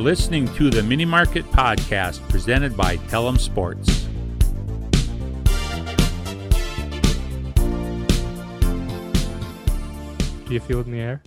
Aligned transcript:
You're 0.00 0.06
listening 0.06 0.46
to 0.54 0.70
the 0.70 0.82
Mini 0.82 1.04
Market 1.04 1.44
Podcast 1.50 2.26
presented 2.30 2.74
by 2.74 2.96
Tellem 3.08 3.36
Sports. 3.36 4.06
Do 10.46 10.54
you 10.54 10.60
feel 10.60 10.80
it 10.80 10.86
in 10.86 10.92
the 10.92 11.00
air? 11.00 11.22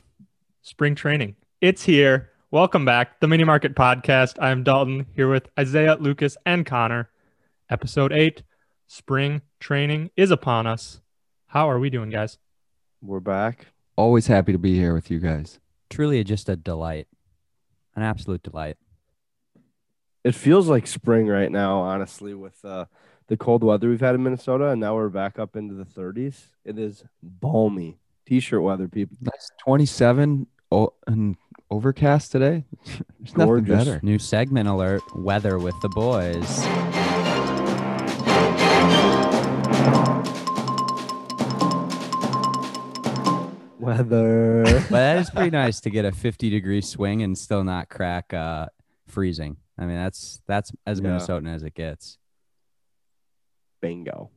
Spring 0.64 0.96
training. 0.96 1.36
It's 1.62 1.84
here. 1.84 2.32
Welcome 2.50 2.84
back. 2.84 3.20
The 3.20 3.28
Mini 3.28 3.44
Market 3.44 3.76
Podcast. 3.76 4.42
I'm 4.42 4.64
Dalton 4.64 5.06
here 5.16 5.30
with 5.30 5.50
Isaiah, 5.60 5.96
Lucas, 6.00 6.36
and 6.44 6.66
Connor. 6.66 7.12
Episode 7.70 8.12
8 8.12 8.42
Spring 8.88 9.44
training 9.60 10.10
is 10.18 10.32
upon 10.32 10.66
us. 10.66 11.00
How 11.46 11.70
are 11.70 11.78
we 11.78 11.92
doing, 11.92 12.10
guys? 12.10 12.40
We're 13.04 13.20
back. 13.20 13.68
Always 13.96 14.26
happy 14.26 14.52
to 14.52 14.58
be 14.58 14.74
here 14.74 14.96
with 14.96 15.12
you 15.12 15.20
guys. 15.20 15.60
Truly 15.92 16.24
just 16.24 16.50
a 16.50 16.56
delight, 16.56 17.08
an 17.96 18.04
absolute 18.04 18.44
delight. 18.44 18.78
It 20.24 20.36
feels 20.36 20.70
like 20.70 20.88
spring 20.88 21.28
right 21.28 21.52
now, 21.52 21.80
honestly, 21.80 22.34
with 22.34 22.64
uh, 22.64 22.86
the 23.28 23.36
cold 23.38 23.64
weather 23.64 23.90
we've 23.90 24.00
had 24.00 24.16
in 24.16 24.24
Minnesota, 24.24 24.70
and 24.70 24.80
now 24.80 24.96
we're 24.96 25.10
back 25.10 25.38
up 25.38 25.56
into 25.56 25.74
the 25.76 25.84
30s. 25.86 26.46
It 26.64 26.80
is 26.80 27.04
balmy. 27.22 27.98
T-shirt 28.26 28.62
weather, 28.62 28.88
people. 28.88 29.18
Nice 29.22 29.50
27 29.66 30.48
o- 30.72 30.94
and 31.08 31.36
overcast 31.70 32.32
today. 32.32 32.64
There's 32.86 33.36
nothing 33.36 33.48
Gorgeous. 33.66 33.86
better. 33.86 34.00
New 34.02 34.18
segment 34.18 34.70
alert 34.70 35.02
weather 35.16 35.58
with 35.60 35.76
the 35.82 35.90
boys. 35.90 37.23
Weather. 43.84 44.64
But 44.90 44.90
that 44.90 45.18
is 45.18 45.30
pretty 45.30 45.50
nice 45.64 45.80
to 45.82 45.90
get 45.90 46.06
a 46.06 46.12
50 46.12 46.50
degree 46.50 46.82
swing 46.82 47.22
and 47.24 47.38
still 47.38 47.64
not 47.64 47.90
crack 47.90 48.34
uh, 48.34 48.68
freezing. 49.08 49.58
I 49.78 49.86
mean, 49.86 49.96
that's 49.96 50.42
that's 50.48 50.72
as 50.86 51.00
Yeah. 51.00 51.10
Minnesotan 51.10 51.54
as 51.54 51.64
it 51.64 51.74
gets. 51.74 52.18
Bingo. 53.82 54.30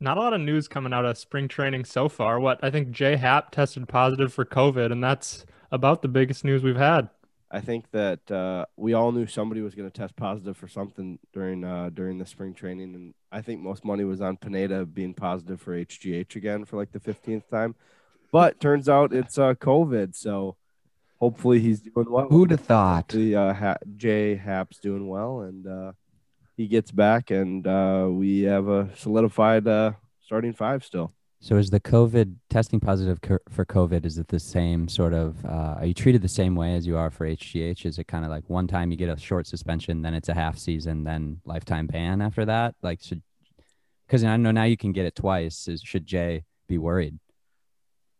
Not 0.00 0.16
a 0.16 0.20
lot 0.20 0.32
of 0.32 0.40
news 0.40 0.66
coming 0.68 0.92
out 0.92 1.04
of 1.04 1.16
spring 1.16 1.46
training 1.48 1.84
so 1.84 2.08
far. 2.08 2.40
What 2.40 2.58
I 2.62 2.70
think 2.70 2.90
Jay 2.90 3.16
Happ 3.16 3.50
tested 3.52 3.88
positive 3.88 4.32
for 4.32 4.44
COVID, 4.44 4.90
and 4.90 5.02
that's 5.02 5.46
about 5.70 6.02
the 6.02 6.08
biggest 6.08 6.44
news 6.44 6.62
we've 6.62 6.76
had. 6.76 7.08
I 7.54 7.60
think 7.60 7.90
that 7.90 8.30
uh, 8.30 8.64
we 8.76 8.94
all 8.94 9.12
knew 9.12 9.26
somebody 9.26 9.60
was 9.60 9.74
going 9.74 9.88
to 9.88 9.94
test 9.94 10.16
positive 10.16 10.56
for 10.56 10.68
something 10.68 11.18
during 11.34 11.64
uh, 11.64 11.90
during 11.92 12.16
the 12.16 12.24
spring 12.24 12.54
training, 12.54 12.94
and 12.94 13.14
I 13.30 13.42
think 13.42 13.60
most 13.60 13.84
money 13.84 14.04
was 14.04 14.22
on 14.22 14.38
Pineda 14.38 14.86
being 14.86 15.12
positive 15.12 15.60
for 15.60 15.76
HGH 15.76 16.34
again 16.34 16.64
for 16.64 16.78
like 16.78 16.92
the 16.92 17.00
fifteenth 17.00 17.48
time. 17.50 17.74
But 18.32 18.58
turns 18.58 18.88
out 18.88 19.12
it's 19.12 19.36
uh, 19.36 19.52
COVID, 19.52 20.16
so 20.16 20.56
hopefully 21.20 21.60
he's 21.60 21.80
doing 21.82 22.10
well. 22.10 22.28
Who'd 22.28 22.52
have 22.52 22.60
thought? 22.60 23.08
the 23.08 23.36
uh, 23.36 23.52
ha- 23.52 23.76
Jay 23.98 24.34
Happ's 24.36 24.78
doing 24.78 25.06
well, 25.06 25.42
and 25.42 25.66
uh, 25.66 25.92
he 26.56 26.66
gets 26.66 26.90
back, 26.90 27.30
and 27.30 27.66
uh, 27.66 28.08
we 28.10 28.42
have 28.44 28.68
a 28.68 28.88
solidified 28.96 29.68
uh, 29.68 29.92
starting 30.22 30.54
five 30.54 30.84
still. 30.84 31.12
So 31.42 31.56
is 31.56 31.70
the 31.70 31.80
COVID 31.80 32.36
testing 32.50 32.78
positive 32.78 33.20
co- 33.20 33.40
for 33.48 33.64
COVID? 33.64 34.06
Is 34.06 34.16
it 34.16 34.28
the 34.28 34.38
same 34.38 34.86
sort 34.86 35.12
of? 35.12 35.44
Uh, 35.44 35.74
are 35.78 35.86
you 35.86 35.92
treated 35.92 36.22
the 36.22 36.28
same 36.28 36.54
way 36.54 36.76
as 36.76 36.86
you 36.86 36.96
are 36.96 37.10
for 37.10 37.26
HGH? 37.26 37.84
Is 37.84 37.98
it 37.98 38.06
kind 38.06 38.24
of 38.24 38.30
like 38.30 38.48
one 38.48 38.68
time 38.68 38.92
you 38.92 38.96
get 38.96 39.08
a 39.08 39.18
short 39.18 39.48
suspension, 39.48 40.02
then 40.02 40.14
it's 40.14 40.28
a 40.28 40.34
half 40.34 40.56
season, 40.56 41.02
then 41.02 41.40
lifetime 41.44 41.88
ban 41.88 42.22
after 42.22 42.44
that? 42.44 42.76
Like 42.80 43.02
should 43.02 43.22
because 44.06 44.22
I 44.22 44.36
know 44.36 44.52
now 44.52 44.62
you 44.62 44.76
can 44.76 44.92
get 44.92 45.04
it 45.04 45.16
twice. 45.16 45.66
Is, 45.66 45.82
should 45.82 46.06
Jay 46.06 46.44
be 46.68 46.78
worried? 46.78 47.18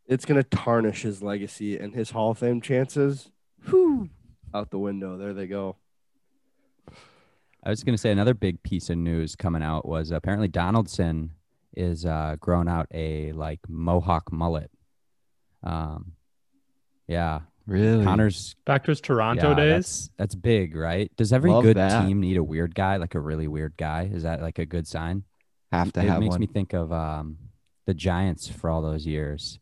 It's 0.09 0.25
gonna 0.25 0.43
tarnish 0.43 1.03
his 1.03 1.23
legacy 1.23 1.79
and 1.79 1.95
his 1.95 2.11
Hall 2.11 2.33
of 2.33 2.39
Fame 2.39 2.61
chances. 2.61 3.31
Whew, 3.69 4.11
out 4.53 4.73
the 4.73 4.81
window. 4.81 5.17
There 5.17 5.33
they 5.33 5.47
go. 5.47 5.77
I 7.63 7.71
was 7.71 7.85
going 7.85 7.95
to 7.95 8.01
say 8.01 8.11
another 8.11 8.35
big 8.35 8.61
piece 8.65 8.91
of 8.91 8.99
news 8.99 9.37
coming 9.37 9.63
out 9.63 9.87
was 9.87 10.11
apparently 10.11 10.49
Donaldson 10.49 11.31
is 11.77 12.05
uh, 12.07 12.37
grown 12.41 12.69
out 12.69 12.87
a 12.93 13.33
like 13.33 13.61
mohawk 13.69 14.33
mullet. 14.33 14.71
Um, 15.63 16.13
yeah, 17.07 17.41
Really? 17.67 18.05
Connor's 18.05 18.57
Back 18.65 18.85
to 18.85 18.91
his 18.91 19.01
Toronto 19.01 19.51
yeah, 19.51 19.55
days. 19.55 19.71
That's, 19.73 20.11
that's 20.19 20.35
big, 20.35 20.75
right? 20.75 21.11
Does 21.17 21.33
every 21.33 21.51
Love 21.51 21.63
good 21.63 21.77
that. 21.77 22.05
team 22.07 22.21
need 22.21 22.37
a 22.37 22.43
weird 22.43 22.75
guy, 22.75 22.97
like 22.97 23.15
a 23.15 23.21
really 23.21 23.47
weird 23.47 23.75
guy? 23.77 24.11
Is 24.13 24.25
that 24.25 24.43
like 24.43 24.59
a 24.59 24.67
good 24.67 24.87
sign? 24.87 25.25
have 25.71 25.93
to 25.93 26.01
it 26.01 26.09
have 26.09 26.17
It 26.19 26.21
makes 26.21 26.33
one. 26.33 26.41
me 26.41 26.47
think 26.49 26.73
of 26.75 26.93
um, 26.93 27.39
the 27.87 27.95
Giants 27.95 28.49
for 28.49 28.69
all 28.69 28.83
those 28.83 29.07
years. 29.07 29.59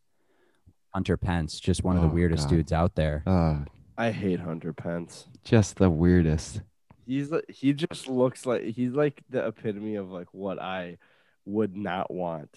Hunter 0.93 1.15
Pence, 1.15 1.59
just 1.59 1.83
one 1.83 1.95
of 1.95 2.01
the 2.01 2.09
Oh, 2.09 2.13
weirdest 2.13 2.49
God. 2.49 2.55
dudes 2.55 2.71
out 2.73 2.95
there. 2.95 3.23
uh, 3.27 3.59
I 3.97 4.09
hate 4.11 4.39
Hunter 4.39 4.73
Pence. 4.73 5.27
just 5.43 5.77
the 5.77 5.89
weirdest. 5.89 6.61
He's 7.05 7.31
li- 7.31 7.41
he 7.49 7.71
just 7.73 8.07
looks 8.07 8.45
like 8.45 8.63
he's 8.63 8.93
like 8.93 9.21
the 9.29 9.45
epitome 9.45 9.95
of 9.95 10.09
like 10.11 10.27
what 10.33 10.59
I 10.59 10.97
would 11.45 11.75
not 11.75 12.11
want 12.11 12.49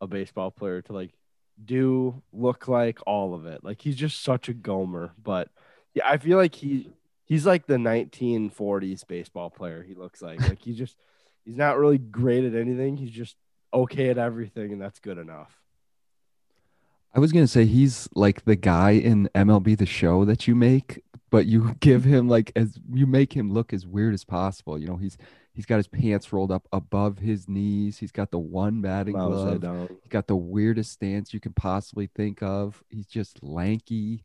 a 0.00 0.06
baseball 0.06 0.50
player 0.50 0.82
to 0.82 0.92
like 0.92 1.12
do, 1.62 2.22
look 2.32 2.68
like 2.68 2.98
all 3.06 3.34
of 3.34 3.46
it. 3.46 3.64
Like 3.64 3.80
he's 3.80 3.96
just 3.96 4.22
such 4.22 4.48
a 4.48 4.54
gomer. 4.54 5.12
But 5.22 5.48
yeah, 5.94 6.08
I 6.08 6.18
feel 6.18 6.38
like 6.38 6.54
he 6.54 6.90
he's 7.24 7.46
like 7.46 7.66
the 7.66 7.76
1940s 7.76 9.06
baseball 9.06 9.50
player. 9.50 9.82
He 9.82 9.94
looks 9.94 10.22
like 10.22 10.40
like 10.48 10.62
he 10.62 10.74
just 10.74 10.96
he's 11.44 11.56
not 11.56 11.78
really 11.78 11.98
great 11.98 12.44
at 12.44 12.54
anything. 12.54 12.96
He's 12.96 13.10
just 13.10 13.36
okay 13.72 14.10
at 14.10 14.18
everything, 14.18 14.72
and 14.72 14.80
that's 14.80 14.98
good 14.98 15.18
enough. 15.18 15.58
I 17.14 17.20
was 17.20 17.32
gonna 17.32 17.46
say 17.46 17.66
he's 17.66 18.08
like 18.14 18.44
the 18.44 18.56
guy 18.56 18.92
in 18.92 19.28
MLB 19.34 19.76
the 19.76 19.86
show 19.86 20.24
that 20.24 20.48
you 20.48 20.54
make, 20.54 21.02
but 21.30 21.46
you 21.46 21.74
give 21.80 22.04
him 22.04 22.28
like 22.28 22.52
as 22.56 22.78
you 22.92 23.06
make 23.06 23.34
him 23.34 23.52
look 23.52 23.72
as 23.72 23.86
weird 23.86 24.14
as 24.14 24.24
possible. 24.24 24.78
You 24.78 24.88
know, 24.88 24.96
he's 24.96 25.18
he's 25.52 25.66
got 25.66 25.76
his 25.76 25.88
pants 25.88 26.32
rolled 26.32 26.50
up 26.50 26.66
above 26.72 27.18
his 27.18 27.48
knees. 27.48 27.98
He's 27.98 28.12
got 28.12 28.30
the 28.30 28.38
one 28.38 28.80
batting 28.80 29.14
Mouse 29.14 29.58
glove. 29.60 29.62
head. 29.62 29.88
He's 30.02 30.10
got 30.10 30.26
the 30.26 30.36
weirdest 30.36 30.92
stance 30.92 31.32
you 31.32 31.40
can 31.40 31.52
possibly 31.52 32.08
think 32.14 32.42
of. 32.42 32.82
He's 32.88 33.06
just 33.06 33.42
lanky. 33.42 34.24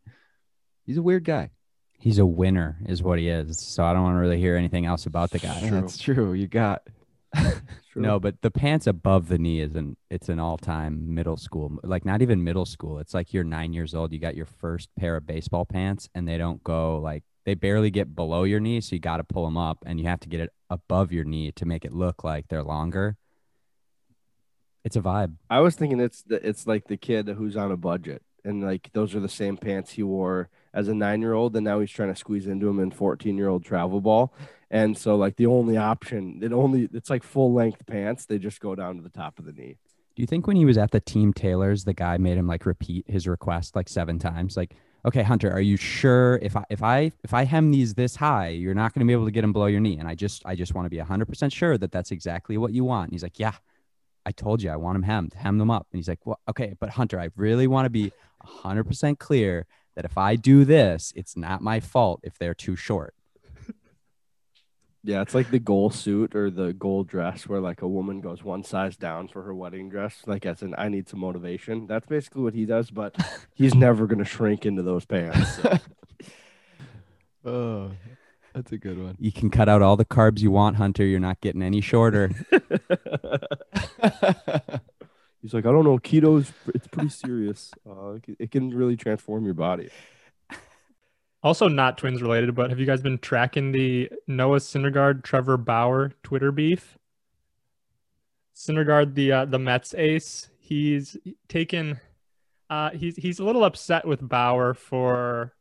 He's 0.86 0.98
a 0.98 1.02
weird 1.02 1.24
guy. 1.24 1.52
He's 2.00 2.20
a 2.20 2.26
winner, 2.26 2.78
is 2.86 3.02
what 3.02 3.18
he 3.18 3.28
is. 3.28 3.60
So 3.60 3.84
I 3.84 3.94
don't 3.94 4.04
want 4.04 4.16
to 4.16 4.20
really 4.20 4.40
hear 4.40 4.56
anything 4.56 4.86
else 4.86 5.06
about 5.06 5.32
the 5.32 5.40
guy. 5.40 5.60
True. 5.60 5.72
That's 5.72 5.98
true. 5.98 6.34
You 6.34 6.48
got 6.48 6.84
True. 7.92 8.02
No, 8.02 8.20
but 8.20 8.42
the 8.42 8.52
pants 8.52 8.88
above 8.88 9.28
the 9.28 9.38
knee 9.38 9.60
is 9.60 9.76
an 9.76 9.98
it's 10.10 10.30
an 10.30 10.40
all 10.40 10.58
time 10.58 11.14
middle 11.14 11.38
school, 11.38 11.80
like 11.84 12.06
not 12.06 12.22
even 12.22 12.44
middle 12.44 12.66
school. 12.66 13.00
It's 13.00 13.14
like 13.14 13.34
you're 13.34 13.44
nine 13.44 13.74
years 13.74 13.94
old, 13.94 14.12
you 14.14 14.20
got 14.20 14.36
your 14.36 14.46
first 14.46 14.90
pair 14.98 15.16
of 15.16 15.26
baseball 15.26 15.66
pants, 15.66 16.10
and 16.16 16.28
they 16.28 16.38
don't 16.38 16.64
go 16.64 17.00
like 17.00 17.24
they 17.48 17.56
barely 17.56 17.90
get 17.90 18.14
below 18.14 18.44
your 18.44 18.60
knee, 18.60 18.82
so 18.82 18.94
you 18.94 19.00
got 19.00 19.18
to 19.18 19.24
pull 19.24 19.46
them 19.46 19.56
up, 19.56 19.78
and 19.86 20.02
you 20.02 20.06
have 20.06 20.20
to 20.20 20.28
get 20.28 20.42
it 20.42 20.52
above 20.70 21.14
your 21.14 21.24
knee 21.24 21.50
to 21.54 21.66
make 21.66 21.86
it 21.86 21.94
look 21.94 22.22
like 22.26 22.50
they're 22.50 22.62
longer. 22.62 23.16
It's 24.84 24.98
a 24.98 25.02
vibe. 25.02 25.36
I 25.50 25.62
was 25.62 25.78
thinking 25.78 26.02
it's 26.02 26.24
the, 26.24 26.46
it's 26.46 26.68
like 26.68 26.88
the 26.88 26.98
kid 26.98 27.30
who's 27.30 27.56
on 27.56 27.72
a 27.72 27.78
budget, 27.78 28.22
and 28.44 28.62
like 28.62 28.90
those 28.92 29.16
are 29.16 29.22
the 29.22 29.30
same 29.30 29.56
pants 29.56 29.92
he 29.92 30.04
wore 30.04 30.50
as 30.74 30.90
a 30.90 30.94
nine 30.94 31.22
year 31.22 31.32
old, 31.32 31.56
and 31.56 31.64
now 31.64 31.80
he's 31.80 31.90
trying 31.90 32.14
to 32.14 32.20
squeeze 32.20 32.48
into 32.48 32.66
them 32.66 32.82
in 32.82 32.92
fourteen 32.92 33.38
year 33.38 33.48
old 33.48 33.64
travel 33.64 34.02
ball, 34.02 34.34
and 34.70 34.98
so 34.98 35.16
like 35.16 35.38
the 35.38 35.46
only 35.46 35.78
option, 35.78 36.42
it 36.44 36.52
only 36.52 36.90
it's 36.92 37.10
like 37.10 37.24
full 37.24 37.54
length 37.54 37.86
pants. 37.86 38.26
They 38.26 38.40
just 38.40 38.60
go 38.60 38.76
down 38.76 38.98
to 38.98 39.02
the 39.02 39.08
top 39.10 39.40
of 39.40 39.46
the 39.46 39.54
knee. 39.54 39.78
Do 40.18 40.22
you 40.22 40.28
think 40.28 40.48
when 40.48 40.58
he 40.58 40.66
was 40.66 40.78
at 40.78 40.92
the 40.92 41.00
team 41.00 41.32
tailors, 41.32 41.86
the 41.86 41.94
guy 41.94 42.18
made 42.18 42.38
him 42.38 42.48
like 42.48 42.66
repeat 42.66 43.06
his 43.08 43.26
request 43.26 43.74
like 43.74 43.88
seven 43.88 44.20
times? 44.20 44.58
Like, 44.58 44.76
okay, 45.08 45.24
Hunter, 45.24 45.50
are 45.52 45.62
you 45.62 45.78
sure 45.78 46.38
if 46.42 46.56
I 46.56 46.66
if 46.70 46.84
I 46.84 47.12
if 47.24 47.34
I 47.34 47.46
hem 47.46 47.72
these 47.72 47.94
this 47.94 48.18
high, 48.18 48.50
you're 48.50 48.76
not 48.76 48.94
going 48.94 49.00
to 49.00 49.08
be 49.08 49.14
able 49.14 49.26
to 49.26 49.32
get 49.32 49.42
them 49.42 49.54
below 49.54 49.68
your 49.68 49.80
knee? 49.80 49.98
And 49.98 50.08
I 50.08 50.16
just 50.16 50.46
I 50.46 50.54
just 50.56 50.76
want 50.76 50.86
to 50.86 50.90
be 50.90 50.98
hundred 50.98 51.28
percent 51.28 51.54
sure 51.54 51.78
that 51.78 51.92
that's 51.92 52.12
exactly 52.12 52.58
what 52.58 52.74
you 52.74 52.84
want. 52.84 53.08
And 53.08 53.14
he's 53.14 53.24
like, 53.24 53.40
yeah, 53.40 53.54
I 54.26 54.32
told 54.34 54.62
you 54.62 54.70
I 54.70 54.76
want 54.76 54.96
them 54.96 55.04
hemmed, 55.04 55.34
hem 55.34 55.58
them 55.58 55.72
up. 55.72 55.88
And 55.92 55.98
he's 55.98 56.10
like, 56.10 56.26
well, 56.26 56.40
okay, 56.50 56.76
but 56.80 56.90
Hunter, 56.92 57.20
I 57.20 57.30
really 57.38 57.68
want 57.68 57.86
to 57.86 57.90
be 57.90 58.12
hundred 58.42 58.84
percent 58.84 59.18
clear 59.20 59.66
that 59.96 60.06
if 60.06 60.18
I 60.18 60.36
do 60.36 60.66
this, 60.66 61.14
it's 61.16 61.38
not 61.38 61.62
my 61.62 61.80
fault 61.80 62.20
if 62.24 62.38
they're 62.38 62.54
too 62.54 62.76
short. 62.76 63.16
Yeah, 65.08 65.22
it's 65.22 65.34
like 65.34 65.52
the 65.52 65.60
goal 65.60 65.90
suit 65.90 66.36
or 66.36 66.52
the 66.52 66.74
goal 66.74 67.06
dress 67.06 67.48
where 67.48 67.62
like 67.62 67.82
a 67.82 67.88
woman 67.88 68.20
goes 68.20 68.44
one 68.44 68.66
size 68.66 68.98
down 68.98 69.30
for 69.30 69.42
her 69.44 69.56
wedding 69.56 69.88
dress, 69.88 70.24
like 70.26 70.46
as 70.46 70.62
an 70.62 70.76
I 70.78 70.90
need 70.90 71.08
some 71.08 71.22
motivation. 71.22 71.88
That's 71.88 72.06
basically 72.06 72.42
what 72.42 72.54
he 72.54 72.66
does, 72.66 72.92
but 72.92 73.16
he's 73.54 73.74
never 73.74 74.06
gonna 74.06 74.26
shrink 74.26 74.66
into 74.66 74.84
those 74.84 75.06
pants. 75.06 75.56
so. 75.56 75.78
Oh, 77.46 77.92
that's 78.54 78.74
a 78.74 78.78
good 78.78 79.02
one. 79.02 79.16
You 79.20 79.32
can 79.32 79.50
cut 79.50 79.70
out 79.70 79.82
all 79.82 79.96
the 79.96 80.04
carbs 80.04 80.42
you 80.42 80.52
want, 80.52 80.76
Hunter. 80.76 81.06
You're 81.06 81.22
not 81.22 81.40
getting 81.40 81.62
any 81.62 81.80
shorter. 81.80 82.30
He's 85.42 85.54
like, 85.54 85.66
I 85.66 85.72
don't 85.72 85.86
know, 85.86 85.98
keto's 86.00 86.52
it's 86.76 86.88
pretty 86.88 87.08
serious. 87.08 87.72
Uh, 87.90 88.16
it 88.38 88.52
can 88.52 88.72
really 88.72 88.98
transform 88.98 89.46
your 89.46 89.54
body. 89.54 89.90
Also, 91.48 91.70
not 91.70 91.98
twins 91.98 92.22
related, 92.22 92.54
but 92.54 92.70
have 92.70 92.78
you 92.78 92.86
guys 92.86 93.02
been 93.02 93.18
tracking 93.20 93.72
the 93.72 94.12
Noah 94.28 94.58
Syndergaard 94.58 95.24
Trevor 95.24 95.56
Bauer 95.56 96.12
Twitter 96.22 96.52
beef? 96.52 96.98
Syndergaard, 98.54 99.14
the 99.14 99.32
uh, 99.32 99.46
the 99.46 99.58
Mets 99.58 99.94
ace, 99.94 100.50
he's 100.60 101.16
taken. 101.48 102.02
Uh, 102.70 102.90
he's 102.90 103.16
he's 103.16 103.40
a 103.40 103.46
little 103.46 103.64
upset 103.64 104.06
with 104.06 104.28
Bauer 104.28 104.74
for 104.74 105.54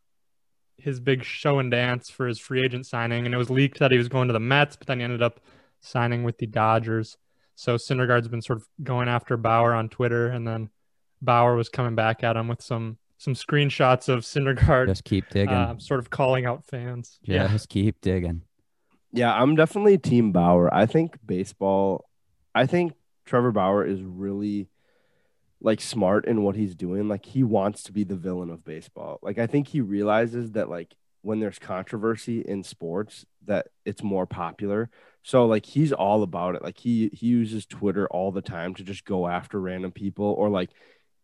his 0.76 0.98
big 0.98 1.22
show 1.22 1.60
and 1.60 1.70
dance 1.70 2.10
for 2.10 2.26
his 2.26 2.40
free 2.40 2.64
agent 2.64 2.84
signing, 2.84 3.24
and 3.24 3.32
it 3.32 3.38
was 3.38 3.48
leaked 3.48 3.78
that 3.78 3.92
he 3.92 3.98
was 3.98 4.08
going 4.08 4.26
to 4.26 4.32
the 4.32 4.40
Mets, 4.40 4.74
but 4.74 4.88
then 4.88 4.98
he 4.98 5.04
ended 5.04 5.22
up 5.22 5.38
signing 5.80 6.24
with 6.24 6.38
the 6.38 6.48
Dodgers. 6.48 7.16
So 7.54 7.76
Syndergaard's 7.76 8.26
been 8.26 8.42
sort 8.42 8.58
of 8.58 8.66
going 8.82 9.08
after 9.08 9.36
Bauer 9.36 9.72
on 9.72 9.88
Twitter, 9.88 10.26
and 10.26 10.48
then 10.48 10.70
Bauer 11.22 11.54
was 11.54 11.68
coming 11.68 11.94
back 11.94 12.24
at 12.24 12.36
him 12.36 12.48
with 12.48 12.60
some 12.60 12.98
some 13.18 13.34
screenshots 13.34 14.08
of 14.08 14.20
Syndergaard 14.20 14.88
Just 14.88 15.04
keep 15.04 15.28
digging. 15.30 15.54
uh, 15.54 15.78
sort 15.78 16.00
of 16.00 16.10
calling 16.10 16.46
out 16.46 16.64
fans. 16.64 17.18
Yeah. 17.22 17.48
Just 17.48 17.68
keep 17.68 18.00
digging. 18.00 18.42
Yeah, 19.12 19.32
I'm 19.34 19.54
definitely 19.56 19.96
Team 19.98 20.32
Bauer. 20.32 20.72
I 20.72 20.84
think 20.86 21.16
baseball, 21.24 22.04
I 22.54 22.66
think 22.66 22.92
Trevor 23.24 23.52
Bauer 23.52 23.84
is 23.84 24.02
really 24.02 24.68
like 25.60 25.80
smart 25.80 26.26
in 26.26 26.42
what 26.42 26.56
he's 26.56 26.74
doing. 26.74 27.08
Like 27.08 27.24
he 27.24 27.42
wants 27.42 27.82
to 27.84 27.92
be 27.92 28.04
the 28.04 28.16
villain 28.16 28.50
of 28.50 28.64
baseball. 28.64 29.18
Like 29.22 29.38
I 29.38 29.46
think 29.46 29.68
he 29.68 29.80
realizes 29.80 30.52
that 30.52 30.68
like 30.68 30.94
when 31.22 31.40
there's 31.40 31.58
controversy 31.58 32.40
in 32.40 32.62
sports 32.62 33.24
that 33.46 33.68
it's 33.84 34.02
more 34.02 34.26
popular. 34.26 34.90
So 35.22 35.46
like 35.46 35.64
he's 35.64 35.92
all 35.92 36.22
about 36.22 36.54
it. 36.54 36.62
Like 36.62 36.78
he 36.78 37.08
he 37.12 37.26
uses 37.26 37.64
Twitter 37.64 38.06
all 38.08 38.30
the 38.32 38.42
time 38.42 38.74
to 38.74 38.84
just 38.84 39.04
go 39.04 39.26
after 39.26 39.58
random 39.60 39.92
people 39.92 40.26
or 40.26 40.50
like 40.50 40.70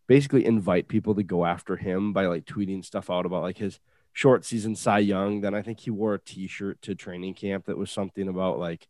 basically 0.07 0.45
invite 0.45 0.87
people 0.87 1.15
to 1.15 1.23
go 1.23 1.45
after 1.45 1.75
him 1.75 2.13
by 2.13 2.25
like 2.25 2.45
tweeting 2.45 2.83
stuff 2.83 3.09
out 3.09 3.25
about 3.25 3.41
like 3.43 3.57
his 3.57 3.79
short 4.11 4.45
season 4.45 4.75
Cy 4.75 4.99
Young. 4.99 5.41
Then 5.41 5.53
I 5.53 5.61
think 5.61 5.79
he 5.79 5.89
wore 5.89 6.13
a 6.13 6.19
T-shirt 6.19 6.81
to 6.83 6.95
training 6.95 7.33
camp 7.33 7.65
that 7.65 7.77
was 7.77 7.91
something 7.91 8.27
about 8.27 8.59
like, 8.59 8.87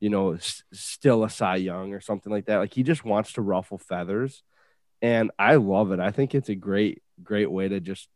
you 0.00 0.10
know, 0.10 0.32
s- 0.32 0.64
still 0.72 1.24
a 1.24 1.30
Cy 1.30 1.56
Young 1.56 1.94
or 1.94 2.00
something 2.00 2.32
like 2.32 2.46
that. 2.46 2.58
Like 2.58 2.74
he 2.74 2.82
just 2.82 3.04
wants 3.04 3.32
to 3.34 3.42
ruffle 3.42 3.78
feathers, 3.78 4.42
and 5.00 5.30
I 5.38 5.56
love 5.56 5.92
it. 5.92 6.00
I 6.00 6.10
think 6.10 6.34
it's 6.34 6.48
a 6.48 6.54
great, 6.54 7.02
great 7.22 7.50
way 7.50 7.68
to 7.68 7.80
just 7.80 8.08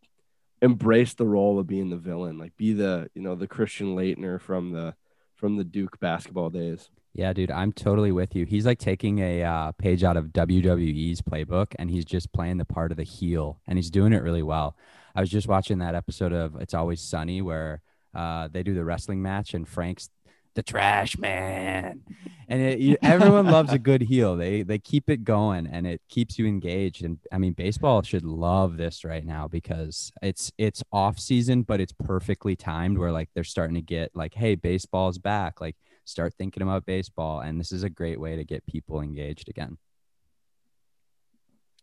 embrace 0.60 1.14
the 1.14 1.26
role 1.26 1.58
of 1.58 1.66
being 1.66 1.90
the 1.90 1.96
villain, 1.96 2.38
like 2.38 2.56
be 2.56 2.72
the 2.72 3.10
you 3.14 3.22
know 3.22 3.34
the 3.34 3.48
Christian 3.48 3.96
Laettner 3.96 4.40
from 4.40 4.72
the 4.72 4.94
from 5.36 5.56
the 5.56 5.64
Duke 5.64 5.98
basketball 5.98 6.50
days. 6.50 6.88
Yeah, 7.14 7.32
dude, 7.32 7.50
I'm 7.50 7.72
totally 7.72 8.10
with 8.10 8.34
you. 8.34 8.46
He's 8.46 8.64
like 8.64 8.78
taking 8.78 9.18
a 9.18 9.42
uh, 9.42 9.72
page 9.72 10.02
out 10.02 10.16
of 10.16 10.26
WWE's 10.26 11.20
playbook 11.20 11.74
and 11.78 11.90
he's 11.90 12.06
just 12.06 12.32
playing 12.32 12.56
the 12.56 12.64
part 12.64 12.90
of 12.90 12.96
the 12.96 13.04
heel 13.04 13.60
and 13.66 13.78
he's 13.78 13.90
doing 13.90 14.12
it 14.12 14.22
really 14.22 14.42
well. 14.42 14.76
I 15.14 15.20
was 15.20 15.28
just 15.28 15.46
watching 15.46 15.78
that 15.78 15.94
episode 15.94 16.32
of 16.32 16.56
It's 16.56 16.72
Always 16.72 17.02
Sunny 17.02 17.42
where 17.42 17.82
uh, 18.14 18.48
they 18.50 18.62
do 18.62 18.74
the 18.74 18.84
wrestling 18.84 19.20
match 19.20 19.52
and 19.52 19.68
Frank's 19.68 20.08
the 20.54 20.62
trash 20.62 21.18
man. 21.18 22.02
And 22.48 22.60
it, 22.60 22.78
you, 22.78 22.96
everyone 23.02 23.46
loves 23.46 23.72
a 23.72 23.78
good 23.78 24.02
heel. 24.02 24.36
They 24.36 24.62
they 24.62 24.78
keep 24.78 25.08
it 25.08 25.24
going 25.24 25.66
and 25.66 25.86
it 25.86 26.02
keeps 26.08 26.38
you 26.38 26.46
engaged. 26.46 27.04
And 27.04 27.18
I 27.32 27.38
mean, 27.38 27.52
baseball 27.52 28.02
should 28.02 28.24
love 28.24 28.76
this 28.76 29.04
right 29.04 29.24
now 29.24 29.48
because 29.48 30.12
it's 30.20 30.52
it's 30.58 30.82
off 30.92 31.18
season, 31.18 31.62
but 31.62 31.80
it's 31.80 31.92
perfectly 31.92 32.56
timed 32.56 32.98
where 32.98 33.12
like 33.12 33.30
they're 33.34 33.44
starting 33.44 33.74
to 33.76 33.82
get 33.82 34.14
like, 34.14 34.34
hey, 34.34 34.54
baseball's 34.54 35.18
back. 35.18 35.60
Like 35.60 35.76
start 36.04 36.34
thinking 36.34 36.62
about 36.62 36.84
baseball 36.84 37.40
and 37.40 37.58
this 37.58 37.72
is 37.72 37.82
a 37.82 37.90
great 37.90 38.20
way 38.20 38.36
to 38.36 38.44
get 38.44 38.66
people 38.66 39.00
engaged 39.00 39.48
again 39.48 39.76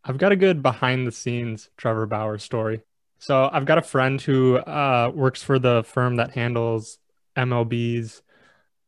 I've 0.04 0.18
got 0.18 0.32
a 0.32 0.38
good 0.38 0.64
behind 0.64 1.06
the 1.06 1.12
scenes 1.12 1.70
Trevor 1.78 2.06
Bauer 2.06 2.38
story. 2.38 2.82
So 3.20 3.50
I've 3.52 3.66
got 3.66 3.78
a 3.78 3.84
friend 3.84 4.20
who 4.22 4.58
uh, 4.58 5.12
works 5.14 5.44
for 5.44 5.60
the 5.60 5.84
firm 5.84 6.16
that 6.18 6.32
handles 6.32 6.98
MLB's 7.36 8.22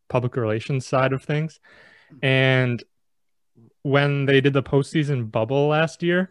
public 0.08 0.36
relations 0.36 0.86
side 0.86 1.12
of 1.12 1.24
things. 1.24 1.60
And 2.22 2.82
when 3.84 4.26
they 4.26 4.42
did 4.42 4.54
the 4.54 4.64
postseason 4.64 5.32
bubble 5.32 5.68
last 5.68 6.02
year, 6.02 6.30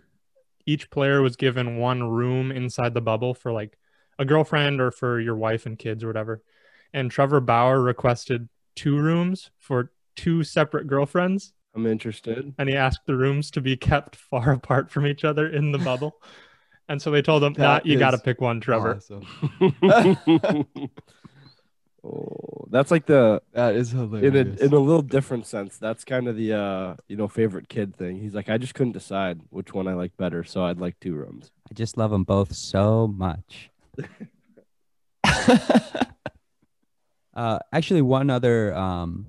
each 0.66 0.90
player 0.90 1.20
was 1.20 1.36
given 1.36 1.78
one 1.78 2.02
room 2.02 2.50
inside 2.50 2.94
the 2.94 3.00
bubble 3.00 3.34
for 3.34 3.52
like 3.52 3.78
a 4.18 4.24
girlfriend 4.24 4.80
or 4.80 4.90
for 4.90 5.20
your 5.20 5.36
wife 5.36 5.66
and 5.66 5.78
kids 5.78 6.04
or 6.04 6.06
whatever. 6.06 6.42
And 6.92 7.10
Trevor 7.10 7.40
Bauer 7.40 7.80
requested 7.80 8.48
two 8.76 8.98
rooms 8.98 9.50
for 9.58 9.92
two 10.16 10.42
separate 10.44 10.86
girlfriends 10.86 11.52
I'm 11.74 11.86
interested. 11.86 12.52
and 12.58 12.68
he 12.68 12.76
asked 12.76 13.06
the 13.06 13.14
rooms 13.16 13.50
to 13.52 13.60
be 13.60 13.76
kept 13.76 14.16
far 14.16 14.52
apart 14.60 14.90
from 14.90 15.06
each 15.06 15.24
other 15.24 15.48
in 15.48 15.72
the 15.72 15.78
bubble. 15.78 16.20
And 16.88 17.00
so 17.00 17.12
they 17.12 17.22
told 17.22 17.44
him, 17.44 17.54
nah, 17.56 17.80
you 17.84 17.98
got 17.98 18.10
to 18.12 18.18
pick 18.18 18.40
one, 18.40 18.60
Trevor. 18.60 18.96
Awesome. 18.96 19.24
oh, 22.04 22.66
that's 22.68 22.90
like 22.90 23.06
the 23.06 23.40
That 23.52 23.76
is 23.76 23.92
in 23.92 24.00
a 24.00 24.02
hilarious. 24.02 24.60
in 24.60 24.72
a 24.72 24.78
little 24.78 25.02
different 25.02 25.46
sense. 25.46 25.78
That's 25.78 26.04
kind 26.04 26.26
of 26.26 26.34
the 26.36 26.52
uh 26.52 26.96
you 27.06 27.16
know 27.16 27.28
favorite 27.28 27.68
kid 27.68 27.94
thing. 27.96 28.18
He's 28.20 28.34
like, 28.34 28.48
I 28.48 28.58
just 28.58 28.74
couldn't 28.74 28.94
decide 28.94 29.38
which 29.50 29.72
one 29.72 29.86
I 29.86 29.94
like 29.94 30.16
better, 30.16 30.42
so 30.42 30.64
I'd 30.64 30.80
like 30.80 30.98
two 30.98 31.14
rooms. 31.14 31.52
i 31.70 31.74
just 31.74 31.96
love 31.96 32.10
them 32.10 32.24
both 32.24 32.54
so 32.56 33.06
much 33.06 33.70
uh 37.40 37.58
actually 37.72 38.02
one 38.02 38.28
other 38.28 38.74
um 38.74 39.26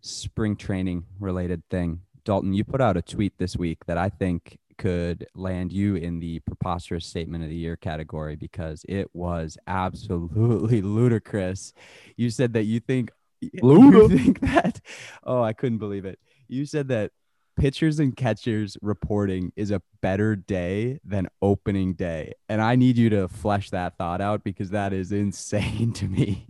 spring 0.00 0.54
training 0.54 1.04
related 1.18 1.62
thing 1.70 2.00
dalton 2.24 2.52
you 2.52 2.62
put 2.62 2.80
out 2.80 2.96
a 2.96 3.02
tweet 3.02 3.36
this 3.38 3.56
week 3.56 3.84
that 3.86 3.98
i 3.98 4.08
think 4.08 4.58
could 4.76 5.26
land 5.34 5.72
you 5.72 5.96
in 5.96 6.20
the 6.20 6.38
preposterous 6.40 7.04
statement 7.04 7.42
of 7.42 7.50
the 7.50 7.56
year 7.56 7.74
category 7.74 8.36
because 8.36 8.84
it 8.88 9.10
was 9.12 9.58
absolutely 9.66 10.80
ludicrous 10.98 11.72
you 12.16 12.30
said 12.30 12.52
that 12.52 12.62
you 12.62 12.78
think 12.78 13.10
you 13.40 14.08
think 14.08 14.40
that 14.40 14.80
oh 15.24 15.42
i 15.42 15.52
couldn't 15.52 15.78
believe 15.78 16.04
it 16.04 16.20
you 16.46 16.64
said 16.64 16.86
that 16.86 17.10
pitchers 17.58 17.98
and 17.98 18.16
catchers 18.16 18.76
reporting 18.82 19.52
is 19.56 19.72
a 19.72 19.82
better 20.00 20.36
day 20.36 21.00
than 21.04 21.26
opening 21.42 21.92
day. 21.92 22.32
And 22.48 22.62
I 22.62 22.76
need 22.76 22.96
you 22.96 23.10
to 23.10 23.26
flesh 23.26 23.70
that 23.70 23.98
thought 23.98 24.20
out 24.20 24.44
because 24.44 24.70
that 24.70 24.92
is 24.92 25.10
insane 25.10 25.92
to 25.94 26.06
me. 26.06 26.46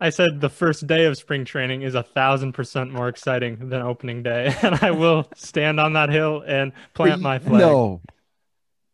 I 0.00 0.10
said 0.10 0.40
the 0.40 0.48
first 0.48 0.86
day 0.86 1.04
of 1.04 1.18
spring 1.18 1.44
training 1.44 1.82
is 1.82 1.94
a 1.94 2.02
thousand 2.02 2.52
percent 2.52 2.90
more 2.90 3.08
exciting 3.08 3.68
than 3.68 3.82
opening 3.82 4.22
day. 4.22 4.54
And 4.62 4.78
I 4.82 4.90
will 4.92 5.28
stand 5.34 5.80
on 5.80 5.94
that 5.94 6.10
hill 6.10 6.42
and 6.46 6.72
plant 6.94 7.20
my 7.20 7.38
flag. 7.38 7.60
No. 7.60 8.00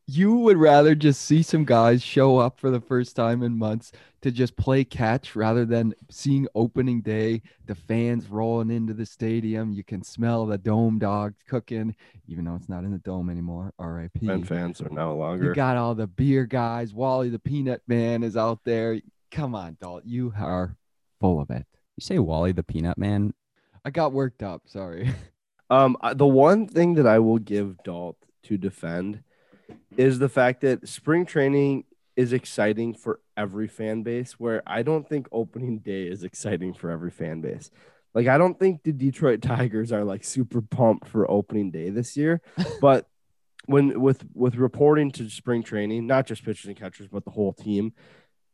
You 0.09 0.37
would 0.37 0.57
rather 0.57 0.95
just 0.95 1.23
see 1.23 1.43
some 1.43 1.65
guys 1.65 2.01
show 2.03 2.39
up 2.39 2.61
for 2.61 2.71
the 2.71 2.81
first 2.81 3.17
time 3.17 3.43
in 3.43 3.59
months 3.59 3.91
to 4.23 4.31
just 4.31 4.57
play 4.57 4.85
catch 4.85 5.35
rather 5.35 5.65
than 5.65 5.95
seeing 6.11 6.47
opening 6.55 7.01
day, 7.01 7.43
the 7.67 7.75
fans 7.75 8.29
rolling 8.29 8.71
into 8.71 8.95
the 8.95 9.05
stadium. 9.05 9.73
You 9.73 9.83
can 9.83 10.05
smell 10.05 10.47
the 10.47 10.59
dome 10.59 11.01
dogs 11.01 11.37
cooking, 11.49 11.97
even 12.29 12.45
though 12.45 12.55
it's 12.55 12.69
not 12.69 12.85
in 12.85 12.93
the 12.93 12.99
dome 12.99 13.29
anymore. 13.29 13.73
RIP. 13.79 14.23
Men 14.23 14.45
fans 14.45 14.81
are 14.81 14.89
no 14.91 15.17
longer. 15.17 15.47
You 15.47 15.55
got 15.55 15.77
all 15.77 15.97
the 15.97 16.07
beer 16.07 16.47
guys. 16.47 16.95
Wally 16.95 17.29
the 17.29 17.41
Peanut 17.41 17.83
Man 17.89 18.23
is 18.23 18.37
out 18.37 18.61
there. 18.65 19.01
Come 19.33 19.57
on, 19.57 19.77
Dalt. 19.81 20.05
You 20.05 20.33
are 20.39 20.77
full 21.21 21.41
of 21.41 21.51
it. 21.51 21.67
You 21.97 22.03
say 22.03 22.19
Wally 22.19 22.53
the 22.53 22.63
Peanut 22.63 22.99
Man? 22.99 23.35
I 23.85 23.91
got 23.91 24.13
worked 24.13 24.43
up. 24.43 24.63
Sorry. 24.67 25.13
Um, 25.69 25.97
the 26.15 26.27
one 26.27 26.69
thing 26.69 26.95
that 26.95 27.09
I 27.09 27.19
will 27.19 27.41
give 27.41 27.83
Dalt 27.83 28.17
to 28.45 28.57
defend 28.57 29.25
is 29.97 30.21
the 30.21 30.29
fact 30.29 30.61
that 30.61 30.89
spring 30.89 31.27
training 31.27 31.83
is 32.15 32.33
exciting 32.33 32.95
for 32.95 33.21
every 33.37 33.69
fan 33.69 34.03
base, 34.03 34.39
where 34.39 34.63
I 34.67 34.83
don't 34.83 35.09
think 35.09 35.29
opening 35.33 35.81
day 35.81 36.05
is 36.05 36.25
exciting 36.25 36.73
for 36.73 36.91
every 36.91 37.11
fan 37.11 37.41
base. 37.41 37.71
Like, 38.15 38.29
I 38.29 38.39
don't 38.39 38.59
think 38.59 38.83
the 38.83 38.93
Detroit 38.93 39.43
Tigers 39.43 39.93
are 39.93 40.05
like 40.05 40.25
super 40.25 40.63
pumped 40.63 41.09
for 41.09 41.31
opening 41.31 41.71
day 41.71 41.91
this 41.91 42.17
year, 42.17 42.41
but 42.81 43.09
when 43.67 44.01
with 44.01 44.25
with 44.33 44.55
reporting 44.55 45.11
to 45.13 45.29
spring 45.29 45.63
training, 45.63 46.07
not 46.07 46.27
just 46.27 46.45
pitchers 46.45 46.67
and 46.67 46.77
catchers, 46.77 47.09
but 47.09 47.25
the 47.25 47.33
whole 47.33 47.53
team, 47.53 47.93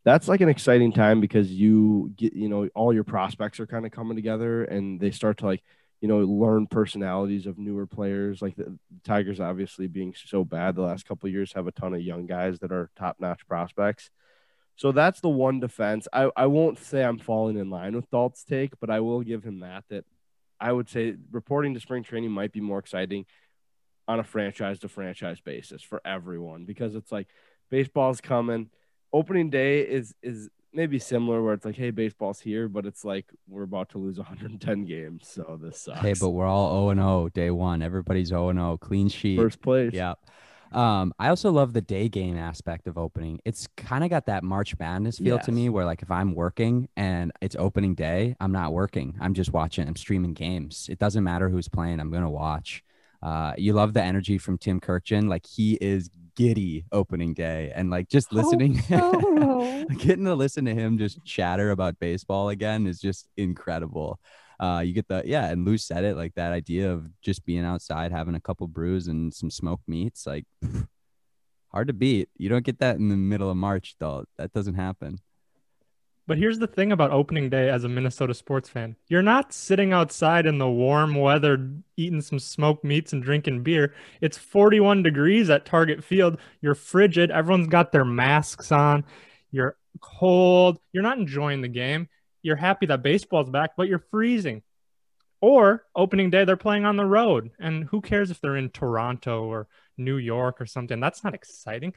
that's 0.05 0.29
like 0.29 0.41
an 0.41 0.49
exciting 0.49 0.93
time 0.93 1.21
because 1.21 1.51
you 1.51 2.13
get 2.17 2.33
you 2.33 2.49
know 2.49 2.69
all 2.75 2.93
your 2.93 3.05
prospects 3.05 3.61
are 3.61 3.67
kind 3.67 3.87
of 3.87 3.93
coming 3.93 4.17
together 4.17 4.65
and 4.65 5.01
they 5.01 5.11
start 5.11 5.39
to 5.39 5.47
like 5.47 5.63
you 6.03 6.09
know, 6.09 6.19
learn 6.19 6.67
personalities 6.67 7.47
of 7.47 7.59
newer 7.59 7.87
players. 7.87 8.43
Like 8.43 8.57
the 8.57 8.77
Tigers, 9.05 9.39
obviously 9.39 9.87
being 9.87 10.15
so 10.27 10.45
bad 10.45 10.75
the 10.75 10.83
last 10.83 11.07
couple 11.07 11.29
years, 11.29 11.53
have 11.53 11.69
a 11.69 11.73
ton 11.73 11.95
of 11.95 12.03
young 12.03 12.27
guys 12.27 12.59
that 12.59 12.73
are 12.73 12.91
top 12.97 13.19
notch 13.21 13.47
prospects. 13.47 14.11
So 14.75 14.91
that's 14.91 15.21
the 15.21 15.29
one 15.29 15.61
defense. 15.61 16.09
I, 16.13 16.29
I 16.37 16.47
won't 16.47 16.81
say 16.81 17.05
I'm 17.05 17.19
falling 17.19 17.57
in 17.57 17.71
line 17.71 17.95
with 17.95 18.11
Dalt's 18.11 18.43
take, 18.43 18.73
but 18.81 18.91
I 18.91 18.99
will 18.99 19.21
give 19.23 19.45
him 19.45 19.61
that. 19.61 19.85
That 19.91 20.05
I 20.59 20.73
would 20.73 20.89
say 20.89 21.15
reporting 21.31 21.75
to 21.75 21.81
spring 21.81 22.03
training 22.03 22.33
might 22.33 22.53
be 22.53 22.61
more 22.61 22.81
exciting 22.81 23.25
on 24.09 24.19
a 24.19 24.25
franchise 24.25 24.81
to 24.81 24.89
franchise 24.89 25.41
basis 25.41 25.83
for 25.83 26.01
everyone 26.05 26.65
because 26.65 26.97
it's 26.97 27.13
like 27.13 27.29
baseball's 27.71 28.21
coming. 28.21 28.71
Opening 29.13 29.51
day 29.51 29.81
is 29.81 30.15
is 30.23 30.49
maybe 30.73 30.99
similar 30.99 31.43
where 31.43 31.55
it's 31.55 31.65
like, 31.65 31.77
hey, 31.77 31.91
baseball's 31.91 32.41
here, 32.41 32.69
but 32.69 32.87
it's 32.87 33.05
like 33.05 33.27
we're 33.49 33.65
about 33.65 33.91
to 33.91 33.99
lose 33.99 34.17
110 34.19 34.85
games, 34.85 35.29
so 35.29 35.59
this 35.63 35.83
sucks. 35.83 36.01
Hey, 36.01 36.15
but 36.19 36.31
we're 36.31 36.47
all 36.47 36.71
0 36.87 36.91
and 36.91 37.01
0 37.01 37.29
day 37.35 37.51
one. 37.51 37.83
Everybody's 37.83 38.29
0 38.29 38.49
and 38.51 38.59
0, 38.59 38.79
clean 38.79 39.09
sheet. 39.09 39.39
first 39.39 39.61
place. 39.61 39.93
Yeah. 39.93 40.15
Um, 40.73 41.13
I 41.19 41.29
also 41.29 41.51
love 41.53 41.75
the 41.75 41.83
day 41.83 42.09
game 42.09 42.39
aspect 42.39 42.87
of 42.87 42.97
opening. 42.97 43.41
It's 43.45 43.69
kind 43.77 44.05
of 44.05 44.09
got 44.09 44.25
that 44.27 44.43
March 44.43 44.75
Madness 44.79 45.19
feel 45.19 45.39
to 45.41 45.53
me 45.53 45.69
where 45.69 45.85
like 45.85 46.01
if 46.01 46.11
I'm 46.11 46.35
working 46.35 46.89
and 46.97 47.31
it's 47.43 47.55
opening 47.59 47.95
day, 47.95 48.37
I'm 48.41 48.53
not 48.53 48.73
working. 48.73 49.15
I'm 49.21 49.35
just 49.35 49.53
watching, 49.53 49.87
I'm 49.87 49.97
streaming 49.97 50.33
games. 50.33 50.89
It 50.91 50.99
doesn't 50.99 51.23
matter 51.23 51.51
who's 51.51 51.69
playing, 51.69 52.01
I'm 52.01 52.11
gonna 52.11 52.31
watch. 52.31 52.83
Uh, 53.23 53.53
you 53.59 53.75
love 53.75 53.93
the 53.93 54.03
energy 54.03 54.39
from 54.39 54.57
Tim 54.57 54.81
Kurkjian. 54.81 55.29
Like 55.29 55.45
he 55.47 55.75
is 55.75 56.09
giddy 56.37 56.85
opening 56.93 57.35
day 57.35 57.73
and 57.75 57.91
like 57.91 58.09
just 58.09 58.33
listening 58.33 58.73
getting 59.99 60.25
to 60.25 60.35
listen 60.35 60.65
to 60.65 60.75
him 60.75 60.99
just 60.99 61.23
chatter 61.25 61.71
about 61.71 61.99
baseball 61.99 62.49
again 62.49 62.87
is 62.87 63.01
just 63.01 63.29
incredible. 63.37 64.19
Uh 64.61 64.83
you 64.85 64.93
get 64.93 65.09
the 65.09 65.23
yeah 65.25 65.51
and 65.51 65.65
Lou 65.65 65.77
said 65.77 66.05
it 66.05 66.17
like 66.17 66.35
that 66.35 66.53
idea 66.53 66.91
of 66.93 67.09
just 67.23 67.45
being 67.45 67.65
outside 67.65 68.13
having 68.13 68.35
a 68.35 68.41
couple 68.41 68.67
brews 68.67 69.09
and 69.09 69.33
some 69.33 69.51
smoked 69.51 69.89
meats 69.89 70.27
like 70.27 70.45
hard 71.69 71.89
to 71.89 71.93
beat. 71.93 72.29
You 72.37 72.49
don't 72.49 72.65
get 72.65 72.79
that 72.81 72.97
in 72.97 73.09
the 73.09 73.17
middle 73.17 73.51
of 73.51 73.57
march 73.57 73.97
though. 73.99 74.25
That 74.39 74.53
doesn't 74.53 74.75
happen 74.75 75.19
But 76.27 76.39
here's 76.39 76.61
the 76.61 76.69
thing 76.69 76.93
about 76.93 77.11
opening 77.11 77.51
day 77.51 77.69
as 77.69 77.83
a 77.83 77.89
Minnesota 77.89 78.33
sports 78.33 78.69
fan. 78.69 78.95
You're 79.09 79.23
not 79.23 79.53
sitting 79.53 79.93
outside 79.93 80.47
in 80.47 80.59
the 80.59 80.69
warm 80.69 81.17
weather 81.17 81.71
eating 81.97 82.21
some 82.21 82.39
smoked 82.39 82.85
meats 82.85 83.13
and 83.13 83.23
drinking 83.23 83.65
beer. 83.65 83.95
It's 84.21 84.39
41 84.39 85.03
degrees 85.03 85.51
at 85.51 85.67
Target 85.67 86.05
Field. 86.05 86.39
You're 86.61 86.77
frigid. 86.77 87.33
Everyone's 87.33 87.67
got 87.67 87.91
their 87.91 88.05
masks 88.05 88.71
on. 88.71 89.05
You're 89.51 89.77
cold. 90.01 90.79
You're 90.93 91.03
not 91.03 91.19
enjoying 91.19 91.61
the 91.61 91.69
game. 91.69 92.09
You're 92.41 92.57
happy 92.57 92.87
that 92.87 93.03
baseball's 93.03 93.51
back, 93.51 93.73
but 93.77 93.89
you're 93.89 94.05
freezing. 94.11 94.63
Or 95.41 95.85
opening 95.97 96.31
day, 96.31 96.45
they're 96.45 96.57
playing 96.57 96.85
on 96.85 96.97
the 96.97 97.05
road. 97.05 97.51
And 97.59 97.85
who 97.85 98.01
cares 98.01 98.31
if 98.31 98.41
they're 98.41 98.57
in 98.57 98.71
Toronto 98.71 99.45
or 99.45 99.67
New 99.99 100.19
York 100.19 100.61
or 100.61 100.67
something? 100.67 101.01
That's 101.01 101.25
not 101.25 101.35
exciting 101.35 101.95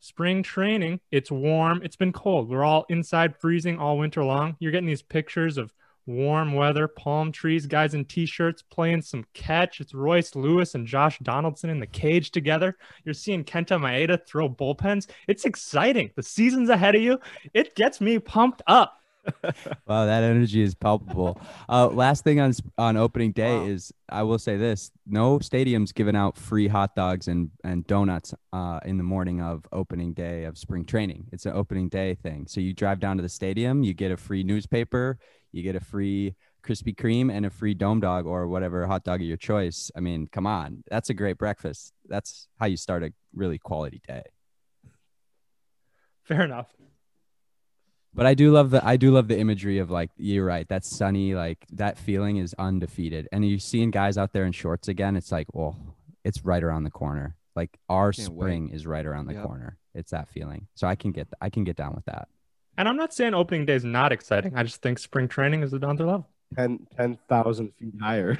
spring 0.00 0.42
training, 0.42 1.00
it's 1.10 1.30
warm, 1.30 1.80
it's 1.82 1.96
been 1.96 2.12
cold. 2.12 2.48
We're 2.48 2.64
all 2.64 2.86
inside 2.88 3.36
freezing 3.36 3.78
all 3.78 3.98
winter 3.98 4.24
long. 4.24 4.56
You're 4.60 4.72
getting 4.72 4.86
these 4.86 5.02
pictures 5.02 5.58
of 5.58 5.72
warm 6.06 6.54
weather, 6.54 6.88
palm 6.88 7.30
trees, 7.30 7.66
guys 7.66 7.94
in 7.94 8.04
t-shirts 8.04 8.62
playing 8.62 9.02
some 9.02 9.24
catch. 9.34 9.80
It's 9.80 9.94
Royce 9.94 10.34
Lewis 10.34 10.74
and 10.74 10.86
Josh 10.86 11.18
Donaldson 11.18 11.70
in 11.70 11.80
the 11.80 11.86
cage 11.86 12.30
together. 12.30 12.76
You're 13.04 13.14
seeing 13.14 13.44
Kenta 13.44 13.78
Maeda 13.78 14.26
throw 14.26 14.48
bullpens. 14.48 15.08
It's 15.28 15.44
exciting. 15.44 16.10
The 16.16 16.22
season's 16.22 16.70
ahead 16.70 16.94
of 16.94 17.02
you. 17.02 17.18
It 17.52 17.74
gets 17.74 18.00
me 18.00 18.18
pumped 18.18 18.62
up. 18.66 18.97
wow, 19.86 20.06
that 20.06 20.22
energy 20.22 20.62
is 20.62 20.74
palpable. 20.74 21.40
Uh, 21.68 21.88
last 21.88 22.24
thing 22.24 22.40
on 22.40 22.52
on 22.76 22.96
opening 22.96 23.32
day 23.32 23.58
Wow. 23.58 23.66
is 23.66 23.92
I 24.08 24.22
will 24.22 24.38
say 24.38 24.56
this: 24.56 24.90
no 25.06 25.38
stadiums 25.38 25.94
giving 25.94 26.16
out 26.16 26.36
free 26.36 26.68
hot 26.68 26.94
dogs 26.94 27.28
and 27.28 27.50
and 27.64 27.86
donuts 27.86 28.34
uh, 28.52 28.80
in 28.84 28.96
the 28.96 29.04
morning 29.04 29.40
of 29.40 29.66
opening 29.72 30.12
day 30.12 30.44
of 30.44 30.56
spring 30.58 30.84
training. 30.84 31.26
It's 31.32 31.46
an 31.46 31.52
opening 31.52 31.88
day 31.88 32.14
thing. 32.14 32.46
So 32.46 32.60
you 32.60 32.72
drive 32.74 33.00
down 33.00 33.16
to 33.16 33.22
the 33.22 33.28
stadium, 33.28 33.82
you 33.82 33.94
get 33.94 34.10
a 34.10 34.16
free 34.16 34.42
newspaper, 34.42 35.18
you 35.52 35.62
get 35.62 35.76
a 35.76 35.80
free 35.80 36.34
Krispy 36.62 36.94
Kreme, 36.94 37.32
and 37.32 37.46
a 37.46 37.50
free 37.50 37.74
dome 37.74 38.00
dog 38.00 38.26
or 38.26 38.46
whatever 38.48 38.86
hot 38.86 39.04
dog 39.04 39.20
of 39.20 39.26
your 39.26 39.36
choice. 39.36 39.90
I 39.96 40.00
mean, 40.00 40.28
come 40.30 40.46
on, 40.46 40.84
that's 40.90 41.10
a 41.10 41.14
great 41.14 41.38
breakfast. 41.38 41.92
That's 42.06 42.48
how 42.58 42.66
you 42.66 42.76
start 42.76 43.02
a 43.02 43.12
really 43.34 43.58
quality 43.58 44.00
day. 44.06 44.22
Fair 46.24 46.42
enough. 46.42 46.68
But 48.18 48.26
I 48.26 48.34
do 48.34 48.50
love 48.50 48.70
the 48.70 48.84
I 48.84 48.96
do 48.96 49.12
love 49.12 49.28
the 49.28 49.38
imagery 49.38 49.78
of 49.78 49.92
like 49.92 50.10
you're 50.16 50.44
right. 50.44 50.66
That 50.68 50.84
sunny 50.84 51.36
like 51.36 51.64
that 51.74 51.96
feeling 51.96 52.38
is 52.38 52.52
undefeated. 52.58 53.28
And 53.30 53.48
you're 53.48 53.60
seeing 53.60 53.92
guys 53.92 54.18
out 54.18 54.32
there 54.32 54.44
in 54.44 54.50
shorts 54.50 54.88
again. 54.88 55.14
It's 55.14 55.30
like, 55.30 55.46
oh, 55.56 55.76
it's 56.24 56.44
right 56.44 56.64
around 56.64 56.82
the 56.82 56.90
corner. 56.90 57.36
Like 57.54 57.78
our 57.88 58.10
Can't 58.10 58.30
wait. 58.30 58.42
spring 58.42 58.70
is 58.70 58.88
right 58.88 59.06
around 59.06 59.26
the 59.28 59.34
Yep. 59.34 59.44
corner. 59.44 59.78
It's 59.94 60.10
that 60.10 60.28
feeling. 60.28 60.66
So 60.74 60.88
I 60.88 60.96
can 60.96 61.12
get 61.12 61.28
I 61.40 61.48
can 61.48 61.62
get 61.62 61.76
down 61.76 61.94
with 61.94 62.06
that. 62.06 62.26
And 62.76 62.88
I'm 62.88 62.96
not 62.96 63.14
saying 63.14 63.34
opening 63.34 63.66
day 63.66 63.74
is 63.74 63.84
not 63.84 64.10
exciting. 64.10 64.56
I 64.56 64.64
just 64.64 64.82
think 64.82 64.98
spring 64.98 65.28
training 65.28 65.62
is 65.62 65.72
another 65.72 66.04
level. 66.04 66.28
10 66.56 66.88
10,000 66.96 67.72
feet 67.78 67.94
higher. 68.02 68.36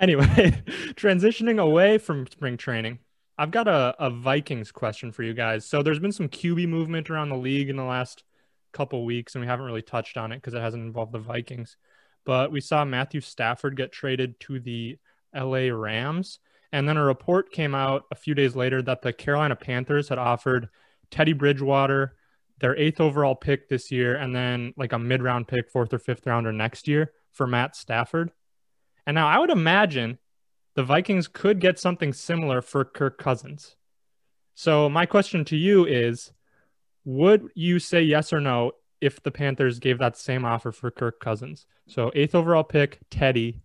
Anyway, 0.00 0.24
transitioning 0.96 1.60
away 1.60 1.98
from 1.98 2.26
spring 2.26 2.56
training, 2.56 2.98
I've 3.38 3.50
got 3.50 3.68
a, 3.68 3.94
a 3.98 4.10
Vikings 4.10 4.72
question 4.72 5.12
for 5.12 5.22
you 5.22 5.34
guys. 5.34 5.66
So 5.66 5.82
there's 5.82 5.98
been 5.98 6.12
some 6.12 6.28
QB 6.28 6.68
movement 6.68 7.10
around 7.10 7.28
the 7.28 7.36
league 7.36 7.68
in 7.68 7.76
the 7.76 7.84
last 7.84 8.24
couple 8.72 9.04
weeks, 9.04 9.34
and 9.34 9.42
we 9.42 9.48
haven't 9.48 9.66
really 9.66 9.82
touched 9.82 10.16
on 10.16 10.32
it 10.32 10.36
because 10.36 10.54
it 10.54 10.60
hasn't 10.60 10.84
involved 10.84 11.12
the 11.12 11.18
Vikings. 11.18 11.76
But 12.24 12.50
we 12.50 12.60
saw 12.60 12.84
Matthew 12.84 13.20
Stafford 13.20 13.76
get 13.76 13.92
traded 13.92 14.40
to 14.40 14.58
the 14.58 14.98
LA 15.34 15.68
Rams. 15.70 16.38
And 16.72 16.88
then 16.88 16.96
a 16.96 17.04
report 17.04 17.52
came 17.52 17.74
out 17.74 18.04
a 18.10 18.16
few 18.16 18.34
days 18.34 18.56
later 18.56 18.82
that 18.82 19.02
the 19.02 19.12
Carolina 19.12 19.56
Panthers 19.56 20.08
had 20.08 20.18
offered 20.18 20.68
Teddy 21.10 21.32
Bridgewater 21.32 22.16
their 22.58 22.76
eighth 22.76 23.00
overall 23.00 23.34
pick 23.34 23.68
this 23.68 23.90
year, 23.90 24.16
and 24.16 24.34
then 24.34 24.72
like 24.76 24.92
a 24.92 24.98
mid 24.98 25.22
round 25.22 25.46
pick, 25.46 25.70
fourth 25.70 25.92
or 25.92 25.98
fifth 25.98 26.26
rounder 26.26 26.52
next 26.52 26.88
year 26.88 27.12
for 27.32 27.46
Matt 27.46 27.76
Stafford. 27.76 28.32
And 29.06 29.14
now 29.14 29.28
I 29.28 29.38
would 29.38 29.50
imagine 29.50 30.18
the 30.76 30.84
Vikings 30.84 31.26
could 31.26 31.58
get 31.58 31.78
something 31.78 32.12
similar 32.12 32.60
for 32.60 32.84
Kirk 32.84 33.18
Cousins. 33.18 33.76
So 34.54 34.88
my 34.88 35.06
question 35.06 35.44
to 35.46 35.56
you 35.56 35.86
is 35.86 36.32
would 37.04 37.48
you 37.54 37.78
say 37.78 38.02
yes 38.02 38.32
or 38.32 38.40
no 38.40 38.72
if 39.00 39.22
the 39.22 39.30
Panthers 39.30 39.78
gave 39.78 39.98
that 39.98 40.16
same 40.16 40.44
offer 40.44 40.70
for 40.70 40.90
Kirk 40.90 41.18
Cousins? 41.18 41.66
So 41.88 42.12
eighth 42.14 42.34
overall 42.34 42.62
pick, 42.62 43.00
Teddy, 43.10 43.62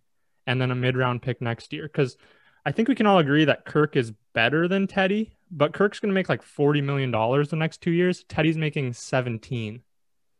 and 0.47 0.59
then 0.59 0.71
a 0.71 0.75
mid-round 0.75 1.21
pick 1.21 1.41
next 1.41 1.73
year 1.73 1.87
cuz 1.87 2.17
I 2.65 2.71
think 2.71 2.87
we 2.87 2.95
can 2.95 3.07
all 3.07 3.19
agree 3.19 3.45
that 3.45 3.65
Kirk 3.65 3.95
is 3.95 4.13
better 4.33 4.67
than 4.67 4.87
Teddy, 4.87 5.33
but 5.49 5.73
Kirk's 5.73 5.99
going 5.99 6.11
to 6.11 6.15
make 6.15 6.29
like 6.29 6.43
40 6.43 6.81
million 6.81 7.11
dollars 7.11 7.49
the 7.49 7.55
next 7.55 7.81
2 7.81 7.91
years. 7.91 8.23
Teddy's 8.23 8.57
making 8.57 8.93
17. 8.93 9.81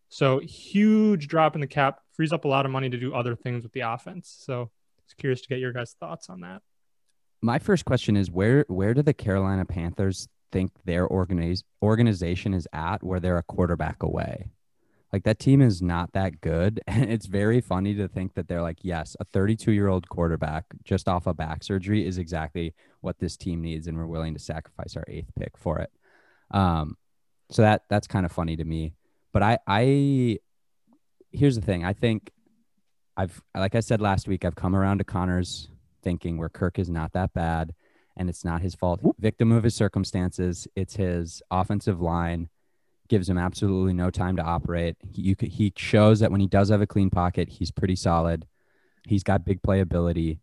So 0.08 0.40
huge 0.40 1.28
drop 1.28 1.56
in 1.56 1.62
the 1.62 1.68
cap 1.68 2.02
frees 2.14 2.32
up 2.32 2.46
a 2.46 2.48
lot 2.48 2.66
of 2.66 2.72
money 2.72 2.90
to 2.90 2.98
do 2.98 3.14
other 3.14 3.36
things 3.36 3.64
with 3.64 3.74
the 3.74 3.82
offense. 3.82 4.34
So 4.46 4.70
just 5.12 5.18
curious 5.18 5.42
to 5.42 5.50
get 5.50 5.60
your 5.60 5.74
guys' 5.74 5.96
thoughts 6.00 6.30
on 6.30 6.42
that. 6.42 6.62
My 7.42 7.60
first 7.60 7.86
question 7.86 8.16
is 8.16 8.32
where 8.32 8.66
where 8.68 8.94
do 8.94 9.02
the 9.02 9.14
Carolina 9.14 9.66
Panthers 9.66 10.28
think 10.52 10.72
their 10.86 11.06
organize, 11.06 11.64
organization 11.82 12.54
is 12.54 12.68
at 12.72 13.04
where 13.04 13.20
they're 13.20 13.38
a 13.38 13.44
quarterback 13.44 14.04
away? 14.04 14.52
Like 15.12 15.24
that 15.24 15.40
team 15.40 15.62
is 15.62 15.82
not 15.82 16.14
that 16.14 16.40
good. 16.40 16.80
And 16.88 17.12
it's 17.12 17.26
very 17.26 17.60
funny 17.60 17.94
to 17.96 18.08
think 18.08 18.36
that 18.36 18.48
they're 18.48 18.62
like, 18.62 18.80
yes, 18.84 19.18
a 19.20 19.26
32 19.26 19.72
year 19.72 19.88
old 19.88 20.08
quarterback 20.08 20.66
just 20.84 21.08
off 21.10 21.28
of 21.28 21.36
back 21.36 21.64
surgery 21.64 22.06
is 22.06 22.18
exactly 22.18 22.74
what 23.02 23.20
this 23.20 23.36
team 23.36 23.62
needs. 23.62 23.88
And 23.88 23.98
we're 23.98 24.06
willing 24.06 24.34
to 24.34 24.40
sacrifice 24.40 24.96
our 24.96 25.06
eighth 25.08 25.32
pick 25.38 25.58
for 25.58 25.80
it. 25.80 25.92
Um, 26.52 26.96
so 27.50 27.64
that 27.64 27.84
that's 27.90 28.08
kind 28.08 28.26
of 28.26 28.32
funny 28.32 28.56
to 28.56 28.64
me. 28.64 28.94
But 29.34 29.44
I 29.44 29.58
I 29.68 30.40
here's 31.32 31.56
the 31.56 31.66
thing. 31.66 31.84
I 31.84 31.94
think 31.94 32.32
I've 33.22 33.42
like 33.56 33.76
I 33.76 33.82
said 33.82 34.02
last 34.02 34.28
week, 34.28 34.44
I've 34.44 34.56
come 34.56 34.76
around 34.76 34.98
to 34.98 35.04
Connor's 35.04 35.70
thinking 36.02 36.38
where 36.38 36.50
Kirk 36.50 36.80
is 36.80 36.90
not 36.90 37.14
that 37.14 37.34
bad 37.34 37.76
and 38.18 38.30
it's 38.30 38.44
not 38.44 38.62
his 38.62 38.74
fault. 38.74 39.00
Victim 39.20 39.52
of 39.52 39.64
his 39.64 39.76
circumstances. 39.76 40.68
It's 40.76 40.96
his 40.96 41.44
offensive 41.52 42.02
line 42.02 42.50
gives 43.10 43.30
him 43.30 43.38
absolutely 43.38 43.94
no 43.94 44.10
time 44.10 44.38
to 44.38 44.44
operate. 44.44 44.96
He, 45.12 45.36
could, 45.36 45.50
he 45.50 45.72
shows 45.76 46.22
that 46.22 46.32
when 46.32 46.42
he 46.42 46.48
does 46.48 46.70
have 46.70 46.82
a 46.82 46.88
clean 46.88 47.10
pocket, 47.10 47.50
he's 47.50 47.70
pretty 47.70 47.96
solid. 47.96 48.48
He's 49.06 49.24
got 49.24 49.46
big 49.46 49.62
playability. 49.62 50.40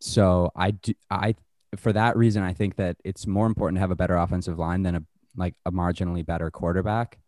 So 0.00 0.52
I 0.54 0.72
do, 0.72 0.92
I 1.10 1.34
for 1.76 1.92
that 1.92 2.16
reason 2.16 2.44
I 2.44 2.52
think 2.52 2.76
that 2.76 2.96
it's 3.04 3.26
more 3.26 3.46
important 3.46 3.78
to 3.78 3.80
have 3.80 3.90
a 3.90 3.96
better 3.96 4.16
offensive 4.16 4.58
line 4.58 4.84
than 4.84 4.94
a 4.94 5.02
like 5.36 5.54
a 5.66 5.72
marginally 5.72 6.24
better 6.24 6.48
quarterback. 6.52 7.18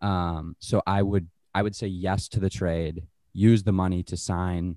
Um, 0.00 0.54
so 0.60 0.82
I 0.86 1.02
would 1.02 1.28
I 1.52 1.62
would 1.62 1.74
say 1.74 1.88
yes 1.88 2.28
to 2.28 2.40
the 2.40 2.50
trade. 2.50 3.02
Use 3.34 3.62
the 3.62 3.72
money 3.72 4.02
to 4.04 4.16
sign 4.16 4.76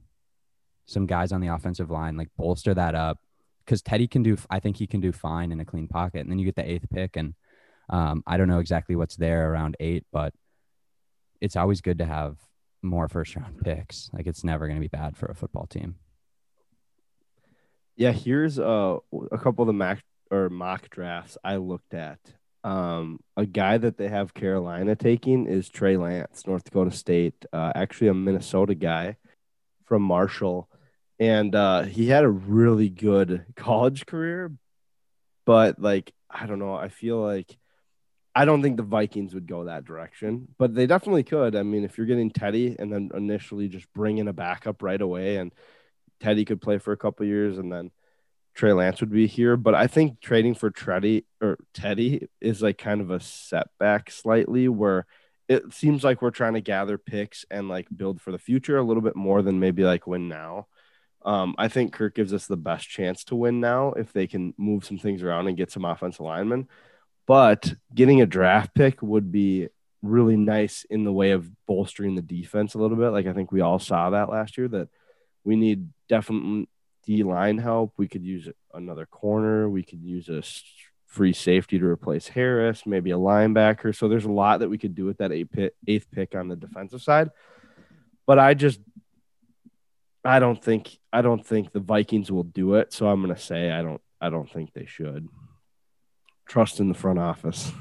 some 0.86 1.06
guys 1.06 1.32
on 1.32 1.40
the 1.42 1.48
offensive 1.48 1.90
line, 1.90 2.18
like 2.18 2.30
bolster 2.38 2.74
that 2.74 2.96
up. 2.96 3.20
Because 3.64 3.82
Teddy 3.82 4.08
can 4.08 4.24
do, 4.24 4.38
I 4.50 4.60
think 4.60 4.78
he 4.78 4.88
can 4.88 5.02
do 5.02 5.12
fine 5.12 5.52
in 5.52 5.60
a 5.60 5.66
clean 5.66 5.88
pocket. 5.88 6.22
And 6.22 6.32
then 6.32 6.40
you 6.40 6.46
get 6.46 6.56
the 6.56 6.70
eighth 6.70 6.90
pick, 6.90 7.16
and 7.16 7.34
um, 7.90 8.24
I 8.26 8.38
don't 8.38 8.48
know 8.48 8.60
exactly 8.60 8.96
what's 8.96 9.16
there 9.16 9.52
around 9.52 9.78
eight, 9.80 10.06
but 10.12 10.34
it's 11.40 11.56
always 11.56 11.82
good 11.82 12.00
to 12.00 12.06
have 12.06 12.38
more 12.82 13.08
first 13.08 13.36
round 13.36 13.60
picks. 13.64 14.10
Like 14.14 14.28
it's 14.28 14.44
never 14.44 14.68
going 14.68 14.78
to 14.78 14.82
be 14.82 14.88
bad 14.88 15.18
for 15.18 15.28
a 15.28 15.36
football 15.36 15.68
team. 15.68 15.96
Yeah, 17.96 18.12
here's 18.12 18.60
uh, 18.60 18.98
a 19.32 19.38
couple 19.38 19.64
of 19.64 19.68
the 19.68 19.74
mock 19.74 20.00
or 20.30 20.50
mock 20.50 20.90
drafts 20.90 21.38
I 21.44 21.56
looked 21.56 21.94
at. 21.94 22.20
Um, 22.64 23.20
a 23.36 23.46
guy 23.46 23.78
that 23.78 23.98
they 23.98 24.08
have 24.08 24.34
Carolina 24.34 24.96
taking 24.96 25.48
is 25.48 25.70
Trey 25.70 25.98
Lance, 25.98 26.46
North 26.46 26.64
Dakota 26.64 26.92
State, 26.92 27.46
uh, 27.54 27.72
actually 27.76 28.08
a 28.08 28.14
Minnesota 28.14 28.76
guy 28.76 29.18
from 29.86 30.02
Marshall, 30.02 30.70
and 31.20 31.56
uh, 31.56 31.84
he 31.84 32.08
had 32.08 32.24
a 32.24 32.30
really 32.30 32.90
good 32.90 33.46
college 33.56 34.06
career, 34.06 34.52
but 35.46 35.80
like 35.80 36.14
I 36.30 36.46
don't 36.46 36.60
know, 36.60 36.76
I 36.76 36.90
feel 36.90 37.18
like 37.22 37.58
I 38.36 38.46
don't 38.46 38.62
think 38.62 38.78
the 38.78 38.84
Vikings 38.84 39.34
would 39.34 39.48
go 39.48 39.64
that 39.64 39.86
direction, 39.86 40.48
but 40.60 40.76
they 40.76 40.86
definitely 40.86 41.24
could. 41.24 41.56
I 41.56 41.64
mean, 41.64 41.84
if 41.84 41.98
you're 41.98 42.06
getting 42.06 42.30
Teddy 42.30 42.76
and 42.78 42.94
then 42.94 43.10
initially 43.16 43.68
just 43.68 43.92
bring 43.94 44.20
in 44.20 44.28
a 44.28 44.34
backup 44.34 44.84
right 44.84 45.02
away 45.02 45.38
and 45.38 45.52
Teddy 46.20 46.46
could 46.46 46.62
play 46.62 46.78
for 46.78 46.92
a 46.92 46.98
couple 46.98 47.26
years 47.26 47.58
and 47.58 47.72
then 47.72 47.90
Trey 48.58 48.74
Lance 48.74 49.00
would 49.02 49.12
be 49.12 49.28
here. 49.28 49.56
But 49.56 49.76
I 49.76 49.88
think 49.88 50.20
trading 50.20 50.56
for 50.56 50.72
Teddy 50.72 51.26
or 51.40 51.60
Teddy 51.74 52.28
is 52.42 52.62
like 52.62 52.80
kind 52.80 53.02
of 53.02 53.12
a 53.12 53.20
setback 53.20 54.10
slightly 54.10 54.68
where 54.68 55.06
it 55.48 55.72
seems 55.74 56.04
like 56.04 56.22
we're 56.22 56.32
trying 56.32 56.56
to 56.56 56.62
gather 56.62 56.98
picks 56.98 57.46
and 57.52 57.70
like 57.70 57.88
build 57.96 58.20
for 58.20 58.32
the 58.32 58.40
future 58.40 58.78
a 58.78 58.84
little 58.84 59.04
bit 59.04 59.16
more 59.16 59.44
than 59.44 59.60
maybe 59.60 59.84
like 59.84 60.08
win 60.08 60.28
now. 60.28 60.68
Um, 61.24 61.56
I 61.58 61.68
think 61.68 61.94
Kirk 61.94 62.16
gives 62.16 62.34
us 62.34 62.48
the 62.48 62.58
best 62.58 62.90
chance 62.90 63.24
to 63.26 63.36
win 63.36 63.60
now 63.60 63.94
if 63.94 64.12
they 64.12 64.26
can 64.26 64.54
move 64.58 64.86
some 64.86 64.98
things 64.98 65.22
around 65.22 65.48
and 65.48 65.58
get 65.58 65.72
some 65.72 65.86
offensive 65.86 66.22
linemen. 66.22 66.68
But 67.28 67.74
getting 67.94 68.22
a 68.22 68.26
draft 68.26 68.74
pick 68.74 69.02
would 69.04 69.32
be 69.32 69.68
really 70.02 70.38
nice 70.38 70.84
in 70.90 71.04
the 71.04 71.14
way 71.14 71.32
of 71.32 71.50
bolstering 71.68 72.16
the 72.16 72.22
defense 72.22 72.74
a 72.74 72.80
little 72.80 72.98
bit. 72.98 73.10
Like 73.10 73.28
I 73.28 73.34
think 73.34 73.52
we 73.52 73.62
all 73.62 73.80
saw 73.80 74.10
that 74.10 74.30
last 74.30 74.58
year 74.58 74.68
that 74.70 74.90
we 75.44 75.56
need 75.56 75.90
definitely 76.10 76.68
D 77.08 77.24
line 77.24 77.58
help. 77.58 77.94
We 77.96 78.10
could 78.10 78.24
use 78.24 78.50
another 78.74 79.06
corner. 79.06 79.70
We 79.70 79.82
could 79.82 80.04
use 80.04 80.28
a 80.28 80.44
free 81.08 81.32
safety 81.32 81.80
to 81.80 81.86
replace 81.86 82.28
Harris, 82.28 82.86
maybe 82.86 83.12
a 83.12 83.18
linebacker. 83.18 83.96
So 83.96 84.10
there's 84.10 84.26
a 84.26 84.32
lot 84.32 84.60
that 84.60 84.70
we 84.70 84.78
could 84.78 84.94
do 84.94 85.06
with 85.06 85.20
that 85.20 85.32
eighth 85.32 86.12
pick 86.12 86.36
on 86.36 86.50
the 86.50 86.58
defensive 86.58 87.02
side. 87.02 87.32
But 88.26 88.40
I 88.40 88.54
just 88.54 88.82
I 90.26 90.40
don't 90.40 90.62
think 90.62 90.98
I 91.14 91.22
don't 91.22 91.46
think 91.46 91.72
the 91.72 91.80
Vikings 91.80 92.30
will 92.30 92.44
do 92.44 92.76
it. 92.76 92.92
So 92.92 93.08
I'm 93.08 93.22
gonna 93.22 93.38
say 93.38 93.72
I 93.72 93.82
don't 93.82 94.02
I 94.20 94.30
don't 94.30 94.52
think 94.52 94.74
they 94.74 94.86
should. 94.86 95.30
Trust 96.46 96.82
in 96.82 96.90
the 96.90 96.94
front 96.94 97.20
office. 97.20 97.72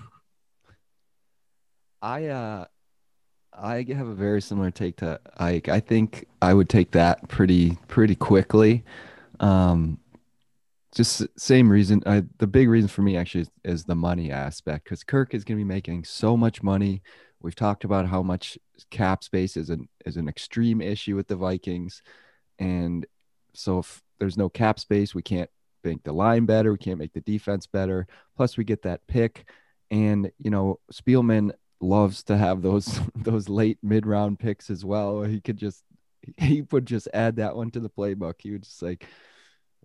I 2.01 2.27
uh 2.27 2.67
I 3.53 3.85
have 3.89 4.07
a 4.07 4.15
very 4.15 4.41
similar 4.41 4.71
take 4.71 4.99
to 4.99 5.19
Ike. 5.39 5.69
I 5.69 5.81
think 5.81 6.27
I 6.41 6.55
would 6.55 6.69
take 6.69 6.93
that 6.93 7.27
pretty 7.29 7.77
pretty 7.89 8.15
quickly. 8.15 8.85
Um 9.41 10.01
just 10.95 11.27
same 11.39 11.69
reason. 11.69 12.03
I, 12.07 12.25
the 12.39 12.47
big 12.47 12.71
reason 12.71 12.89
for 12.89 13.03
me 13.03 13.17
actually 13.19 13.43
is, 13.43 13.51
is 13.65 13.85
the 13.85 13.95
money 13.95 14.31
aspect 14.33 14.85
because 14.85 15.05
Kirk 15.05 15.35
is 15.35 15.45
going 15.45 15.59
to 15.59 15.65
be 15.65 15.69
making 15.69 16.05
so 16.05 16.37
much 16.37 16.63
money. 16.63 17.03
We've 17.43 17.55
talked 17.55 17.85
about 17.85 18.09
how 18.09 18.23
much 18.23 18.59
cap 18.91 19.23
space 19.23 19.57
is 19.59 19.69
an 19.69 19.89
is 20.07 20.17
an 20.17 20.27
extreme 20.27 20.81
issue 20.81 21.15
with 21.15 21.29
the 21.29 21.37
Vikings. 21.37 22.03
And 22.59 23.07
so 23.53 23.81
if 23.81 24.03
there's 24.19 24.39
no 24.39 24.49
cap 24.49 24.81
space, 24.81 25.15
we 25.15 25.23
can't 25.23 25.51
make 25.85 26.03
the 26.03 26.13
line 26.13 26.47
better. 26.47 26.73
We 26.73 26.79
can't 26.79 26.99
make 26.99 27.13
the 27.13 27.21
defense 27.21 27.67
better. 27.67 28.07
Plus, 28.37 28.57
we 28.57 28.65
get 28.65 28.83
that 28.83 29.07
pick. 29.07 29.49
And, 29.91 30.31
you 30.39 30.51
know, 30.51 30.81
Spielman 30.93 31.53
loves 31.81 32.23
to 32.25 32.37
have 32.37 32.63
those 32.63 33.01
those 33.15 33.49
late 33.49 33.79
mid 33.83 34.07
round 34.07 34.39
picks 34.39 34.71
as 34.71 34.85
well. 34.85 35.23
He 35.23 35.41
could 35.41 35.59
just 35.59 35.83
he 36.37 36.63
would 36.71 36.87
just 36.87 37.09
add 37.15 37.37
that 37.37 37.57
one 37.57 37.71
to 37.73 37.81
the 37.81 37.91
playbook. 37.91 38.35
He 38.39 38.53
would 38.53 38.63
just 38.63 38.83
like, 38.83 39.07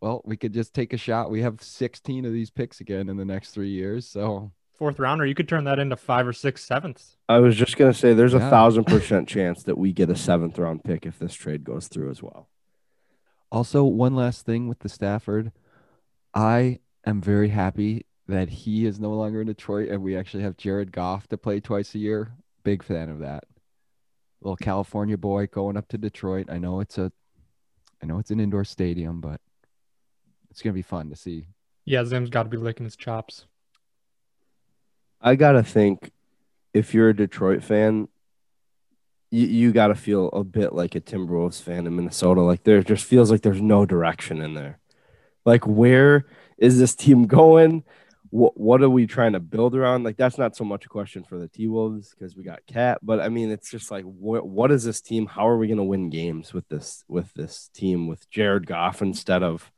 well, 0.02 0.22
we 0.26 0.38
could 0.38 0.54
just 0.54 0.74
take 0.74 0.94
a 0.94 0.98
shot. 0.98 1.32
We 1.32 1.42
have 1.42 1.62
16 1.62 2.26
of 2.26 2.34
these 2.34 2.50
picks 2.50 2.82
again 2.82 3.10
in 3.10 3.18
the 3.18 3.26
next 3.26 3.52
three 3.52 3.70
years. 3.70 4.08
So 4.08 4.52
fourth 4.82 4.98
rounder, 4.98 5.28
you 5.28 5.36
could 5.36 5.48
turn 5.48 5.66
that 5.66 5.78
into 5.78 5.96
five 5.96 6.28
or 6.28 6.34
six 6.34 6.66
sevenths. 6.66 7.18
I 7.30 7.38
was 7.38 7.56
just 7.56 7.78
gonna 7.78 7.94
say 7.94 8.14
there's 8.14 8.34
yeah. 8.34 8.48
a 8.48 8.50
thousand 8.50 8.86
percent 8.86 9.28
chance 9.28 9.62
that 9.64 9.78
we 9.78 9.94
get 9.94 10.10
a 10.10 10.16
seventh 10.16 10.58
round 10.58 10.84
pick 10.84 11.06
if 11.06 11.20
this 11.20 11.36
trade 11.36 11.64
goes 11.64 11.88
through 11.88 12.10
as 12.10 12.24
well. 12.24 12.50
Also, 13.52 13.84
one 13.84 14.16
last 14.16 14.44
thing 14.44 14.68
with 14.68 14.80
the 14.80 14.90
Stafford, 14.90 15.52
I 16.34 16.80
am 17.06 17.22
very 17.22 17.50
happy 17.50 18.08
that 18.28 18.50
he 18.50 18.86
is 18.86 19.00
no 19.00 19.12
longer 19.12 19.42
in 19.42 19.48
Detroit 19.48 19.90
and 19.90 20.02
we 20.02 20.18
actually 20.18 20.44
have 20.44 20.58
Jared 20.58 20.92
Goff 20.92 21.28
to 21.28 21.38
play 21.38 21.60
twice 21.60 21.94
a 21.94 22.00
year. 22.00 22.32
Big 22.64 22.82
fan 22.82 23.10
of 23.10 23.20
that. 23.20 23.44
Little 24.42 24.58
California 24.58 25.18
boy 25.18 25.48
going 25.48 25.78
up 25.78 25.88
to 25.90 25.98
Detroit. 25.98 26.48
I 26.50 26.58
know 26.58 26.80
it's 26.80 26.98
a 26.98 27.12
I 28.02 28.08
know 28.08 28.18
it's 28.18 28.32
an 28.32 28.40
indoor 28.40 28.64
stadium, 28.64 29.22
but 29.22 29.40
it's 30.50 30.62
gonna 30.62 30.74
be 30.74 30.82
fun 30.82 31.10
to 31.10 31.16
see. 31.16 31.48
Yeah, 31.86 32.04
Zim's 32.06 32.30
got 32.30 32.44
to 32.44 32.50
be 32.50 32.58
licking 32.58 32.86
his 32.86 32.96
chops. 32.96 33.46
I 35.20 35.36
gotta 35.36 35.64
think, 35.64 36.12
if 36.74 36.94
you're 36.94 37.10
a 37.10 37.16
Detroit 37.16 37.64
fan, 37.64 38.08
you, 39.30 39.48
you 39.48 39.72
got 39.72 39.88
to 39.88 39.96
feel 39.96 40.28
a 40.30 40.44
bit 40.44 40.74
like 40.74 40.94
a 40.96 41.02
Timberwolves 41.02 41.62
fan 41.62 41.88
in 41.88 41.96
Minnesota. 41.96 42.42
Like 42.42 42.64
there 42.64 42.84
just 42.84 43.06
feels 43.06 43.32
like 43.32 43.42
there's 43.42 43.62
no 43.62 43.86
direction 43.86 44.42
in 44.42 44.54
there. 44.54 44.80
Like 45.46 45.66
where 45.66 46.26
is 46.58 46.80
this 46.80 46.96
team 46.96 47.28
going? 47.28 47.84
What 48.32 48.58
what 48.58 48.82
are 48.82 48.90
we 48.90 49.08
trying 49.08 49.34
to 49.34 49.40
build 49.40 49.76
around? 49.76 50.04
Like 50.04 50.18
that's 50.18 50.38
not 50.38 50.56
so 50.56 50.64
much 50.64 50.86
a 50.86 50.90
question 50.90 51.24
for 51.24 51.38
the 51.38 51.48
T 51.48 51.68
Wolves 51.68 52.10
because 52.10 52.36
we 52.36 52.44
got 52.44 52.66
KAT, 52.66 53.00
but 53.02 53.20
I 53.20 53.30
mean 53.30 53.52
it's 53.52 53.70
just 53.70 53.92
like 53.92 54.04
what 54.04 54.48
what 54.48 54.72
is 54.72 54.84
this 54.84 55.02
team? 55.02 55.28
How 55.28 55.48
are 55.48 55.58
we 55.58 55.68
going 55.68 55.78
to 55.78 55.84
win 55.84 56.10
games 56.10 56.54
with 56.54 56.68
this 56.70 57.04
with 57.08 57.34
this 57.34 57.70
team 57.74 58.08
with 58.08 58.30
Jared 58.30 58.66
Goff 58.68 59.02
instead 59.02 59.44
of 59.44 59.72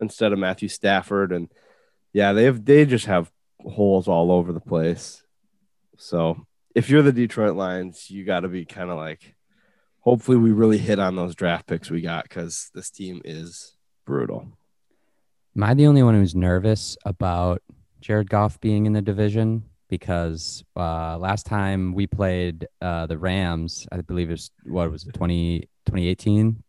instead 0.00 0.32
of 0.32 0.38
Matthew 0.38 0.68
Stafford 0.68 1.32
and 1.32 1.50
yeah 2.12 2.32
they 2.32 2.44
have 2.44 2.64
they 2.64 2.84
just 2.84 3.06
have 3.06 3.30
holes 3.64 4.08
all 4.08 4.30
over 4.30 4.52
the 4.52 4.60
place. 4.60 5.22
So 5.96 6.46
if 6.74 6.90
you're 6.90 7.02
the 7.02 7.12
Detroit 7.12 7.56
Lions, 7.56 8.10
you 8.10 8.24
got 8.24 8.40
to 8.40 8.48
be 8.48 8.64
kind 8.64 8.90
of 8.90 8.96
like, 8.96 9.34
hopefully, 10.00 10.36
we 10.36 10.52
really 10.52 10.78
hit 10.78 10.98
on 10.98 11.16
those 11.16 11.34
draft 11.34 11.66
picks 11.66 11.90
we 11.90 12.00
got 12.00 12.24
because 12.24 12.70
this 12.74 12.90
team 12.90 13.22
is 13.24 13.76
brutal. 14.04 14.58
Am 15.56 15.62
I 15.62 15.74
the 15.74 15.86
only 15.86 16.02
one 16.02 16.14
who's 16.14 16.34
nervous 16.34 16.96
about 17.04 17.62
Jared 18.04 18.28
Goff 18.28 18.60
being 18.60 18.84
in 18.84 18.92
the 18.92 19.00
division? 19.00 19.64
Because 19.88 20.62
uh, 20.76 21.16
last 21.16 21.46
time 21.46 21.94
we 21.94 22.06
played 22.06 22.68
uh, 22.82 23.06
the 23.06 23.16
Rams, 23.16 23.86
I 23.90 24.02
believe 24.02 24.28
it 24.28 24.32
was 24.32 24.50
what 24.64 24.90
was 24.90 25.06
it, 25.06 25.14
20, 25.14 25.60
2018? 25.86 26.62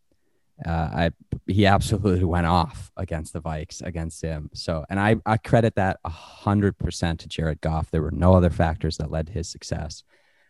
Uh, 0.64 0.70
I 0.70 1.10
he 1.46 1.66
absolutely 1.66 2.24
went 2.36 2.46
off 2.46 2.90
against 2.96 3.34
the 3.34 3.42
Vikes 3.42 3.82
against 3.82 4.22
him. 4.22 4.48
So, 4.54 4.86
and 4.88 4.98
I 4.98 5.16
I 5.26 5.36
credit 5.36 5.74
that 5.74 5.98
hundred 6.06 6.78
percent 6.78 7.20
to 7.20 7.28
Jared 7.28 7.60
Goff. 7.60 7.90
There 7.90 8.00
were 8.00 8.10
no 8.10 8.34
other 8.34 8.48
factors 8.48 8.96
that 8.96 9.10
led 9.10 9.26
to 9.26 9.34
his 9.34 9.46
success. 9.46 10.04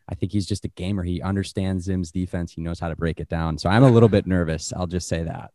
I 0.09 0.15
think 0.15 0.31
he's 0.31 0.47
just 0.47 0.65
a 0.65 0.69
gamer. 0.69 1.03
He 1.03 1.21
understands 1.21 1.87
Zim's 1.87 2.13
defense. 2.13 2.53
He 2.53 2.61
knows 2.61 2.79
how 2.79 2.91
to 2.91 2.97
break 2.97 3.19
it 3.19 3.29
down. 3.29 3.59
So 3.59 3.69
I'm 3.69 3.83
a 3.83 3.91
little 3.91 4.09
bit 4.09 4.25
nervous. 4.25 4.73
I'll 4.73 4.87
just 4.87 5.09
say 5.09 5.25
that. 5.25 5.51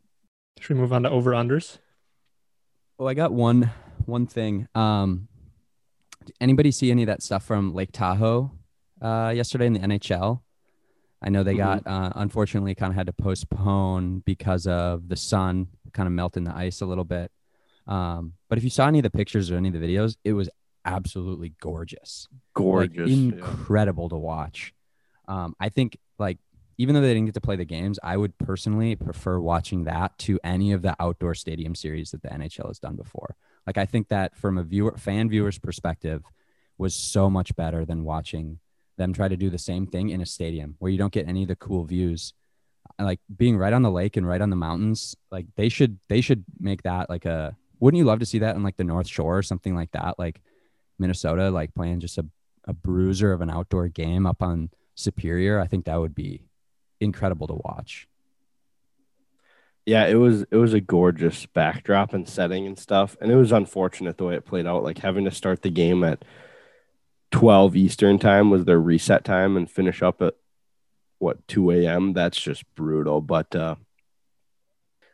Should 0.59 0.75
we 0.75 0.81
move 0.81 0.91
on 0.91 1.03
to 1.03 1.09
over 1.09 1.31
unders? 1.31 1.77
Oh, 3.01 3.07
I 3.07 3.15
got 3.15 3.33
one 3.33 3.71
one 4.05 4.27
thing. 4.27 4.67
Um, 4.75 5.27
anybody 6.39 6.69
see 6.69 6.91
any 6.91 7.01
of 7.01 7.07
that 7.07 7.23
stuff 7.23 7.43
from 7.43 7.73
Lake 7.73 7.91
Tahoe 7.91 8.51
uh, 9.01 9.33
yesterday 9.35 9.65
in 9.65 9.73
the 9.73 9.79
NHL? 9.79 10.41
I 11.19 11.29
know 11.29 11.41
they 11.41 11.55
mm-hmm. 11.55 11.83
got 11.83 11.87
uh, 11.87 12.11
unfortunately 12.15 12.75
kind 12.75 12.91
of 12.91 12.95
had 12.95 13.07
to 13.07 13.13
postpone 13.13 14.19
because 14.19 14.67
of 14.67 15.09
the 15.09 15.15
sun 15.15 15.69
kind 15.93 16.05
of 16.05 16.13
melting 16.13 16.43
the 16.43 16.55
ice 16.55 16.81
a 16.81 16.85
little 16.85 17.03
bit. 17.03 17.31
Um, 17.87 18.33
but 18.49 18.59
if 18.59 18.63
you 18.63 18.69
saw 18.69 18.85
any 18.85 18.99
of 18.99 19.03
the 19.03 19.09
pictures 19.09 19.49
or 19.49 19.57
any 19.57 19.69
of 19.69 19.73
the 19.73 19.79
videos, 19.79 20.15
it 20.23 20.33
was 20.33 20.47
absolutely 20.85 21.53
gorgeous, 21.59 22.27
gorgeous, 22.53 22.99
like, 22.99 23.09
incredible 23.09 24.03
yeah. 24.03 24.09
to 24.09 24.17
watch. 24.17 24.75
Um, 25.27 25.55
I 25.59 25.69
think 25.69 25.97
like 26.19 26.37
even 26.81 26.95
though 26.95 27.01
they 27.01 27.13
didn't 27.13 27.25
get 27.25 27.35
to 27.35 27.41
play 27.41 27.55
the 27.55 27.63
games, 27.63 27.99
I 28.01 28.17
would 28.17 28.35
personally 28.39 28.95
prefer 28.95 29.39
watching 29.39 29.83
that 29.83 30.17
to 30.19 30.39
any 30.43 30.71
of 30.71 30.81
the 30.81 30.95
outdoor 30.99 31.35
stadium 31.35 31.75
series 31.75 32.09
that 32.09 32.23
the 32.23 32.29
NHL 32.29 32.69
has 32.69 32.79
done 32.79 32.95
before. 32.95 33.35
Like 33.67 33.77
I 33.77 33.85
think 33.85 34.07
that 34.07 34.35
from 34.35 34.57
a 34.57 34.63
viewer 34.63 34.97
fan 34.97 35.29
viewer's 35.29 35.59
perspective 35.59 36.23
was 36.79 36.95
so 36.95 37.29
much 37.29 37.55
better 37.55 37.85
than 37.85 38.03
watching 38.03 38.57
them 38.97 39.13
try 39.13 39.27
to 39.27 39.37
do 39.37 39.51
the 39.51 39.59
same 39.59 39.85
thing 39.85 40.09
in 40.09 40.21
a 40.21 40.25
stadium 40.25 40.75
where 40.79 40.89
you 40.89 40.97
don't 40.97 41.13
get 41.13 41.27
any 41.27 41.43
of 41.43 41.49
the 41.49 41.55
cool 41.55 41.85
views 41.85 42.33
like 42.97 43.19
being 43.37 43.57
right 43.57 43.73
on 43.73 43.83
the 43.83 43.91
lake 43.91 44.17
and 44.17 44.27
right 44.27 44.41
on 44.41 44.49
the 44.49 44.55
mountains 44.55 45.15
like 45.31 45.45
they 45.55 45.69
should 45.69 45.97
they 46.09 46.21
should 46.21 46.43
make 46.59 46.83
that 46.83 47.09
like 47.09 47.25
a 47.25 47.55
wouldn't 47.79 47.97
you 47.97 48.05
love 48.05 48.19
to 48.19 48.25
see 48.25 48.39
that 48.39 48.55
in 48.55 48.63
like 48.63 48.77
the 48.77 48.83
north 48.83 49.07
shore 49.07 49.37
or 49.37 49.43
something 49.43 49.75
like 49.75 49.91
that 49.91 50.19
like 50.19 50.41
minnesota 50.99 51.49
like 51.49 51.73
playing 51.73 51.99
just 51.99 52.17
a, 52.17 52.25
a 52.65 52.73
bruiser 52.73 53.31
of 53.31 53.41
an 53.41 53.49
outdoor 53.49 53.87
game 53.87 54.25
up 54.25 54.43
on 54.43 54.69
superior 54.93 55.59
i 55.59 55.65
think 55.65 55.85
that 55.85 55.99
would 55.99 56.13
be 56.13 56.43
incredible 57.01 57.47
to 57.47 57.55
watch 57.55 58.07
yeah 59.85 60.05
it 60.05 60.15
was 60.15 60.43
it 60.51 60.55
was 60.55 60.73
a 60.73 60.79
gorgeous 60.79 61.45
backdrop 61.47 62.13
and 62.13 62.29
setting 62.29 62.65
and 62.65 62.79
stuff 62.79 63.17
and 63.19 63.31
it 63.31 63.35
was 63.35 63.51
unfortunate 63.51 64.17
the 64.17 64.23
way 64.23 64.35
it 64.35 64.45
played 64.45 64.65
out 64.65 64.83
like 64.83 64.99
having 64.99 65.25
to 65.25 65.31
start 65.31 65.61
the 65.61 65.69
game 65.69 66.03
at 66.03 66.23
12 67.31 67.75
Eastern 67.75 68.19
time 68.19 68.49
was 68.49 68.65
their 68.65 68.79
reset 68.79 69.23
time 69.23 69.57
and 69.57 69.69
finish 69.69 70.01
up 70.01 70.21
at 70.21 70.35
what 71.19 71.47
2 71.47 71.71
a.m. 71.71 72.13
That's 72.13 72.39
just 72.39 72.63
brutal. 72.75 73.21
But 73.21 73.55
uh 73.55 73.75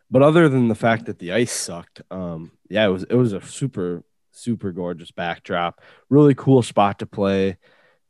but 0.10 0.21
other 0.21 0.47
than 0.47 0.69
the 0.69 0.76
fact 0.76 1.06
that 1.06 1.19
the 1.19 1.34
ice 1.34 1.52
sucked, 1.52 2.02
um, 2.10 2.52
yeah, 2.69 2.86
it 2.86 2.89
was 2.89 3.04
it 3.04 3.15
was 3.15 3.34
a 3.34 3.41
super, 3.41 4.04
super 4.32 4.71
gorgeous 4.71 5.12
backdrop. 5.12 5.82
Really 6.10 6.34
cool 6.34 6.62
spot 6.62 7.00
to 7.00 7.06
play. 7.06 7.58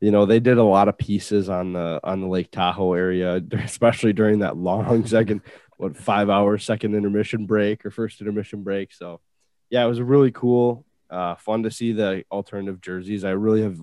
You 0.00 0.10
know, 0.12 0.26
they 0.26 0.38
did 0.38 0.58
a 0.58 0.62
lot 0.62 0.88
of 0.88 0.96
pieces 0.96 1.48
on 1.48 1.72
the 1.72 2.00
on 2.04 2.20
the 2.20 2.28
Lake 2.28 2.50
Tahoe 2.50 2.92
area, 2.92 3.42
especially 3.52 4.12
during 4.12 4.40
that 4.40 4.56
long 4.56 5.06
second, 5.06 5.42
what 5.76 5.96
five 5.96 6.30
hour 6.30 6.58
second 6.58 6.94
intermission 6.94 7.46
break 7.46 7.84
or 7.84 7.90
first 7.90 8.20
intermission 8.20 8.62
break. 8.62 8.92
So 8.92 9.20
yeah, 9.70 9.84
it 9.84 9.88
was 9.88 10.00
really 10.00 10.30
cool. 10.30 10.84
Uh, 11.10 11.34
fun 11.36 11.62
to 11.62 11.70
see 11.70 11.92
the 11.92 12.24
alternative 12.30 12.80
jerseys. 12.80 13.24
I 13.24 13.30
really 13.30 13.62
have 13.62 13.80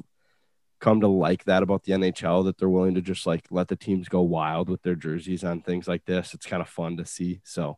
come 0.80 1.01
to 1.01 1.08
like 1.08 1.43
that 1.45 1.63
about 1.63 1.84
the 1.84 1.93
NHL 1.93 2.45
that 2.45 2.58
they're 2.58 2.69
willing 2.69 2.95
to 2.95 3.01
just 3.01 3.25
like 3.25 3.45
let 3.49 3.67
the 3.67 3.75
teams 3.75 4.08
go 4.08 4.21
wild 4.21 4.69
with 4.69 4.82
their 4.84 4.95
jerseys 4.95 5.43
on 5.43 5.62
things 5.62 5.88
like 5.88 6.06
this. 6.06 6.34
It's 6.34 6.45
kind 6.45 6.62
of 6.62 6.69
fun 6.69 6.97
to 6.97 7.06
see. 7.06 7.41
So, 7.43 7.78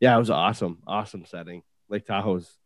yeah, 0.00 0.14
it 0.14 0.18
was 0.18 0.30
awesome. 0.30 0.78
Awesome 0.86 1.24
setting. 1.26 1.62
Lake 1.88 2.06
Tahoe's 2.06 2.56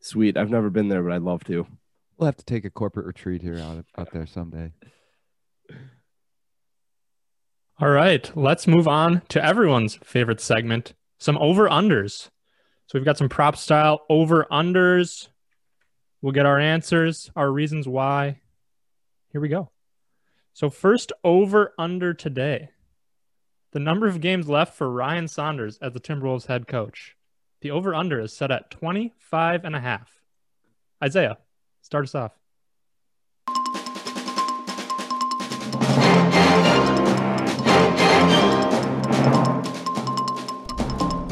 sweet. 0.00 0.36
I've 0.36 0.50
never 0.50 0.70
been 0.70 0.88
there, 0.88 1.02
but 1.02 1.12
I'd 1.12 1.22
love 1.22 1.44
to. 1.44 1.66
We'll 2.16 2.26
have 2.26 2.36
to 2.36 2.44
take 2.44 2.64
a 2.64 2.70
corporate 2.70 3.06
retreat 3.06 3.42
here 3.42 3.58
out, 3.58 3.84
out 3.98 4.12
there 4.12 4.26
someday. 4.26 4.72
All 7.78 7.90
right, 7.90 8.30
let's 8.34 8.66
move 8.66 8.88
on 8.88 9.20
to 9.28 9.44
everyone's 9.44 9.96
favorite 10.02 10.40
segment, 10.40 10.94
some 11.18 11.36
over 11.38 11.68
unders. 11.68 12.30
So 12.86 12.98
we've 12.98 13.04
got 13.04 13.18
some 13.18 13.28
prop 13.28 13.56
style 13.56 14.00
over 14.08 14.46
unders. 14.50 15.28
We'll 16.22 16.32
get 16.32 16.46
our 16.46 16.58
answers, 16.58 17.30
our 17.36 17.52
reasons 17.52 17.86
why. 17.86 18.40
Here 19.30 19.40
we 19.40 19.48
go. 19.48 19.70
So, 20.54 20.70
first 20.70 21.12
over 21.22 21.74
under 21.78 22.14
today 22.14 22.70
the 23.72 23.80
number 23.80 24.06
of 24.06 24.22
games 24.22 24.48
left 24.48 24.74
for 24.74 24.90
Ryan 24.90 25.28
Saunders 25.28 25.76
as 25.82 25.92
the 25.92 26.00
Timberwolves 26.00 26.46
head 26.46 26.66
coach. 26.66 27.14
The 27.60 27.70
over 27.70 27.94
under 27.94 28.18
is 28.20 28.34
set 28.34 28.50
at 28.50 28.70
25 28.70 29.66
and 29.66 29.76
a 29.76 29.80
half. 29.80 30.22
Isaiah, 31.04 31.36
start 31.86 32.02
us 32.04 32.16
off. 32.16 32.32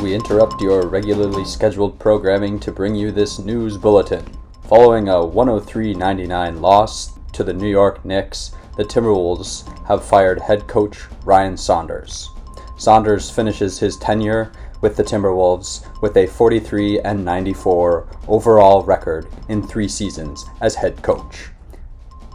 We 0.01 0.15
interrupt 0.15 0.61
your 0.61 0.87
regularly 0.87 1.45
scheduled 1.45 1.99
programming 1.99 2.61
to 2.61 2.71
bring 2.71 2.95
you 2.95 3.11
this 3.11 3.41
news 3.41 3.77
bulletin. 3.77 4.25
Following 4.69 5.09
a 5.09 5.15
103-99 5.15 6.61
loss 6.61 7.19
to 7.33 7.43
the 7.43 7.53
New 7.53 7.67
York 7.67 8.05
Knicks, 8.05 8.53
the 8.77 8.85
Timberwolves 8.85 9.67
have 9.89 10.05
fired 10.05 10.41
head 10.41 10.69
coach 10.69 11.07
Ryan 11.25 11.57
Saunders. 11.57 12.31
Saunders 12.77 13.29
finishes 13.29 13.81
his 13.81 13.97
tenure 13.97 14.53
with 14.85 14.97
the 14.97 15.03
Timberwolves 15.03 15.85
with 16.03 16.17
a 16.17 16.27
43 16.27 17.01
and 17.01 17.25
94 17.25 18.07
overall 18.29 18.85
record 18.85 19.27
in 19.49 19.67
3 19.67 19.89
seasons 19.89 20.45
as 20.61 20.75
head 20.75 21.03
coach. 21.03 21.49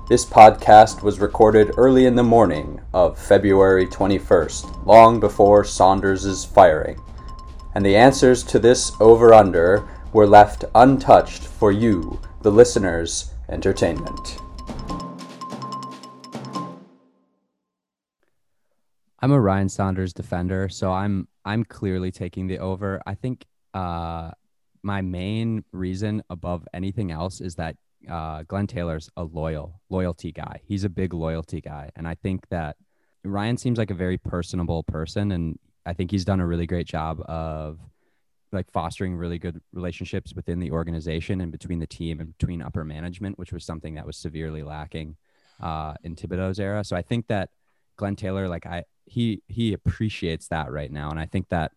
This 0.10 0.26
podcast 0.26 1.04
was 1.04 1.20
recorded 1.20 1.76
early 1.78 2.08
in 2.08 2.16
the 2.16 2.24
morning 2.24 2.82
of 2.92 3.18
February 3.20 3.86
21st, 3.86 4.86
long 4.88 5.20
before 5.20 5.64
Saunders' 5.64 6.44
firing 6.44 7.00
and 7.76 7.86
the 7.86 7.96
answers 7.96 8.44
to 8.44 8.60
this 8.60 8.92
over 9.00 9.34
under 9.34 9.88
were 10.12 10.28
left 10.28 10.66
untouched 10.76 11.44
for 11.44 11.72
you, 11.72 12.20
the 12.42 12.52
listeners' 12.52 13.32
entertainment. 13.50 14.40
I'm 19.22 19.32
a 19.32 19.40
Ryan 19.40 19.68
Saunders 19.68 20.14
defender, 20.14 20.70
so 20.70 20.92
I'm 20.92 21.28
I'm 21.44 21.66
clearly 21.66 22.12
taking 22.12 22.48
the 22.48 22.60
over. 22.60 23.02
I 23.06 23.16
think 23.16 23.46
uh, 23.74 24.32
my 24.82 25.02
main 25.02 25.66
reason 25.74 26.24
above 26.30 26.66
anything 26.74 27.12
else 27.12 27.42
is 27.42 27.56
that 27.56 27.76
uh, 28.10 28.44
Glenn 28.44 28.68
Taylor's 28.68 29.10
a 29.18 29.24
loyal 29.24 29.82
loyalty 29.90 30.32
guy. 30.32 30.62
He's 30.64 30.86
a 30.86 30.90
big 30.90 31.14
loyalty 31.14 31.60
guy, 31.60 31.90
and 31.98 32.08
I 32.08 32.16
think 32.16 32.48
that 32.50 32.78
Ryan 33.26 33.58
seems 33.58 33.78
like 33.78 33.92
a 33.92 33.96
very 33.96 34.18
personable 34.18 34.84
person, 34.84 35.34
and 35.34 35.60
I 35.86 35.94
think 35.94 36.12
he's 36.12 36.24
done 36.24 36.40
a 36.40 36.48
really 36.48 36.66
great 36.66 36.88
job 36.88 37.20
of 37.28 37.78
like 38.52 38.72
fostering 38.72 39.16
really 39.16 39.38
good 39.38 39.60
relationships 39.74 40.34
within 40.34 40.60
the 40.60 40.72
organization 40.72 41.42
and 41.42 41.52
between 41.52 41.80
the 41.80 41.88
team 41.88 42.20
and 42.20 42.38
between 42.38 42.62
upper 42.62 42.84
management, 42.84 43.38
which 43.38 43.52
was 43.52 43.66
something 43.66 43.96
that 43.96 44.08
was 44.08 44.18
severely 44.18 44.64
lacking 44.64 45.18
uh, 45.60 45.94
in 46.04 46.16
Thibodeau's 46.16 46.60
era. 46.60 46.84
So 46.84 46.96
I 46.96 47.02
think 47.02 47.28
that 47.28 47.50
Glenn 47.98 48.16
Taylor, 48.16 48.48
like 48.48 48.66
I, 48.66 48.86
he 49.10 49.42
he 49.48 49.74
appreciates 49.74 50.48
that 50.50 50.72
right 50.72 50.92
now, 50.92 51.10
and 51.10 51.20
I 51.20 51.26
think 51.26 51.50
that 51.50 51.72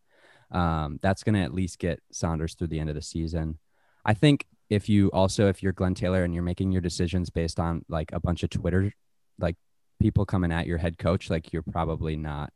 um, 0.51 0.99
that's 1.03 1.23
going 1.23 1.35
to 1.35 1.41
at 1.41 1.55
least 1.55 1.79
get 1.79 2.01
Saunders 2.13 2.55
through 2.55 2.69
the 2.69 2.79
end 2.79 2.91
of 2.91 2.95
the 2.95 3.03
season. 3.03 3.59
I 4.05 4.15
think 4.15 4.47
if 4.69 4.89
you 4.89 5.09
also 5.09 5.49
if 5.49 5.63
you're 5.63 5.73
Glenn 5.73 5.95
Taylor 5.95 6.25
and 6.25 6.35
you're 6.35 6.43
making 6.43 6.73
your 6.73 6.81
decisions 6.81 7.31
based 7.31 7.59
on 7.59 7.85
like 7.89 8.11
a 8.13 8.21
bunch 8.21 8.43
of 8.43 8.51
Twitter 8.51 8.93
like 9.39 9.57
people 10.01 10.27
coming 10.27 10.53
at 10.53 10.67
your 10.67 10.79
head 10.79 10.99
coach, 10.99 11.31
like 11.31 11.53
you're 11.53 11.63
probably 11.63 12.17
not 12.17 12.53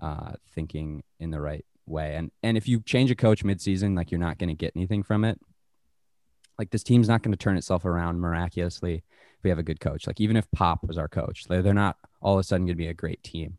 uh, 0.00 0.32
thinking 0.54 1.02
in 1.18 1.30
the 1.30 1.40
right 1.40 1.64
way. 1.86 2.16
And 2.16 2.30
and 2.42 2.56
if 2.56 2.68
you 2.68 2.80
change 2.80 3.10
a 3.10 3.16
coach 3.16 3.44
midseason, 3.44 3.96
like 3.96 4.10
you're 4.10 4.20
not 4.20 4.38
going 4.38 4.48
to 4.48 4.54
get 4.54 4.72
anything 4.76 5.02
from 5.02 5.24
it. 5.24 5.38
Like 6.58 6.70
this 6.70 6.82
team's 6.82 7.08
not 7.08 7.22
going 7.22 7.32
to 7.32 7.38
turn 7.38 7.56
itself 7.56 7.84
around 7.84 8.20
miraculously 8.20 8.96
if 8.96 9.44
we 9.44 9.50
have 9.50 9.58
a 9.58 9.62
good 9.62 9.80
coach. 9.80 10.06
Like 10.06 10.20
even 10.20 10.36
if 10.36 10.50
Pop 10.50 10.86
was 10.86 10.98
our 10.98 11.08
coach, 11.08 11.44
they're, 11.48 11.62
they're 11.62 11.74
not 11.74 11.96
all 12.20 12.34
of 12.34 12.40
a 12.40 12.42
sudden 12.42 12.66
going 12.66 12.76
to 12.76 12.82
be 12.82 12.88
a 12.88 12.94
great 12.94 13.22
team. 13.22 13.56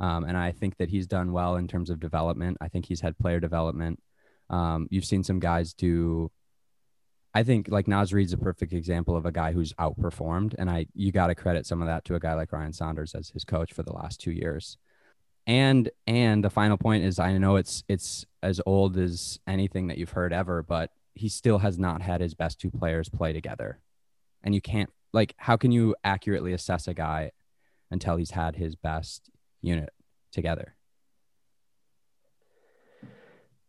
Um, 0.00 0.24
and 0.24 0.36
I 0.36 0.52
think 0.52 0.76
that 0.78 0.88
he's 0.88 1.06
done 1.06 1.32
well 1.32 1.56
in 1.56 1.68
terms 1.68 1.90
of 1.90 2.00
development. 2.00 2.58
I 2.60 2.68
think 2.68 2.86
he's 2.86 3.00
had 3.00 3.18
player 3.18 3.40
development. 3.40 4.02
Um, 4.50 4.88
you've 4.90 5.04
seen 5.04 5.22
some 5.22 5.40
guys 5.40 5.72
do. 5.72 6.30
I 7.32 7.42
think 7.42 7.68
like 7.68 7.88
Naz 7.88 8.12
Reid's 8.12 8.32
a 8.32 8.38
perfect 8.38 8.72
example 8.72 9.16
of 9.16 9.26
a 9.26 9.32
guy 9.32 9.52
who's 9.52 9.72
outperformed, 9.74 10.54
and 10.58 10.70
I 10.70 10.86
you 10.94 11.12
got 11.12 11.28
to 11.28 11.34
credit 11.34 11.66
some 11.66 11.82
of 11.82 11.88
that 11.88 12.04
to 12.06 12.14
a 12.14 12.20
guy 12.20 12.34
like 12.34 12.52
Ryan 12.52 12.72
Saunders 12.72 13.14
as 13.14 13.28
his 13.30 13.44
coach 13.44 13.72
for 13.72 13.82
the 13.82 13.92
last 13.92 14.20
two 14.20 14.32
years 14.32 14.76
and 15.46 15.90
and 16.06 16.42
the 16.42 16.50
final 16.50 16.76
point 16.76 17.04
is 17.04 17.18
i 17.18 17.36
know 17.36 17.56
it's 17.56 17.84
it's 17.88 18.24
as 18.42 18.60
old 18.66 18.96
as 18.96 19.38
anything 19.46 19.88
that 19.88 19.98
you've 19.98 20.10
heard 20.10 20.32
ever 20.32 20.62
but 20.62 20.90
he 21.14 21.28
still 21.28 21.58
has 21.58 21.78
not 21.78 22.02
had 22.02 22.20
his 22.20 22.34
best 22.34 22.58
two 22.58 22.70
players 22.70 23.08
play 23.08 23.32
together 23.32 23.80
and 24.42 24.54
you 24.54 24.60
can't 24.60 24.90
like 25.12 25.34
how 25.36 25.56
can 25.56 25.70
you 25.70 25.94
accurately 26.02 26.52
assess 26.52 26.88
a 26.88 26.94
guy 26.94 27.30
until 27.90 28.16
he's 28.16 28.30
had 28.30 28.56
his 28.56 28.74
best 28.74 29.30
unit 29.64 29.90
together 30.32 30.74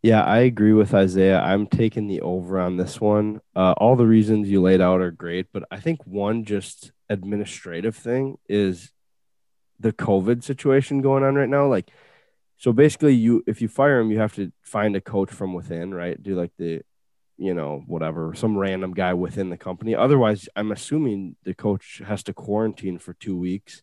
Yeah, 0.05 0.23
I 0.23 0.41
agree 0.41 0.73
with 0.73 0.93
Isaiah. 0.93 1.41
I'm 1.41 1.65
taking 1.65 2.05
the 2.05 2.21
over 2.21 2.59
on 2.59 2.77
this 2.77 3.01
one. 3.01 3.41
Uh, 3.55 3.73
all 3.77 3.95
the 3.95 4.05
reasons 4.05 4.47
you 4.47 4.61
laid 4.61 4.79
out 4.79 5.01
are 5.01 5.09
great, 5.09 5.47
but 5.51 5.63
I 5.71 5.79
think 5.79 6.05
one 6.05 6.45
just 6.45 6.91
administrative 7.09 7.95
thing 7.95 8.37
is 8.47 8.91
the 9.79 9.91
COVID 9.91 10.43
situation 10.43 11.01
going 11.01 11.23
on 11.23 11.33
right 11.33 11.49
now. 11.49 11.65
Like, 11.65 11.89
so 12.57 12.71
basically, 12.71 13.15
you 13.15 13.43
if 13.47 13.63
you 13.63 13.67
fire 13.67 13.99
him, 13.99 14.11
you 14.11 14.19
have 14.19 14.35
to 14.35 14.51
find 14.61 14.95
a 14.95 15.01
coach 15.01 15.31
from 15.31 15.55
within, 15.55 15.91
right? 15.91 16.21
Do 16.21 16.35
like 16.35 16.51
the, 16.59 16.83
you 17.37 17.55
know, 17.55 17.83
whatever, 17.87 18.35
some 18.35 18.55
random 18.55 18.93
guy 18.93 19.15
within 19.15 19.49
the 19.49 19.57
company. 19.57 19.95
Otherwise, 19.95 20.47
I'm 20.55 20.71
assuming 20.71 21.35
the 21.45 21.55
coach 21.55 22.03
has 22.05 22.21
to 22.25 22.33
quarantine 22.33 22.99
for 22.99 23.13
two 23.13 23.35
weeks 23.35 23.81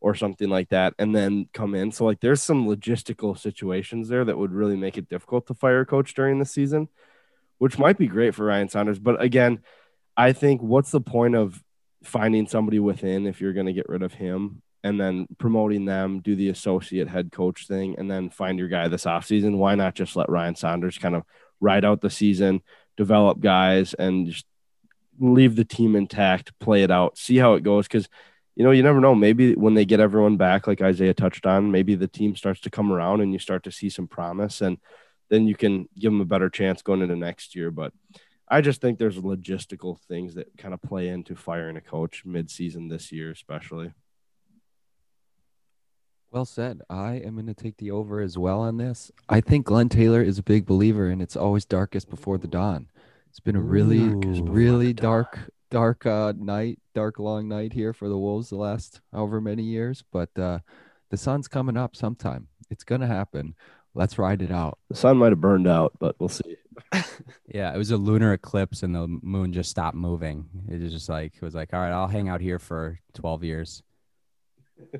or 0.00 0.14
something 0.14 0.48
like 0.48 0.68
that 0.68 0.94
and 0.98 1.14
then 1.14 1.48
come 1.52 1.74
in. 1.74 1.90
So, 1.90 2.04
like, 2.04 2.20
there's 2.20 2.42
some 2.42 2.66
logistical 2.66 3.38
situations 3.38 4.08
there 4.08 4.24
that 4.24 4.38
would 4.38 4.52
really 4.52 4.76
make 4.76 4.98
it 4.98 5.08
difficult 5.08 5.46
to 5.46 5.54
fire 5.54 5.80
a 5.80 5.86
coach 5.86 6.14
during 6.14 6.38
the 6.38 6.44
season, 6.44 6.88
which 7.58 7.78
might 7.78 7.98
be 7.98 8.06
great 8.06 8.34
for 8.34 8.44
Ryan 8.44 8.68
Saunders. 8.68 8.98
But 8.98 9.20
again, 9.22 9.60
I 10.16 10.32
think 10.32 10.62
what's 10.62 10.90
the 10.90 11.00
point 11.00 11.34
of 11.34 11.62
finding 12.04 12.46
somebody 12.46 12.78
within 12.78 13.26
if 13.26 13.40
you're 13.40 13.52
going 13.52 13.66
to 13.66 13.72
get 13.72 13.88
rid 13.88 14.02
of 14.02 14.14
him 14.14 14.62
and 14.84 15.00
then 15.00 15.26
promoting 15.38 15.84
them, 15.84 16.20
do 16.20 16.36
the 16.36 16.48
associate 16.48 17.08
head 17.08 17.32
coach 17.32 17.66
thing, 17.66 17.96
and 17.98 18.08
then 18.08 18.30
find 18.30 18.58
your 18.58 18.68
guy 18.68 18.86
this 18.86 19.04
offseason. 19.04 19.56
Why 19.56 19.74
not 19.74 19.96
just 19.96 20.14
let 20.14 20.30
Ryan 20.30 20.54
Saunders 20.54 20.98
kind 20.98 21.16
of 21.16 21.24
ride 21.60 21.84
out 21.84 22.00
the 22.00 22.10
season, 22.10 22.62
develop 22.96 23.40
guys, 23.40 23.94
and 23.94 24.28
just 24.28 24.46
leave 25.18 25.56
the 25.56 25.64
team 25.64 25.96
intact, 25.96 26.56
play 26.60 26.84
it 26.84 26.92
out, 26.92 27.18
see 27.18 27.36
how 27.36 27.54
it 27.54 27.64
goes? 27.64 27.88
Because, 27.88 28.08
you 28.56 28.64
know, 28.64 28.72
you 28.72 28.82
never 28.82 29.00
know. 29.00 29.14
Maybe 29.14 29.54
when 29.54 29.74
they 29.74 29.84
get 29.84 30.00
everyone 30.00 30.36
back, 30.36 30.66
like 30.66 30.80
Isaiah 30.80 31.14
touched 31.14 31.46
on, 31.46 31.70
maybe 31.70 31.94
the 31.94 32.08
team 32.08 32.34
starts 32.34 32.60
to 32.62 32.70
come 32.70 32.90
around 32.90 33.20
and 33.20 33.32
you 33.32 33.38
start 33.38 33.62
to 33.64 33.70
see 33.70 33.90
some 33.90 34.08
promise, 34.08 34.62
and 34.62 34.78
then 35.28 35.46
you 35.46 35.54
can 35.54 35.88
give 35.98 36.10
them 36.10 36.20
a 36.20 36.26
better 36.26 36.48
chance 36.48 36.82
going 36.82 37.02
into 37.02 37.16
next 37.16 37.54
year. 37.54 37.70
But 37.70 37.92
I 38.48 38.62
just 38.62 38.80
think 38.80 38.98
there's 38.98 39.18
logistical 39.18 40.00
things 40.08 40.34
that 40.34 40.56
kind 40.56 40.72
of 40.72 40.80
play 40.80 41.08
into 41.08 41.36
firing 41.36 41.76
a 41.76 41.80
coach 41.80 42.24
mid-season 42.24 42.88
this 42.88 43.12
year, 43.12 43.30
especially. 43.30 43.92
Well 46.30 46.44
said. 46.44 46.82
I 46.88 47.14
am 47.14 47.34
going 47.34 47.46
to 47.46 47.54
take 47.54 47.76
the 47.76 47.90
over 47.90 48.20
as 48.20 48.36
well 48.38 48.60
on 48.60 48.76
this. 48.76 49.10
I 49.28 49.40
think 49.40 49.66
Glenn 49.66 49.88
Taylor 49.88 50.22
is 50.22 50.38
a 50.38 50.42
big 50.42 50.66
believer 50.66 51.08
and 51.08 51.22
it's 51.22 51.36
always 51.36 51.64
darkest 51.64 52.08
before 52.10 52.38
the 52.38 52.48
dawn. 52.48 52.88
It's 53.30 53.40
been 53.40 53.56
a 53.56 53.60
really, 53.60 54.00
Ooh. 54.00 54.44
really 54.44 54.92
dark, 54.92 55.50
dark 55.76 56.06
uh, 56.06 56.32
night, 56.38 56.78
dark 56.94 57.18
long 57.18 57.48
night 57.48 57.74
here 57.74 57.92
for 57.92 58.08
the 58.08 58.16
Wolves 58.16 58.48
the 58.48 58.56
last 58.56 59.02
however 59.12 59.42
many 59.42 59.62
years. 59.62 60.02
But 60.10 60.30
uh, 60.38 60.60
the 61.10 61.18
sun's 61.18 61.48
coming 61.48 61.76
up 61.76 61.94
sometime. 61.94 62.48
It's 62.70 62.82
going 62.82 63.02
to 63.02 63.06
happen. 63.06 63.54
Let's 63.94 64.18
ride 64.18 64.40
it 64.40 64.50
out. 64.50 64.78
The 64.88 64.96
sun 64.96 65.18
might 65.18 65.32
have 65.32 65.40
burned 65.40 65.68
out, 65.68 65.92
but 65.98 66.16
we'll 66.18 66.30
see. 66.30 66.56
yeah 67.46 67.74
it 67.74 67.78
was 67.78 67.90
a 67.90 67.96
lunar 67.96 68.34
eclipse 68.34 68.82
and 68.82 68.94
the 68.94 69.08
moon 69.22 69.50
just 69.50 69.70
stopped 69.70 69.96
moving 69.96 70.44
it 70.68 70.78
was 70.78 70.92
just 70.92 71.08
like 71.08 71.32
it 71.34 71.40
was 71.42 71.54
like 71.54 71.72
all 71.72 71.80
right 71.80 71.90
i'll 71.90 72.06
hang 72.06 72.28
out 72.28 72.42
here 72.42 72.58
for 72.58 73.00
12 73.14 73.44
years 73.44 73.82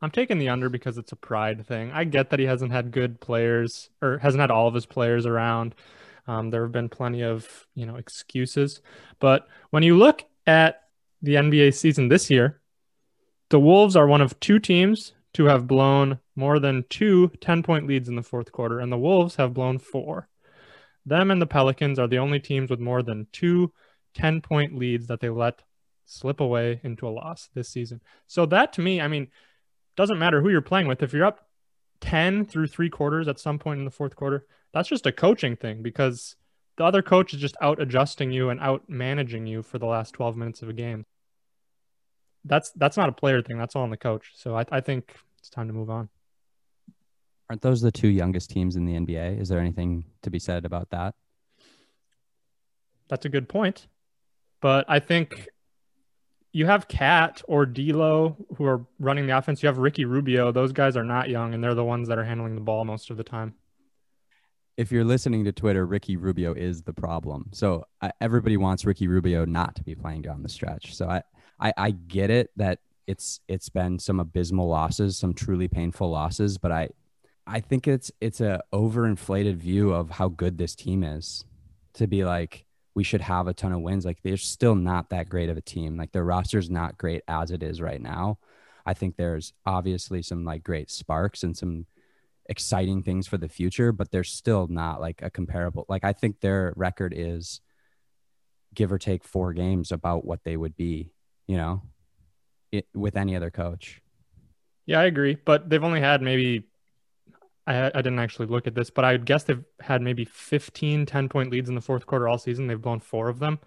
I'm 0.00 0.10
taking 0.12 0.38
the 0.38 0.48
under 0.48 0.68
because 0.68 0.98
it's 0.98 1.12
a 1.12 1.16
pride 1.16 1.66
thing. 1.66 1.90
I 1.92 2.04
get 2.04 2.30
that 2.30 2.38
he 2.38 2.46
hasn't 2.46 2.70
had 2.70 2.92
good 2.92 3.20
players 3.20 3.90
or 4.00 4.18
hasn't 4.18 4.40
had 4.40 4.50
all 4.50 4.68
of 4.68 4.74
his 4.74 4.86
players 4.86 5.26
around. 5.26 5.74
Um, 6.28 6.50
there 6.50 6.62
have 6.62 6.72
been 6.72 6.90
plenty 6.90 7.22
of 7.22 7.66
you 7.74 7.86
know 7.86 7.96
excuses, 7.96 8.80
but 9.18 9.48
when 9.70 9.82
you 9.82 9.96
look 9.96 10.24
at 10.46 10.82
the 11.22 11.34
NBA 11.34 11.74
season 11.74 12.08
this 12.08 12.30
year, 12.30 12.60
the 13.48 13.58
Wolves 13.58 13.96
are 13.96 14.06
one 14.06 14.20
of 14.20 14.38
two 14.38 14.58
teams 14.58 15.14
to 15.34 15.46
have 15.46 15.66
blown 15.66 16.20
more 16.36 16.58
than 16.58 16.84
two 16.90 17.30
10 17.40 17.62
point 17.62 17.86
leads 17.86 18.08
in 18.08 18.14
the 18.14 18.22
fourth 18.22 18.52
quarter, 18.52 18.78
and 18.78 18.92
the 18.92 18.98
Wolves 18.98 19.36
have 19.36 19.54
blown 19.54 19.78
four. 19.78 20.28
Them 21.06 21.30
and 21.30 21.40
the 21.40 21.46
Pelicans 21.46 21.98
are 21.98 22.06
the 22.06 22.18
only 22.18 22.40
teams 22.40 22.70
with 22.70 22.78
more 22.78 23.02
than 23.02 23.26
two 23.32 23.72
10 24.14 24.42
point 24.42 24.76
leads 24.78 25.06
that 25.06 25.20
they 25.20 25.30
let 25.30 25.62
slip 26.04 26.40
away 26.40 26.80
into 26.84 27.08
a 27.08 27.10
loss 27.10 27.48
this 27.54 27.70
season. 27.70 28.02
So, 28.26 28.44
that 28.46 28.74
to 28.74 28.82
me, 28.82 29.00
I 29.00 29.08
mean, 29.08 29.28
doesn't 29.96 30.18
matter 30.18 30.42
who 30.42 30.50
you're 30.50 30.60
playing 30.60 30.88
with. 30.88 31.02
If 31.02 31.14
you're 31.14 31.24
up 31.24 31.48
10 32.02 32.44
through 32.44 32.66
three 32.66 32.90
quarters 32.90 33.28
at 33.28 33.40
some 33.40 33.58
point 33.58 33.78
in 33.78 33.84
the 33.86 33.90
fourth 33.90 34.14
quarter, 34.14 34.46
that's 34.72 34.88
just 34.88 35.06
a 35.06 35.12
coaching 35.12 35.56
thing 35.56 35.82
because 35.82 36.36
the 36.76 36.84
other 36.84 37.02
coach 37.02 37.34
is 37.34 37.40
just 37.40 37.56
out 37.60 37.80
adjusting 37.80 38.30
you 38.30 38.50
and 38.50 38.60
out 38.60 38.84
managing 38.88 39.46
you 39.46 39.62
for 39.62 39.78
the 39.78 39.86
last 39.86 40.12
12 40.12 40.36
minutes 40.36 40.62
of 40.62 40.68
a 40.68 40.72
game. 40.72 41.04
That's 42.44 42.70
that's 42.72 42.96
not 42.96 43.08
a 43.08 43.12
player 43.12 43.42
thing. 43.42 43.58
That's 43.58 43.74
all 43.74 43.82
on 43.82 43.90
the 43.90 43.96
coach. 43.96 44.30
So 44.34 44.56
I, 44.56 44.64
I 44.70 44.80
think 44.80 45.14
it's 45.38 45.50
time 45.50 45.66
to 45.66 45.74
move 45.74 45.90
on. 45.90 46.08
Aren't 47.50 47.62
those 47.62 47.80
the 47.80 47.90
two 47.90 48.08
youngest 48.08 48.50
teams 48.50 48.76
in 48.76 48.84
the 48.84 48.94
NBA? 48.94 49.40
Is 49.40 49.48
there 49.48 49.58
anything 49.58 50.04
to 50.22 50.30
be 50.30 50.38
said 50.38 50.64
about 50.64 50.90
that? 50.90 51.14
That's 53.08 53.24
a 53.24 53.28
good 53.28 53.48
point. 53.48 53.86
But 54.60 54.84
I 54.88 55.00
think 55.00 55.48
you 56.52 56.66
have 56.66 56.88
KAT 56.88 57.42
or 57.48 57.66
D'Lo 57.66 58.36
who 58.56 58.64
are 58.64 58.84
running 58.98 59.26
the 59.26 59.36
offense. 59.36 59.62
You 59.62 59.68
have 59.68 59.78
Ricky 59.78 60.04
Rubio. 60.04 60.52
Those 60.52 60.72
guys 60.72 60.96
are 60.96 61.04
not 61.04 61.28
young, 61.28 61.54
and 61.54 61.64
they're 61.64 61.74
the 61.74 61.84
ones 61.84 62.08
that 62.08 62.18
are 62.18 62.24
handling 62.24 62.54
the 62.54 62.60
ball 62.60 62.84
most 62.84 63.10
of 63.10 63.16
the 63.16 63.24
time. 63.24 63.54
If 64.78 64.92
you're 64.92 65.04
listening 65.04 65.44
to 65.44 65.50
Twitter, 65.50 65.84
Ricky 65.84 66.16
Rubio 66.16 66.54
is 66.54 66.82
the 66.82 66.92
problem. 66.92 67.50
So 67.52 67.84
uh, 68.00 68.10
everybody 68.20 68.56
wants 68.56 68.84
Ricky 68.84 69.08
Rubio 69.08 69.44
not 69.44 69.74
to 69.74 69.82
be 69.82 69.96
playing 69.96 70.22
down 70.22 70.44
the 70.44 70.48
stretch. 70.48 70.94
So 70.94 71.08
I, 71.08 71.22
I, 71.58 71.72
I 71.76 71.90
get 71.90 72.30
it 72.30 72.50
that 72.54 72.78
it's 73.08 73.40
it's 73.48 73.68
been 73.68 73.98
some 73.98 74.20
abysmal 74.20 74.68
losses, 74.68 75.18
some 75.18 75.34
truly 75.34 75.66
painful 75.66 76.08
losses, 76.08 76.58
but 76.58 76.70
I, 76.70 76.90
I 77.44 77.58
think 77.58 77.88
it's 77.88 78.12
it's 78.20 78.40
a 78.40 78.60
overinflated 78.72 79.56
view 79.56 79.92
of 79.92 80.10
how 80.10 80.28
good 80.28 80.58
this 80.58 80.76
team 80.76 81.02
is 81.02 81.44
to 81.94 82.06
be 82.06 82.24
like 82.24 82.64
we 82.94 83.02
should 83.02 83.22
have 83.22 83.48
a 83.48 83.54
ton 83.54 83.72
of 83.72 83.80
wins. 83.80 84.04
Like 84.04 84.22
they're 84.22 84.36
still 84.36 84.76
not 84.76 85.10
that 85.10 85.28
great 85.28 85.48
of 85.48 85.56
a 85.56 85.60
team. 85.60 85.96
Like 85.96 86.12
their 86.12 86.24
roster's 86.24 86.70
not 86.70 86.98
great 86.98 87.22
as 87.26 87.50
it 87.50 87.64
is 87.64 87.80
right 87.80 88.00
now. 88.00 88.38
I 88.86 88.94
think 88.94 89.16
there's 89.16 89.54
obviously 89.66 90.22
some 90.22 90.44
like 90.44 90.62
great 90.62 90.88
sparks 90.88 91.42
and 91.42 91.56
some 91.56 91.86
exciting 92.48 93.02
things 93.02 93.26
for 93.26 93.36
the 93.36 93.48
future, 93.48 93.92
but 93.92 94.10
they're 94.10 94.24
still 94.24 94.66
not 94.68 95.00
like 95.00 95.22
a 95.22 95.30
comparable. 95.30 95.84
Like 95.88 96.04
I 96.04 96.12
think 96.12 96.40
their 96.40 96.72
record 96.76 97.12
is 97.16 97.60
give 98.74 98.92
or 98.92 98.98
take 98.98 99.24
four 99.24 99.52
games 99.52 99.92
about 99.92 100.24
what 100.24 100.44
they 100.44 100.56
would 100.56 100.76
be, 100.76 101.10
you 101.46 101.56
know, 101.56 101.82
it, 102.72 102.86
with 102.94 103.16
any 103.16 103.36
other 103.36 103.50
coach. 103.50 104.00
Yeah, 104.86 105.00
I 105.00 105.04
agree. 105.04 105.36
But 105.44 105.68
they've 105.68 105.84
only 105.84 106.00
had 106.00 106.22
maybe 106.22 106.64
I, 107.66 107.88
I 107.88 108.00
didn't 108.02 108.18
actually 108.18 108.46
look 108.46 108.66
at 108.66 108.74
this, 108.74 108.88
but 108.88 109.04
I 109.04 109.12
would 109.12 109.26
guess 109.26 109.44
they've 109.44 109.64
had 109.80 110.00
maybe 110.00 110.24
15 110.24 111.04
10 111.04 111.28
point 111.28 111.50
leads 111.50 111.68
in 111.68 111.74
the 111.74 111.82
fourth 111.82 112.06
quarter 112.06 112.26
all 112.26 112.38
season. 112.38 112.66
They've 112.66 112.80
blown 112.80 113.00
four 113.00 113.28
of 113.28 113.38
them. 113.38 113.58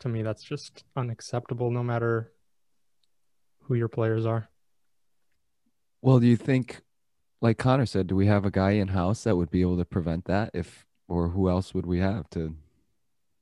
To 0.00 0.08
me, 0.08 0.22
that's 0.22 0.42
just 0.42 0.84
unacceptable 0.94 1.70
no 1.70 1.82
matter 1.82 2.32
who 3.62 3.74
your 3.74 3.88
players 3.88 4.26
are. 4.26 4.48
Well, 6.02 6.18
do 6.20 6.26
you 6.26 6.36
think, 6.36 6.80
like 7.40 7.58
Connor 7.58 7.86
said, 7.86 8.06
do 8.06 8.14
we 8.16 8.26
have 8.26 8.44
a 8.44 8.50
guy 8.50 8.72
in 8.72 8.88
house 8.88 9.24
that 9.24 9.36
would 9.36 9.50
be 9.50 9.62
able 9.62 9.78
to 9.78 9.84
prevent 9.84 10.26
that? 10.26 10.50
If 10.54 10.86
or 11.08 11.28
who 11.30 11.48
else 11.48 11.74
would 11.74 11.86
we 11.86 11.98
have 12.00 12.28
to 12.30 12.54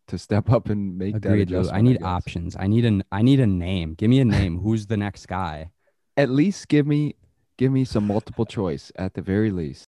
to 0.08 0.18
step 0.18 0.50
up 0.50 0.70
and 0.70 0.96
make 0.96 1.16
Agreed, 1.16 1.48
that 1.48 1.54
adjustment? 1.54 1.76
I 1.76 1.80
need 1.82 1.98
guess? 1.98 2.06
options. 2.06 2.56
I 2.58 2.66
need 2.66 2.84
an 2.84 3.02
I 3.12 3.22
need 3.22 3.40
a 3.40 3.46
name. 3.46 3.94
Give 3.94 4.08
me 4.11 4.20
a 4.20 4.24
name. 4.24 4.58
Who's 4.62 4.87
the 4.87 4.96
next 4.96 5.26
guy? 5.26 5.70
At 6.16 6.30
least 6.30 6.68
give 6.68 6.87
me 6.87 7.14
give 7.56 7.72
me 7.72 7.84
some 7.84 8.06
multiple 8.06 8.46
choice 8.46 8.90
at 8.96 9.14
the 9.14 9.22
very 9.22 9.50
least. 9.50 9.87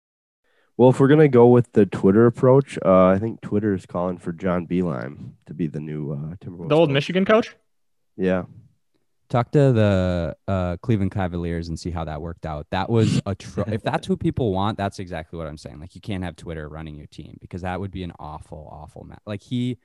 Well, 0.77 0.89
if 0.89 0.99
we're 0.99 1.07
gonna 1.07 1.27
go 1.27 1.47
with 1.47 1.71
the 1.73 1.85
Twitter 1.85 2.25
approach, 2.27 2.77
uh, 2.85 3.07
I 3.07 3.19
think 3.19 3.41
Twitter 3.41 3.73
is 3.73 3.85
calling 3.85 4.17
for 4.17 4.31
John 4.31 4.67
Beilein 4.67 5.31
to 5.47 5.53
be 5.53 5.67
the 5.67 5.79
new 5.79 6.11
uh, 6.11 6.35
Timberwolves. 6.35 6.69
The 6.69 6.75
old 6.75 6.89
coach. 6.89 6.93
Michigan 6.93 7.25
coach? 7.25 7.55
Yeah, 8.15 8.43
Talk 9.29 9.51
to 9.51 9.73
the 9.73 10.37
uh, 10.47 10.77
Cleveland 10.77 11.11
Cavaliers 11.11 11.67
and 11.67 11.77
see 11.77 11.91
how 11.91 12.05
that 12.05 12.21
worked 12.21 12.45
out. 12.45 12.67
That 12.71 12.89
was 12.89 13.21
a 13.25 13.35
tr- 13.35 13.61
if 13.67 13.83
that's 13.83 14.07
who 14.07 14.15
people 14.15 14.53
want, 14.53 14.77
that's 14.77 14.99
exactly 14.99 15.37
what 15.37 15.47
I'm 15.47 15.57
saying. 15.57 15.79
Like 15.79 15.95
you 15.95 16.01
can't 16.01 16.23
have 16.23 16.35
Twitter 16.35 16.69
running 16.69 16.95
your 16.95 17.07
team 17.07 17.37
because 17.41 17.61
that 17.63 17.79
would 17.79 17.91
be 17.91 18.03
an 18.03 18.13
awful, 18.19 18.69
awful 18.71 19.03
match. 19.03 19.19
Like 19.25 19.41
he 19.41 19.77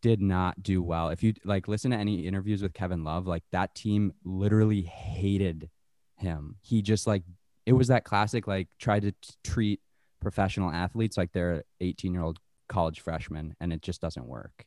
did 0.00 0.20
not 0.20 0.62
do 0.62 0.82
well. 0.82 1.08
If 1.08 1.22
you 1.22 1.34
like 1.44 1.68
listen 1.68 1.90
to 1.90 1.96
any 1.96 2.26
interviews 2.26 2.62
with 2.62 2.74
Kevin 2.74 3.04
Love, 3.04 3.26
like 3.26 3.42
that 3.52 3.74
team 3.74 4.12
literally 4.24 4.82
hated 4.82 5.70
him. 6.16 6.56
He 6.62 6.82
just 6.82 7.06
like 7.06 7.22
it 7.66 7.72
was 7.72 7.88
that 7.88 8.04
classic 8.04 8.46
like 8.46 8.68
tried 8.78 9.02
to 9.02 9.12
t- 9.12 9.34
treat 9.42 9.80
professional 10.20 10.70
athletes 10.70 11.16
like 11.16 11.32
they're 11.32 11.64
18 11.80 12.12
year 12.12 12.22
old 12.22 12.38
college 12.68 13.00
freshmen, 13.00 13.54
and 13.60 13.72
it 13.72 13.82
just 13.82 14.00
doesn't 14.00 14.26
work. 14.26 14.66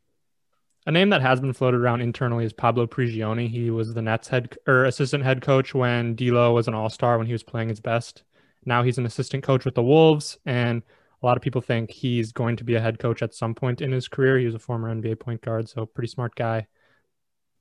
A 0.87 0.91
name 0.91 1.09
that 1.09 1.21
has 1.21 1.41
been 1.41 1.51
floated 1.51 1.81
around 1.81 1.99
internally 1.99 2.45
is 2.45 2.53
Pablo 2.53 2.87
Prigioni. 2.87 3.49
He 3.49 3.69
was 3.69 3.93
the 3.93 4.01
Nets 4.01 4.29
head 4.29 4.57
or 4.65 4.85
assistant 4.85 5.21
head 5.21 5.41
coach 5.41 5.75
when 5.75 6.15
D'Lo 6.15 6.53
was 6.53 6.69
an 6.69 6.73
All 6.73 6.89
Star 6.89 7.17
when 7.17 7.27
he 7.27 7.33
was 7.33 7.43
playing 7.43 7.67
his 7.67 7.81
best. 7.81 8.23
Now 8.65 8.83
he's 8.83 8.97
an 8.97 9.05
assistant 9.05 9.43
coach 9.43 9.65
with 9.65 9.75
the 9.75 9.83
Wolves, 9.83 10.37
and 10.45 10.81
a 11.21 11.25
lot 11.25 11.35
of 11.35 11.43
people 11.43 11.59
think 11.59 11.91
he's 11.91 12.31
going 12.31 12.55
to 12.55 12.63
be 12.63 12.75
a 12.75 12.79
head 12.79 12.99
coach 12.99 13.21
at 13.21 13.33
some 13.33 13.53
point 13.53 13.81
in 13.81 13.91
his 13.91 14.07
career. 14.07 14.39
He 14.39 14.45
was 14.45 14.55
a 14.55 14.59
former 14.59 14.89
NBA 14.95 15.19
point 15.19 15.41
guard, 15.41 15.67
so 15.67 15.85
pretty 15.85 16.07
smart 16.07 16.35
guy. 16.35 16.67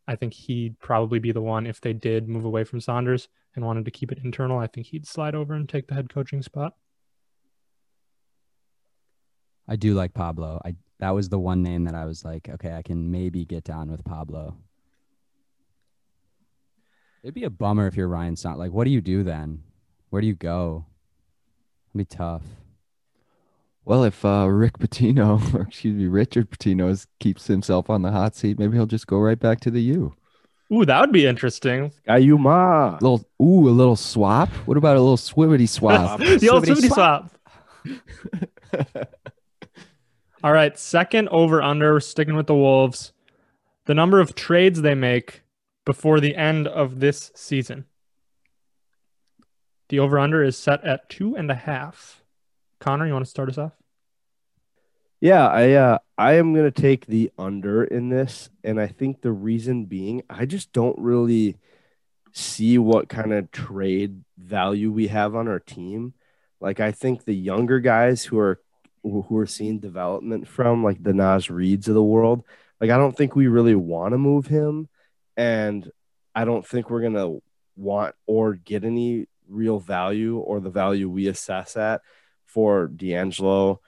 I 0.06 0.14
think 0.14 0.32
he'd 0.32 0.78
probably 0.78 1.18
be 1.18 1.32
the 1.32 1.42
one 1.42 1.66
if 1.66 1.80
they 1.80 1.94
did 1.94 2.28
move 2.28 2.44
away 2.44 2.62
from 2.62 2.80
Saunders 2.80 3.28
and 3.56 3.64
wanted 3.64 3.86
to 3.86 3.90
keep 3.90 4.12
it 4.12 4.20
internal. 4.22 4.60
I 4.60 4.68
think 4.68 4.86
he'd 4.86 5.04
slide 5.04 5.34
over 5.34 5.52
and 5.52 5.68
take 5.68 5.88
the 5.88 5.94
head 5.94 6.14
coaching 6.14 6.42
spot. 6.42 6.74
I 9.66 9.74
do 9.74 9.94
like 9.94 10.14
Pablo. 10.14 10.62
I 10.64 10.76
that 10.98 11.10
was 11.10 11.28
the 11.28 11.38
one 11.38 11.62
name 11.62 11.84
that 11.84 11.94
I 11.94 12.04
was 12.04 12.24
like, 12.24 12.48
okay, 12.48 12.72
I 12.72 12.82
can 12.82 13.10
maybe 13.10 13.44
get 13.44 13.64
down 13.64 13.90
with 13.90 14.04
Pablo. 14.04 14.56
It'd 17.22 17.34
be 17.34 17.44
a 17.44 17.50
bummer 17.50 17.86
if 17.86 17.96
you're 17.96 18.08
Ryan 18.08 18.36
Saunders. 18.36 18.60
Like, 18.60 18.72
what 18.72 18.84
do 18.84 18.90
you 18.90 19.00
do 19.00 19.22
then? 19.22 19.62
Where 20.10 20.22
do 20.22 20.28
you 20.28 20.34
go? 20.34 20.86
It'd 21.90 22.08
be 22.08 22.16
tough. 22.16 22.42
Well, 23.84 24.04
if 24.04 24.24
uh, 24.24 24.46
Rick 24.48 24.78
Pitino, 24.78 25.54
or 25.54 25.62
excuse 25.62 25.96
me, 25.96 26.06
Richard 26.06 26.50
Pitino 26.50 26.90
is, 26.90 27.06
keeps 27.20 27.46
himself 27.46 27.90
on 27.90 28.02
the 28.02 28.10
hot 28.10 28.34
seat, 28.34 28.58
maybe 28.58 28.76
he'll 28.76 28.86
just 28.86 29.06
go 29.06 29.18
right 29.18 29.38
back 29.38 29.60
to 29.60 29.70
the 29.70 29.82
U. 29.82 30.14
Ooh, 30.72 30.84
that 30.84 31.00
would 31.00 31.12
be 31.12 31.26
interesting. 31.26 31.92
Ayuma. 32.08 33.00
little 33.00 33.24
ooh, 33.40 33.68
a 33.68 33.70
little 33.70 33.94
swap. 33.94 34.48
What 34.66 34.76
about 34.76 34.96
a 34.96 35.00
little 35.00 35.16
swimmity 35.16 35.66
swap? 35.66 36.18
the 36.40 36.48
old 36.48 36.64
Swimmity 36.64 36.88
Swimmity 36.88 36.88
swap. 36.88 37.30
All 40.46 40.52
right, 40.52 40.78
second 40.78 41.28
over 41.30 41.60
under, 41.60 41.98
sticking 41.98 42.36
with 42.36 42.46
the 42.46 42.54
Wolves. 42.54 43.12
The 43.86 43.96
number 43.96 44.20
of 44.20 44.36
trades 44.36 44.80
they 44.80 44.94
make 44.94 45.42
before 45.84 46.20
the 46.20 46.36
end 46.36 46.68
of 46.68 47.00
this 47.00 47.32
season. 47.34 47.86
The 49.88 49.98
over 49.98 50.20
under 50.20 50.44
is 50.44 50.56
set 50.56 50.84
at 50.84 51.08
two 51.08 51.34
and 51.34 51.50
a 51.50 51.56
half. 51.56 52.22
Connor, 52.78 53.08
you 53.08 53.12
want 53.12 53.24
to 53.24 53.28
start 53.28 53.48
us 53.48 53.58
off? 53.58 53.72
Yeah, 55.20 55.48
I 55.48 55.72
uh, 55.72 55.98
I 56.16 56.34
am 56.34 56.54
gonna 56.54 56.70
take 56.70 57.06
the 57.06 57.32
under 57.36 57.82
in 57.82 58.10
this, 58.10 58.48
and 58.62 58.80
I 58.80 58.86
think 58.86 59.22
the 59.22 59.32
reason 59.32 59.86
being, 59.86 60.22
I 60.30 60.46
just 60.46 60.72
don't 60.72 60.98
really 61.00 61.56
see 62.30 62.78
what 62.78 63.08
kind 63.08 63.32
of 63.32 63.50
trade 63.50 64.22
value 64.38 64.92
we 64.92 65.08
have 65.08 65.34
on 65.34 65.48
our 65.48 65.58
team. 65.58 66.14
Like, 66.60 66.78
I 66.78 66.92
think 66.92 67.24
the 67.24 67.34
younger 67.34 67.80
guys 67.80 68.24
who 68.24 68.38
are 68.38 68.60
who 69.10 69.36
are 69.38 69.46
seeing 69.46 69.78
development 69.78 70.48
from, 70.48 70.84
like 70.84 71.02
the 71.02 71.14
Naz 71.14 71.46
Reids 71.46 71.88
of 71.88 71.94
the 71.94 72.02
world, 72.02 72.44
like 72.80 72.90
I 72.90 72.98
don't 72.98 73.16
think 73.16 73.34
we 73.34 73.46
really 73.46 73.74
want 73.74 74.12
to 74.12 74.18
move 74.18 74.46
him, 74.46 74.88
and 75.36 75.90
I 76.34 76.44
don't 76.44 76.66
think 76.66 76.90
we're 76.90 77.02
gonna 77.02 77.38
want 77.76 78.14
or 78.26 78.54
get 78.54 78.84
any 78.84 79.26
real 79.48 79.78
value 79.78 80.38
or 80.38 80.60
the 80.60 80.70
value 80.70 81.08
we 81.08 81.28
assess 81.28 81.76
at 81.76 82.00
for 82.44 82.88
D'Angelo. 82.88 83.80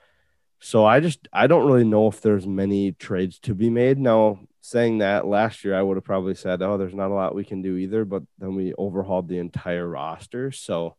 So 0.59 0.85
I 0.85 0.99
just 0.99 1.27
I 1.31 1.47
don't 1.47 1.65
really 1.65 1.85
know 1.85 2.07
if 2.07 2.21
there's 2.21 2.47
many 2.47 2.91
trades 2.93 3.39
to 3.39 3.55
be 3.55 3.69
made. 3.69 3.97
Now, 3.97 4.39
saying 4.61 4.99
that 4.99 5.25
last 5.25 5.63
year 5.63 5.75
I 5.75 5.81
would 5.81 5.97
have 5.97 6.03
probably 6.03 6.35
said, 6.35 6.61
"Oh, 6.61 6.77
there's 6.77 6.93
not 6.93 7.11
a 7.11 7.13
lot 7.13 7.35
we 7.35 7.45
can 7.45 7.61
do 7.61 7.75
either," 7.77 8.05
but 8.05 8.23
then 8.37 8.55
we 8.55 8.73
overhauled 8.77 9.27
the 9.27 9.39
entire 9.39 9.87
roster. 9.87 10.51
So 10.51 10.95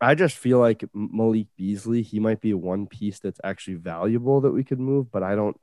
I 0.00 0.14
just 0.14 0.36
feel 0.36 0.58
like 0.58 0.84
Malik 0.94 1.48
Beasley, 1.56 2.02
he 2.02 2.20
might 2.20 2.40
be 2.40 2.54
one 2.54 2.86
piece 2.86 3.18
that's 3.18 3.40
actually 3.44 3.74
valuable 3.74 4.40
that 4.40 4.52
we 4.52 4.64
could 4.64 4.80
move, 4.80 5.10
but 5.12 5.22
I 5.22 5.34
don't 5.34 5.58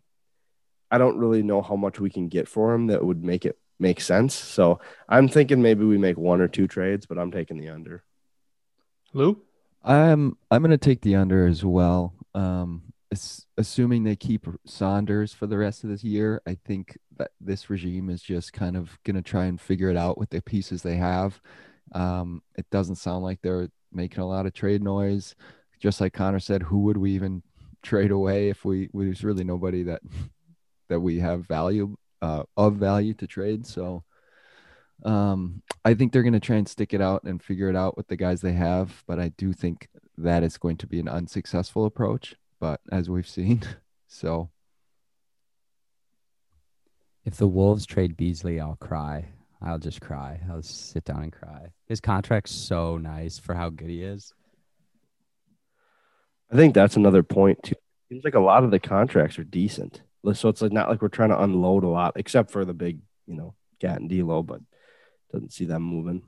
I 0.90 0.98
don't 0.98 1.18
really 1.18 1.44
know 1.44 1.62
how 1.62 1.76
much 1.76 2.00
we 2.00 2.10
can 2.10 2.30
get 2.30 2.48
for 2.48 2.74
him 2.74 2.88
that 2.88 3.04
would 3.04 3.24
make 3.24 3.46
it 3.46 3.58
make 3.80 4.00
sense. 4.02 4.34
So 4.34 4.80
I'm 5.10 5.28
thinking 5.28 5.62
maybe 5.62 5.86
we 5.86 5.98
make 5.98 6.18
one 6.18 6.42
or 6.42 6.48
two 6.48 6.68
trades, 6.68 7.06
but 7.06 7.18
I'm 7.18 7.32
taking 7.32 7.58
the 7.58 7.70
under. 7.70 8.04
Lou? 9.14 9.42
I'm 9.84 10.38
I'm 10.52 10.62
gonna 10.62 10.78
take 10.78 11.02
the 11.02 11.16
under 11.16 11.48
as 11.48 11.64
well. 11.64 12.14
Um, 12.34 12.84
assuming 13.58 14.04
they 14.04 14.16
keep 14.16 14.46
Saunders 14.66 15.34
for 15.34 15.48
the 15.48 15.58
rest 15.58 15.84
of 15.84 15.90
this 15.90 16.04
year, 16.04 16.42
I 16.46 16.58
think 16.66 16.98
that 17.18 17.32
this 17.40 17.70
regime 17.70 18.10
is 18.10 18.22
just 18.22 18.54
kind 18.54 18.78
of 18.78 18.98
gonna 19.04 19.22
try 19.22 19.46
and 19.46 19.60
figure 19.60 19.90
it 19.90 19.98
out 19.98 20.18
with 20.18 20.30
the 20.30 20.42
pieces 20.42 20.84
they 20.84 20.98
have. 20.98 21.40
Um, 21.94 22.42
it 22.56 22.70
doesn't 22.70 22.96
sound 22.96 23.24
like 23.24 23.40
they're 23.42 23.70
making 23.98 24.22
a 24.24 24.28
lot 24.28 24.46
of 24.46 24.54
trade 24.54 24.84
noise. 24.84 25.36
Just 25.80 26.02
like 26.02 26.14
Connor 26.14 26.40
said, 26.40 26.64
who 26.64 26.80
would 26.82 26.98
we 26.98 27.12
even 27.14 27.44
trade 27.84 28.12
away 28.12 28.50
if 28.50 28.66
we 28.66 28.90
there's 28.94 29.24
really 29.26 29.44
nobody 29.44 29.84
that 29.84 30.02
that 30.90 31.02
we 31.02 31.20
have 31.20 31.48
value 31.48 31.98
uh, 32.22 32.44
of 32.58 32.76
value 32.78 33.14
to 33.16 33.28
trade. 33.28 33.66
So 33.68 34.04
Um, 35.04 35.62
I 35.86 35.94
think 35.94 36.12
they're 36.12 36.24
going 36.24 36.34
to 36.34 36.40
try 36.40 36.58
and 36.58 36.68
stick 36.68 36.94
it 36.94 37.02
out 37.02 37.24
and 37.24 37.42
figure 37.42 37.70
it 37.70 37.76
out 37.76 37.98
with 37.98 38.08
the 38.08 38.18
guys 38.18 38.42
they 38.42 38.54
have, 38.54 39.04
but 39.08 39.20
I 39.20 39.30
do 39.38 39.54
think 39.54 39.90
that 40.18 40.44
is 40.44 40.58
going 40.58 40.78
to 40.78 40.88
be 40.88 41.00
an 41.00 41.08
unsuccessful 41.08 41.86
approach. 41.86 42.36
But 42.60 42.82
as 42.92 43.10
we've 43.10 43.28
seen, 43.28 43.62
so 44.08 44.50
If 47.26 47.36
the 47.38 47.48
Wolves 47.48 47.86
trade 47.86 48.16
Beasley, 48.18 48.60
I'll 48.60 48.78
cry. 48.78 49.34
I'll 49.62 49.80
just 49.80 50.02
cry. 50.02 50.40
I'll 50.50 50.62
just 50.62 50.92
sit 50.92 51.04
down 51.04 51.24
and 51.24 51.34
cry. 51.34 51.72
His 51.88 52.00
contract's 52.00 52.52
so 52.52 52.98
nice 52.98 53.40
for 53.40 53.56
how 53.56 53.70
good 53.70 53.90
he 53.90 54.04
is. 54.04 54.34
I 56.52 56.56
think 56.56 56.74
that's 56.74 56.96
another 56.96 57.24
point 57.24 57.64
too. 57.64 57.76
Seems 58.10 58.24
like 58.24 58.36
a 58.36 58.40
lot 58.40 58.64
of 58.64 58.72
the 58.72 58.80
contracts 58.80 59.38
are 59.40 59.44
decent. 59.44 60.02
So 60.34 60.50
it's 60.50 60.62
like 60.62 60.72
not 60.72 60.90
like 60.90 61.02
we're 61.02 61.08
trying 61.08 61.30
to 61.30 61.42
unload 61.42 61.84
a 61.84 61.90
lot, 61.90 62.14
except 62.16 62.52
for 62.52 62.66
the 62.66 62.74
big, 62.74 63.00
you 63.26 63.36
know, 63.36 63.56
KAT 63.82 64.00
and 64.00 64.10
D'Lo, 64.10 64.44
but 64.44 64.62
doesn't 65.32 65.54
see 65.54 65.66
them 65.66 65.84
moving. 65.84 66.24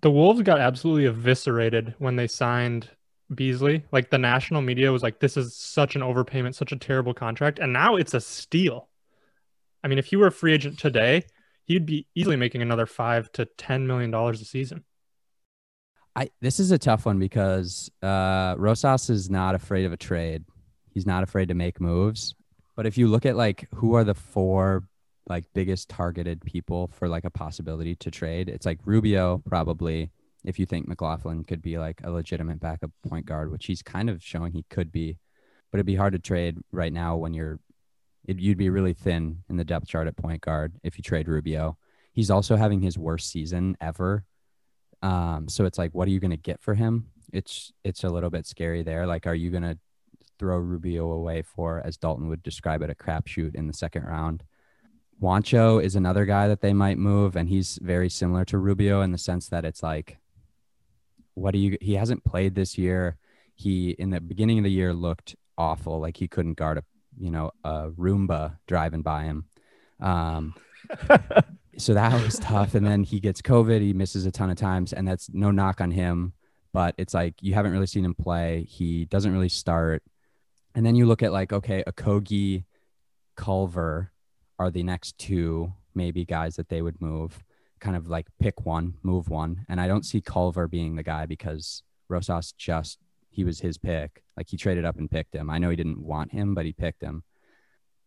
The 0.00 0.10
Wolves 0.10 0.42
got 0.42 0.60
absolutely 0.60 1.06
eviscerated 1.06 1.94
when 1.98 2.16
they 2.16 2.26
signed 2.26 2.88
Beasley. 3.34 3.84
Like 3.92 4.10
the 4.10 4.18
national 4.18 4.60
media 4.62 4.92
was 4.92 5.02
like, 5.02 5.20
this 5.20 5.36
is 5.36 5.56
such 5.56 5.96
an 5.96 6.02
overpayment, 6.02 6.54
such 6.54 6.72
a 6.72 6.78
terrible 6.78 7.14
contract. 7.14 7.58
And 7.58 7.72
now 7.72 7.96
it's 7.96 8.14
a 8.14 8.20
steal. 8.20 8.88
I 9.84 9.88
mean, 9.88 9.98
if 9.98 10.12
you 10.12 10.18
were 10.18 10.28
a 10.28 10.32
free 10.32 10.52
agent 10.52 10.78
today, 10.78 11.24
he'd 11.64 11.86
be 11.86 12.06
easily 12.14 12.36
making 12.36 12.62
another 12.62 12.86
five 12.86 13.30
to 13.32 13.44
ten 13.44 13.86
million 13.86 14.10
dollars 14.10 14.40
a 14.40 14.44
season. 14.44 14.84
I 16.14 16.30
this 16.40 16.60
is 16.60 16.70
a 16.70 16.78
tough 16.78 17.06
one 17.06 17.18
because 17.18 17.90
uh, 18.02 18.54
Rosas 18.58 19.08
is 19.10 19.30
not 19.30 19.54
afraid 19.54 19.84
of 19.84 19.92
a 19.92 19.96
trade. 19.96 20.44
He's 20.90 21.06
not 21.06 21.22
afraid 21.22 21.48
to 21.48 21.54
make 21.54 21.80
moves. 21.80 22.34
But 22.76 22.86
if 22.86 22.98
you 22.98 23.08
look 23.08 23.26
at 23.26 23.36
like 23.36 23.68
who 23.74 23.94
are 23.94 24.04
the 24.04 24.14
four 24.14 24.84
like 25.28 25.44
biggest 25.54 25.88
targeted 25.88 26.42
people 26.42 26.90
for 26.92 27.08
like 27.08 27.24
a 27.24 27.30
possibility 27.30 27.94
to 27.96 28.10
trade, 28.10 28.48
it's 28.48 28.66
like 28.66 28.78
Rubio 28.84 29.42
probably. 29.46 30.10
If 30.44 30.58
you 30.58 30.66
think 30.66 30.88
McLaughlin 30.88 31.44
could 31.44 31.62
be 31.62 31.78
like 31.78 32.00
a 32.02 32.10
legitimate 32.10 32.58
backup 32.58 32.90
point 33.08 33.26
guard, 33.26 33.52
which 33.52 33.66
he's 33.66 33.80
kind 33.80 34.10
of 34.10 34.20
showing 34.20 34.52
he 34.52 34.64
could 34.68 34.90
be, 34.90 35.16
but 35.70 35.78
it'd 35.78 35.86
be 35.86 35.94
hard 35.94 36.14
to 36.14 36.18
trade 36.18 36.58
right 36.72 36.92
now 36.92 37.14
when 37.14 37.32
you're 37.32 37.60
it, 38.26 38.38
you'd 38.38 38.58
be 38.58 38.70
really 38.70 38.92
thin 38.94 39.42
in 39.48 39.56
the 39.56 39.64
depth 39.64 39.88
chart 39.88 40.06
at 40.06 40.16
point 40.16 40.40
guard 40.40 40.74
if 40.82 40.98
you 40.98 41.02
trade 41.02 41.28
Rubio. 41.28 41.76
He's 42.12 42.30
also 42.30 42.56
having 42.56 42.80
his 42.80 42.98
worst 42.98 43.30
season 43.30 43.76
ever. 43.80 44.24
Um, 45.02 45.48
so 45.48 45.64
it's 45.64 45.78
like, 45.78 45.92
what 45.92 46.06
are 46.06 46.12
you 46.12 46.20
going 46.20 46.30
to 46.30 46.36
get 46.36 46.60
for 46.60 46.74
him? 46.74 47.08
It's 47.32 47.72
it's 47.82 48.04
a 48.04 48.08
little 48.08 48.30
bit 48.30 48.46
scary 48.46 48.82
there. 48.82 49.06
Like, 49.06 49.26
are 49.26 49.34
you 49.34 49.50
going 49.50 49.62
to 49.62 49.78
throw 50.38 50.58
Rubio 50.58 51.10
away 51.10 51.42
for, 51.42 51.80
as 51.84 51.96
Dalton 51.96 52.28
would 52.28 52.42
describe 52.42 52.82
it, 52.82 52.90
a 52.90 52.94
crapshoot 52.94 53.54
in 53.54 53.66
the 53.66 53.72
second 53.72 54.04
round? 54.04 54.44
Juancho 55.20 55.82
is 55.82 55.96
another 55.96 56.24
guy 56.24 56.48
that 56.48 56.60
they 56.60 56.72
might 56.72 56.98
move, 56.98 57.36
and 57.36 57.48
he's 57.48 57.78
very 57.80 58.08
similar 58.08 58.44
to 58.46 58.58
Rubio 58.58 59.02
in 59.02 59.12
the 59.12 59.18
sense 59.18 59.48
that 59.48 59.64
it's 59.64 59.82
like, 59.82 60.18
what 61.34 61.52
do 61.52 61.58
you? 61.58 61.78
He 61.80 61.94
hasn't 61.94 62.24
played 62.24 62.54
this 62.54 62.76
year. 62.76 63.16
He 63.54 63.90
in 63.90 64.10
the 64.10 64.20
beginning 64.20 64.58
of 64.58 64.64
the 64.64 64.70
year 64.70 64.92
looked 64.92 65.36
awful, 65.56 66.00
like 66.00 66.16
he 66.16 66.28
couldn't 66.28 66.54
guard 66.54 66.78
a 66.78 66.84
you 67.18 67.30
know 67.30 67.50
a 67.64 67.90
Roomba 67.90 68.58
driving 68.66 69.02
by 69.02 69.24
him. 69.24 69.44
Um, 70.00 70.54
so 71.78 71.94
that 71.94 72.22
was 72.22 72.38
tough. 72.38 72.74
And 72.74 72.86
then 72.86 73.04
he 73.04 73.20
gets 73.20 73.42
COVID. 73.42 73.80
He 73.80 73.92
misses 73.92 74.26
a 74.26 74.30
ton 74.30 74.50
of 74.50 74.56
times, 74.56 74.92
and 74.92 75.06
that's 75.06 75.30
no 75.32 75.50
knock 75.50 75.80
on 75.80 75.90
him. 75.90 76.32
But 76.72 76.94
it's 76.98 77.14
like 77.14 77.34
you 77.40 77.54
haven't 77.54 77.72
really 77.72 77.86
seen 77.86 78.04
him 78.04 78.14
play. 78.14 78.66
He 78.68 79.04
doesn't 79.06 79.32
really 79.32 79.48
start. 79.48 80.02
And 80.74 80.86
then 80.86 80.94
you 80.94 81.06
look 81.06 81.22
at 81.22 81.32
like, 81.32 81.52
okay, 81.52 81.84
Okogie, 81.86 82.64
Culver 83.36 84.10
are 84.58 84.70
the 84.70 84.82
next 84.82 85.18
two 85.18 85.72
maybe 85.94 86.24
guys 86.24 86.56
that 86.56 86.68
they 86.68 86.80
would 86.80 87.00
move. 87.00 87.42
Kind 87.80 87.96
of 87.96 88.08
like 88.08 88.26
pick 88.40 88.64
one, 88.64 88.94
move 89.02 89.28
one. 89.28 89.66
And 89.68 89.80
I 89.80 89.88
don't 89.88 90.06
see 90.06 90.20
Culver 90.20 90.68
being 90.68 90.96
the 90.96 91.02
guy 91.02 91.26
because 91.26 91.82
Rosas 92.08 92.52
just 92.52 92.98
he 93.32 93.44
was 93.44 93.60
his 93.60 93.78
pick. 93.78 94.22
Like 94.36 94.48
he 94.48 94.56
traded 94.56 94.84
up 94.84 94.98
and 94.98 95.10
picked 95.10 95.34
him. 95.34 95.50
I 95.50 95.58
know 95.58 95.70
he 95.70 95.76
didn't 95.76 96.02
want 96.02 96.32
him, 96.32 96.54
but 96.54 96.66
he 96.66 96.72
picked 96.72 97.02
him. 97.02 97.22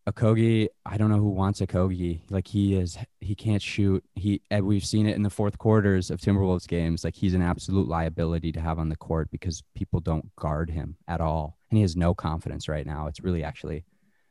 Okogie, 0.08 0.68
I 0.86 0.98
don't 0.98 1.10
know 1.10 1.18
who 1.18 1.32
wants 1.32 1.62
Okogie. 1.62 2.22
Like 2.30 2.48
he 2.48 2.76
is, 2.76 2.96
he 3.22 3.34
can't 3.34 3.62
shoot. 3.62 4.04
He, 4.14 4.40
and 4.52 4.64
we've 4.66 4.86
seen 4.86 5.08
it 5.08 5.16
in 5.16 5.24
the 5.24 5.32
fourth 5.32 5.58
quarters 5.58 6.12
of 6.12 6.20
Timberwolves 6.20 6.68
games. 6.68 7.04
Like 7.04 7.16
he's 7.16 7.34
an 7.34 7.42
absolute 7.42 7.88
liability 7.88 8.52
to 8.52 8.62
have 8.62 8.78
on 8.78 8.90
the 8.90 8.96
court 8.96 9.32
because 9.32 9.64
people 9.74 10.00
don't 10.00 10.34
guard 10.36 10.70
him 10.70 10.96
at 11.08 11.22
all, 11.22 11.58
and 11.72 11.78
he 11.78 11.82
has 11.82 11.96
no 11.96 12.14
confidence 12.14 12.70
right 12.70 12.86
now. 12.86 13.08
It's 13.08 13.22
really 13.24 13.44
actually 13.44 13.84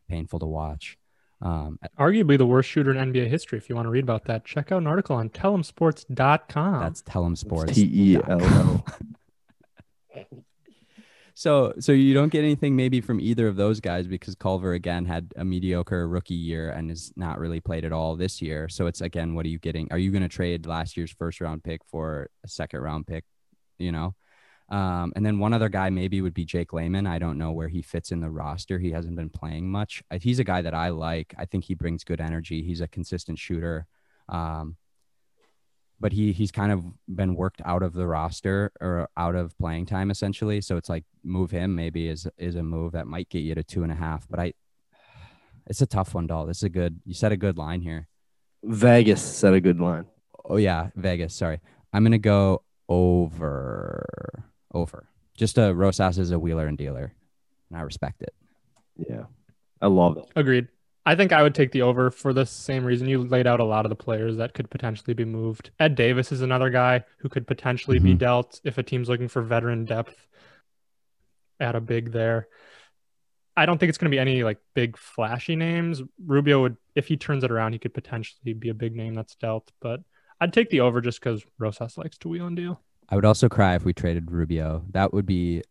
painful 0.09 0.38
to 0.38 0.46
watch. 0.46 0.96
Um, 1.42 1.80
Arguably 1.98 2.38
the 2.38 2.46
worst 2.46 2.70
shooter 2.70 2.94
in 2.94 3.12
NBA 3.12 3.26
history. 3.28 3.59
If 3.59 3.68
you 3.68 3.74
want 3.74 3.87
to 3.87 3.90
read 3.90 4.04
about 4.04 4.26
that, 4.26 4.44
check 4.44 4.70
out 4.70 4.78
an 4.78 4.87
article 4.87 5.16
on 5.16 5.28
tellemsports.com. 5.28 6.80
That's 6.80 7.02
Tell 7.02 7.26
'em 7.26 7.35
Sports. 7.35 7.74
T 7.74 7.90
E 7.92 8.16
L 8.16 8.40
L. 8.40 8.87
So 11.35 11.75
so 11.81 11.90
you 11.90 12.14
don't 12.14 12.31
get 12.31 12.44
anything 12.44 12.77
maybe 12.77 13.01
from 13.01 13.20
either 13.20 13.49
of 13.49 13.57
those 13.57 13.81
guys 13.81 14.07
because 14.07 14.37
Culver 14.37 14.73
again 14.75 15.05
had 15.05 15.33
a 15.37 15.44
mediocre 15.44 16.09
rookie 16.09 16.35
year 16.35 16.70
and 16.70 16.90
has 16.90 17.12
not 17.16 17.40
really 17.40 17.61
played 17.61 17.85
at 17.85 17.92
all 17.92 18.14
this 18.14 18.40
year. 18.40 18.68
So 18.68 18.87
it's 18.87 19.01
again, 19.01 19.35
what 19.35 19.44
are 19.44 19.49
you 19.49 19.59
getting? 19.59 19.88
Are 19.90 19.99
you 19.99 20.12
going 20.12 20.23
to 20.23 20.29
trade 20.29 20.66
last 20.66 20.97
year's 20.97 21.12
first 21.12 21.40
round 21.40 21.64
pick 21.64 21.81
for 21.87 22.31
a 22.44 22.49
second 22.49 22.81
round 22.81 23.09
pick? 23.09 23.25
You 23.79 23.90
know, 23.90 24.14
um, 24.68 25.12
and 25.16 25.27
then 25.27 25.40
one 25.40 25.53
other 25.53 25.68
guy 25.68 25.90
maybe 25.90 26.20
would 26.20 26.35
be 26.35 26.44
Jake 26.44 26.73
Layman. 26.73 27.07
I 27.07 27.18
don't 27.18 27.38
know 27.38 27.51
where 27.51 27.68
he 27.68 27.83
fits 27.83 28.12
in 28.12 28.20
the 28.20 28.31
roster. 28.31 28.79
He 28.79 28.92
hasn't 28.92 29.16
been 29.16 29.31
playing 29.31 29.68
much. 29.70 30.03
He's 30.20 30.38
a 30.38 30.44
guy 30.44 30.62
that 30.62 30.75
I 30.75 30.88
like. 30.90 31.35
I 31.37 31.44
think 31.44 31.64
he 31.64 31.75
brings 31.75 32.05
good 32.05 32.20
energy. 32.20 32.62
He's 32.62 32.81
a 32.81 32.88
consistent 32.88 33.38
shooter. 33.38 33.87
Um, 34.29 34.77
but 36.00 36.12
he 36.12 36.33
he's 36.33 36.50
kind 36.50 36.72
of 36.72 36.85
been 37.09 37.35
worked 37.35 37.62
out 37.64 37.83
of 37.83 37.92
the 37.92 38.07
roster 38.07 38.72
or 38.80 39.09
out 39.16 39.35
of 39.35 39.57
playing 39.59 39.87
time 39.87 40.11
essentially. 40.11 40.61
So 40.61 40.76
it's 40.76 40.88
like 40.88 41.04
move 41.22 41.50
him 41.50 41.74
maybe 41.74 42.09
is 42.09 42.26
is 42.38 42.57
a 42.57 42.62
move 42.62 42.92
that 42.92 43.07
might 43.07 43.28
get 43.28 43.40
you 43.40 43.54
to 43.54 43.62
two 43.62 43.83
and 43.83 43.92
a 43.92 43.94
half. 43.94 44.26
But 44.28 44.40
I, 44.40 44.52
it's 45.66 45.83
a 45.83 45.87
tough 45.87 46.14
one, 46.14 46.26
doll. 46.26 46.46
This 46.46 46.59
is 46.59 46.64
a 46.64 46.68
good. 46.68 47.00
You 47.04 47.14
said 47.14 47.33
a 47.33 47.37
good 47.37 47.59
line 47.59 47.80
here. 47.80 48.09
Vegas 48.62 49.22
said 49.22 49.54
a 49.54 49.61
good 49.61 49.80
line. 49.80 50.07
Oh 50.44 50.57
yeah, 50.57 50.90
Vegas. 50.96 51.35
Sorry, 51.35 51.61
I'm 51.92 52.02
gonna 52.02 52.18
go 52.18 52.62
over 52.88 54.44
over. 54.72 55.09
Just 55.37 55.59
a 55.59 55.72
Rosas 55.74 56.18
is 56.18 56.30
a 56.30 56.38
wheeler 56.38 56.66
and 56.66 56.78
dealer, 56.78 57.12
and 57.70 57.78
I 57.78 57.83
respect 57.83 58.22
it. 58.22 58.35
Yeah, 58.96 59.24
I 59.80 59.87
love 59.88 60.16
it. 60.18 60.24
Agreed. 60.37 60.68
I 61.07 61.14
think 61.14 61.33
I 61.33 61.43
would 61.43 61.55
take 61.55 61.73
the 61.73 61.83
over 61.83 62.11
for 62.11 62.33
the 62.33 62.47
same 62.47 62.85
reason 62.85 63.09
you 63.09 63.23
laid 63.25 63.47
out 63.47 63.61
a 63.61 63.64
lot 63.64 63.85
of 63.85 63.90
the 63.90 63.97
players 63.97 64.37
that 64.38 64.55
could 64.55 64.71
potentially 64.71 65.12
be 65.12 65.25
moved. 65.27 65.71
Ed 65.79 65.95
Davis 65.97 66.33
is 66.33 66.40
another 66.40 66.71
guy 66.71 67.05
who 67.19 67.29
could 67.29 67.47
potentially 67.47 67.99
be 67.99 68.14
Mhm. 68.14 68.19
dealt 68.19 68.61
if 68.64 68.79
a 68.79 68.83
team's 68.83 69.09
looking 69.09 69.29
for 69.29 69.43
veteran 69.43 69.85
depth 69.85 70.27
at 71.61 71.77
a 71.77 71.81
big 71.81 72.12
there. 72.12 72.49
I 73.57 73.67
don't 73.67 73.79
think 73.79 73.88
it's 73.90 73.99
going 73.99 74.11
to 74.11 74.14
be 74.14 74.19
any 74.19 74.43
like 74.43 74.59
big 74.75 74.97
flashy 74.97 75.57
names. 75.57 76.03
Rubio 76.25 76.62
would, 76.62 76.77
if 76.95 77.07
he 77.07 77.17
turns 77.17 77.45
it 77.45 77.51
around, 77.51 77.75
he 77.75 77.79
could 77.79 77.95
potentially 77.95 78.55
be 78.55 78.71
a 78.71 78.75
big 78.75 78.97
name 78.97 79.14
that's 79.14 79.37
dealt. 79.37 79.71
But 79.81 80.01
I'd 80.40 80.53
take 80.53 80.71
the 80.71 80.81
over 80.81 81.01
just 81.01 81.21
because 81.21 81.45
Rosas 81.59 81.97
likes 81.99 82.19
to 82.19 82.29
wheel 82.29 82.47
and 82.47 82.57
deal. 82.57 82.81
I 83.11 83.14
would 83.14 83.25
also 83.27 83.49
cry 83.51 83.75
if 83.75 83.85
we 83.85 83.93
traded 83.93 84.31
Rubio. 84.33 84.85
That 84.90 85.12
would 85.12 85.27
be 85.27 85.62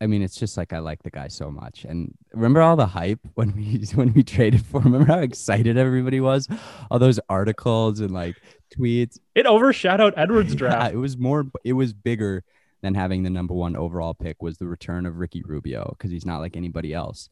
I 0.00 0.06
mean, 0.06 0.22
it's 0.22 0.36
just 0.36 0.56
like 0.56 0.72
I 0.72 0.78
like 0.78 1.02
the 1.02 1.10
guy 1.10 1.28
so 1.28 1.50
much. 1.50 1.84
And 1.84 2.14
remember 2.32 2.60
all 2.62 2.76
the 2.76 2.86
hype 2.86 3.20
when 3.34 3.54
we 3.54 3.84
when 3.94 4.12
we 4.12 4.22
traded 4.22 4.64
for 4.64 4.80
him? 4.80 4.92
Remember 4.92 5.12
how 5.12 5.20
excited 5.20 5.76
everybody 5.76 6.20
was? 6.20 6.48
All 6.90 6.98
those 6.98 7.20
articles 7.28 8.00
and 8.00 8.10
like 8.12 8.36
tweets. 8.76 9.18
It 9.34 9.46
overshadowed 9.46 10.14
Edwards' 10.16 10.52
Yeah, 10.52 10.58
draft. 10.58 10.94
it 10.94 10.98
was 10.98 11.16
more 11.18 11.46
it 11.64 11.72
was 11.74 11.92
bigger 11.92 12.44
than 12.82 12.94
having 12.94 13.22
the 13.24 13.30
number 13.30 13.54
one 13.54 13.74
overall 13.74 14.14
pick 14.14 14.40
was 14.40 14.58
the 14.58 14.66
return 14.68 15.04
of 15.04 15.16
Ricky 15.16 15.42
Rubio 15.44 15.94
because 15.98 16.10
he's 16.10 16.24
not 16.26 16.38
like 16.38 16.56
anybody 16.56 16.94
else. 16.94 17.28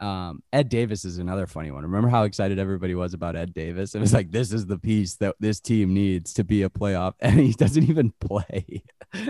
Um, 0.00 0.44
Ed 0.52 0.68
Davis 0.68 1.04
is 1.04 1.18
another 1.18 1.48
funny 1.48 1.72
one. 1.72 1.82
Remember 1.82 2.08
how 2.08 2.22
excited 2.22 2.60
everybody 2.60 2.94
was 2.94 3.14
about 3.14 3.34
Ed 3.34 3.52
Davis? 3.52 3.96
It 3.96 3.98
was 4.00 4.12
like 4.14 4.30
this 4.30 4.52
is 4.52 4.66
the 4.66 4.78
piece 4.78 5.16
that 5.16 5.34
this 5.40 5.58
team 5.58 5.92
needs 5.92 6.32
to 6.34 6.44
be 6.44 6.62
a 6.62 6.70
playoff, 6.70 7.14
and 7.20 7.40
he 7.40 7.52
doesn't 7.52 7.82
even 7.88 8.12
play. 8.20 8.84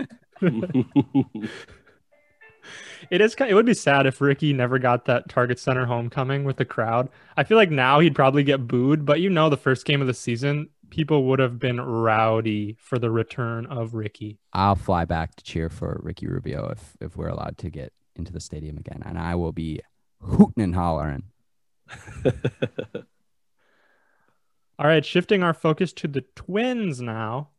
It 3.09 3.21
is. 3.21 3.35
It 3.39 3.53
would 3.53 3.65
be 3.65 3.73
sad 3.73 4.05
if 4.05 4.21
Ricky 4.21 4.53
never 4.53 4.79
got 4.79 5.05
that 5.05 5.29
Target 5.29 5.59
Center 5.59 5.85
homecoming 5.85 6.43
with 6.43 6.57
the 6.57 6.65
crowd. 6.65 7.09
I 7.37 7.43
feel 7.43 7.57
like 7.57 7.71
now 7.71 7.99
he'd 7.99 8.15
probably 8.15 8.43
get 8.43 8.67
booed, 8.67 9.05
but 9.05 9.21
you 9.21 9.29
know, 9.29 9.49
the 9.49 9.57
first 9.57 9.85
game 9.85 10.01
of 10.01 10.07
the 10.07 10.13
season, 10.13 10.69
people 10.89 11.25
would 11.25 11.39
have 11.39 11.59
been 11.59 11.79
rowdy 11.79 12.77
for 12.79 12.99
the 12.99 13.11
return 13.11 13.65
of 13.67 13.93
Ricky. 13.93 14.39
I'll 14.53 14.75
fly 14.75 15.05
back 15.05 15.35
to 15.35 15.43
cheer 15.43 15.69
for 15.69 15.99
Ricky 16.03 16.27
Rubio 16.27 16.69
if 16.69 16.95
if 16.99 17.15
we're 17.15 17.29
allowed 17.29 17.57
to 17.59 17.69
get 17.69 17.93
into 18.15 18.33
the 18.33 18.39
stadium 18.39 18.77
again, 18.77 19.01
and 19.05 19.17
I 19.17 19.35
will 19.35 19.51
be 19.51 19.81
hooting 20.21 20.63
and 20.63 20.75
hollering. 20.75 21.23
All 24.79 24.87
right, 24.87 25.03
shifting 25.03 25.43
our 25.43 25.53
focus 25.53 25.91
to 25.93 26.07
the 26.07 26.21
Twins 26.35 27.01
now. 27.01 27.49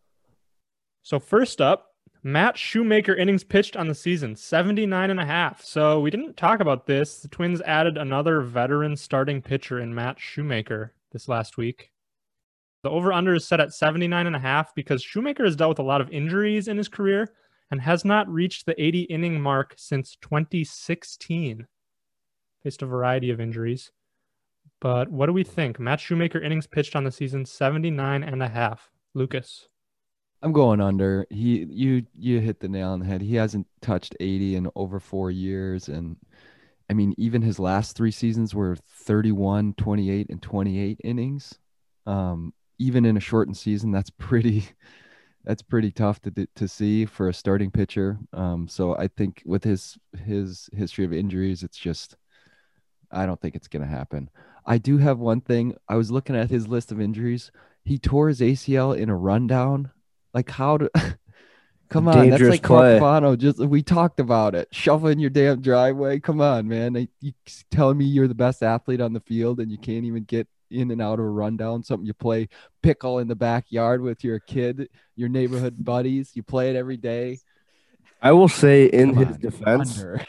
So 1.03 1.18
first 1.18 1.61
up, 1.61 1.89
Matt 2.22 2.58
Shoemaker 2.58 3.14
innings 3.14 3.44
pitched 3.44 3.76
on 3.76 3.88
the 3.88 3.94
season, 3.94 4.36
79 4.36 5.10
and 5.10 5.20
a 5.20 5.24
half. 5.24 5.64
So 5.64 6.00
we 6.00 6.10
didn't 6.10 6.36
talk 6.36 6.60
about 6.60 6.86
this. 6.86 7.20
The 7.20 7.28
Twins 7.28 7.62
added 7.62 7.96
another 7.96 8.42
veteran 8.42 8.96
starting 8.96 9.40
pitcher 9.40 9.80
in 9.80 9.94
Matt 9.94 10.20
Shoemaker 10.20 10.92
this 11.12 11.28
last 11.28 11.56
week. 11.56 11.90
The 12.82 12.90
over 12.90 13.12
under 13.12 13.34
is 13.34 13.46
set 13.46 13.60
at 13.60 13.72
79 13.72 14.26
and 14.26 14.36
a 14.36 14.40
half 14.40 14.74
because 14.74 15.02
Shoemaker 15.02 15.44
has 15.44 15.56
dealt 15.56 15.70
with 15.70 15.78
a 15.78 15.82
lot 15.82 16.02
of 16.02 16.10
injuries 16.10 16.68
in 16.68 16.76
his 16.76 16.88
career 16.88 17.32
and 17.70 17.80
has 17.80 18.04
not 18.04 18.28
reached 18.28 18.66
the 18.66 18.80
80 18.82 19.02
inning 19.02 19.40
mark 19.40 19.74
since 19.76 20.16
2016. 20.20 21.66
Faced 22.62 22.82
a 22.82 22.86
variety 22.86 23.30
of 23.30 23.40
injuries. 23.40 23.92
But 24.80 25.08
what 25.10 25.26
do 25.26 25.32
we 25.32 25.44
think? 25.44 25.78
Matt 25.78 26.00
Shoemaker 26.00 26.40
innings 26.40 26.66
pitched 26.66 26.96
on 26.96 27.04
the 27.04 27.12
season 27.12 27.46
79 27.46 28.22
and 28.22 28.42
a 28.42 28.48
half. 28.48 28.90
Lucas. 29.14 29.68
I'm 30.43 30.53
going 30.53 30.80
under. 30.80 31.26
He 31.30 31.66
you 31.70 32.07
you 32.18 32.41
hit 32.41 32.61
the 32.61 32.68
nail 32.68 32.91
on 32.91 33.01
the 33.01 33.07
head. 33.07 33.20
He 33.20 33.34
hasn't 33.36 33.66
touched 33.82 34.16
80 34.20 34.57
in 34.57 34.70
over 34.74 34.99
4 35.01 35.30
years 35.30 35.88
and 35.88 36.16
I 36.88 36.95
mean 36.95 37.14
even 37.18 37.43
his 37.43 37.59
last 37.59 37.97
3 37.97 38.11
seasons 38.11 38.55
were 38.55 38.76
31, 39.05 39.74
28 39.74 40.30
and 40.30 40.43
28 40.43 41.01
innings. 41.05 41.59
Um 42.07 42.55
even 42.78 43.05
in 43.05 43.16
a 43.16 43.20
shortened 43.20 43.57
season 43.59 43.93
that's 43.93 44.11
pretty 44.11 44.64
that's 45.45 45.62
pretty 45.62 45.91
tough 45.91 46.20
to 46.22 46.47
to 46.57 46.68
see 46.68 47.05
for 47.05 47.28
a 47.28 47.34
starting 47.34 47.70
pitcher. 47.70 48.18
Um 48.32 48.66
so 48.68 48.97
I 48.97 49.09
think 49.09 49.43
with 49.45 49.64
his 49.64 49.99
his 50.24 50.70
history 50.72 51.05
of 51.05 51.12
injuries 51.12 51.62
it's 51.62 51.78
just 51.78 52.16
I 53.12 53.26
don't 53.26 53.41
think 53.41 53.57
it's 53.57 53.68
going 53.68 53.82
to 53.82 53.88
happen. 53.88 54.30
I 54.66 54.78
do 54.78 54.99
have 54.99 55.18
one 55.18 55.41
thing. 55.41 55.74
I 55.88 55.97
was 55.97 56.11
looking 56.11 56.36
at 56.36 56.51
his 56.51 56.68
list 56.68 56.93
of 56.93 57.01
injuries. 57.01 57.51
He 57.84 57.99
tore 57.99 58.28
his 58.28 58.41
ACL 58.41 58.97
in 58.97 59.09
a 59.09 59.16
rundown. 59.16 59.91
Like 60.35 60.51
how 60.51 60.78
to 60.78 60.91
Come 61.91 62.07
on, 62.07 62.14
Dangerous 62.14 62.41
that's 62.41 62.51
like 62.51 62.62
play. 62.62 62.99
Carpano. 63.01 63.37
Just 63.37 63.59
we 63.59 63.83
talked 63.83 64.20
about 64.20 64.55
it. 64.55 64.68
Shoveling 64.70 65.18
your 65.18 65.31
damn 65.31 65.61
driveway. 65.61 66.20
Come 66.20 66.41
on, 66.41 66.68
man. 66.68 66.97
I, 66.97 67.09
you 67.20 67.33
telling 67.72 67.99
me 67.99 68.05
you're 68.05 68.28
the 68.28 68.35
best 68.35 68.62
athlete 68.62 69.01
on 69.01 69.12
the 69.12 69.20
field 69.20 69.59
and 69.59 69.72
you 69.72 69.78
can't 69.78 70.05
even 70.05 70.22
get 70.22 70.47
in 70.70 70.93
and 70.93 71.03
out 71.03 71.18
of 71.18 71.24
a 71.24 71.28
rundown. 71.28 71.83
Something 71.83 72.07
you 72.07 72.14
play 72.14 72.49
pickle 72.81 73.18
in 73.18 73.26
the 73.26 73.35
backyard 73.35 74.03
with 74.03 74.22
your 74.22 74.39
kid, 74.39 74.89
your 75.16 75.28
neighborhood 75.28 75.85
buddies. 75.85 76.31
You 76.35 76.45
play 76.45 76.70
it 76.70 76.76
every 76.76 76.97
day. 76.97 77.41
I 78.22 78.33
will 78.33 78.49
say 78.49 78.85
in 78.87 79.14
Come 79.14 79.26
his 79.26 79.35
on, 79.35 79.41
defense, 79.41 79.99
under. 79.99 80.26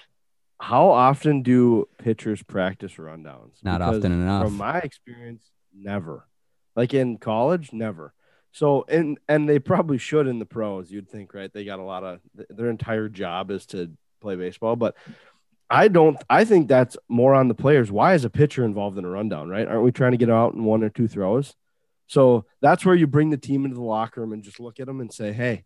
how 0.59 0.89
often 0.89 1.43
do 1.43 1.87
pitchers 1.99 2.41
practice 2.41 2.93
rundowns? 2.93 3.63
Not 3.63 3.81
Because 3.81 3.97
often 3.97 4.13
enough. 4.13 4.45
From 4.45 4.57
my 4.57 4.79
experience, 4.79 5.43
never. 5.75 6.25
Like 6.75 6.95
in 6.95 7.17
college, 7.19 7.71
never. 7.71 8.13
So 8.51 8.85
and 8.89 9.17
and 9.29 9.47
they 9.47 9.59
probably 9.59 9.97
should 9.97 10.27
in 10.27 10.39
the 10.39 10.45
pros. 10.45 10.91
You'd 10.91 11.09
think, 11.09 11.33
right? 11.33 11.51
They 11.51 11.63
got 11.63 11.79
a 11.79 11.83
lot 11.83 12.03
of 12.03 12.19
their 12.49 12.69
entire 12.69 13.07
job 13.09 13.49
is 13.51 13.65
to 13.67 13.91
play 14.19 14.35
baseball, 14.35 14.75
but 14.75 14.95
I 15.69 15.87
don't. 15.87 16.17
I 16.29 16.43
think 16.43 16.67
that's 16.67 16.97
more 17.07 17.33
on 17.33 17.47
the 17.47 17.53
players. 17.53 17.91
Why 17.91 18.13
is 18.13 18.25
a 18.25 18.29
pitcher 18.29 18.65
involved 18.65 18.97
in 18.97 19.05
a 19.05 19.09
rundown? 19.09 19.47
Right? 19.49 19.67
Aren't 19.67 19.83
we 19.83 19.91
trying 19.93 20.11
to 20.11 20.17
get 20.17 20.29
out 20.29 20.53
in 20.53 20.65
one 20.65 20.83
or 20.83 20.89
two 20.89 21.07
throws? 21.07 21.55
So 22.07 22.45
that's 22.61 22.85
where 22.85 22.93
you 22.95 23.07
bring 23.07 23.29
the 23.29 23.37
team 23.37 23.63
into 23.63 23.75
the 23.75 23.81
locker 23.83 24.19
room 24.19 24.33
and 24.33 24.43
just 24.43 24.59
look 24.59 24.81
at 24.81 24.87
them 24.87 24.99
and 24.99 25.13
say, 25.13 25.31
"Hey, 25.31 25.63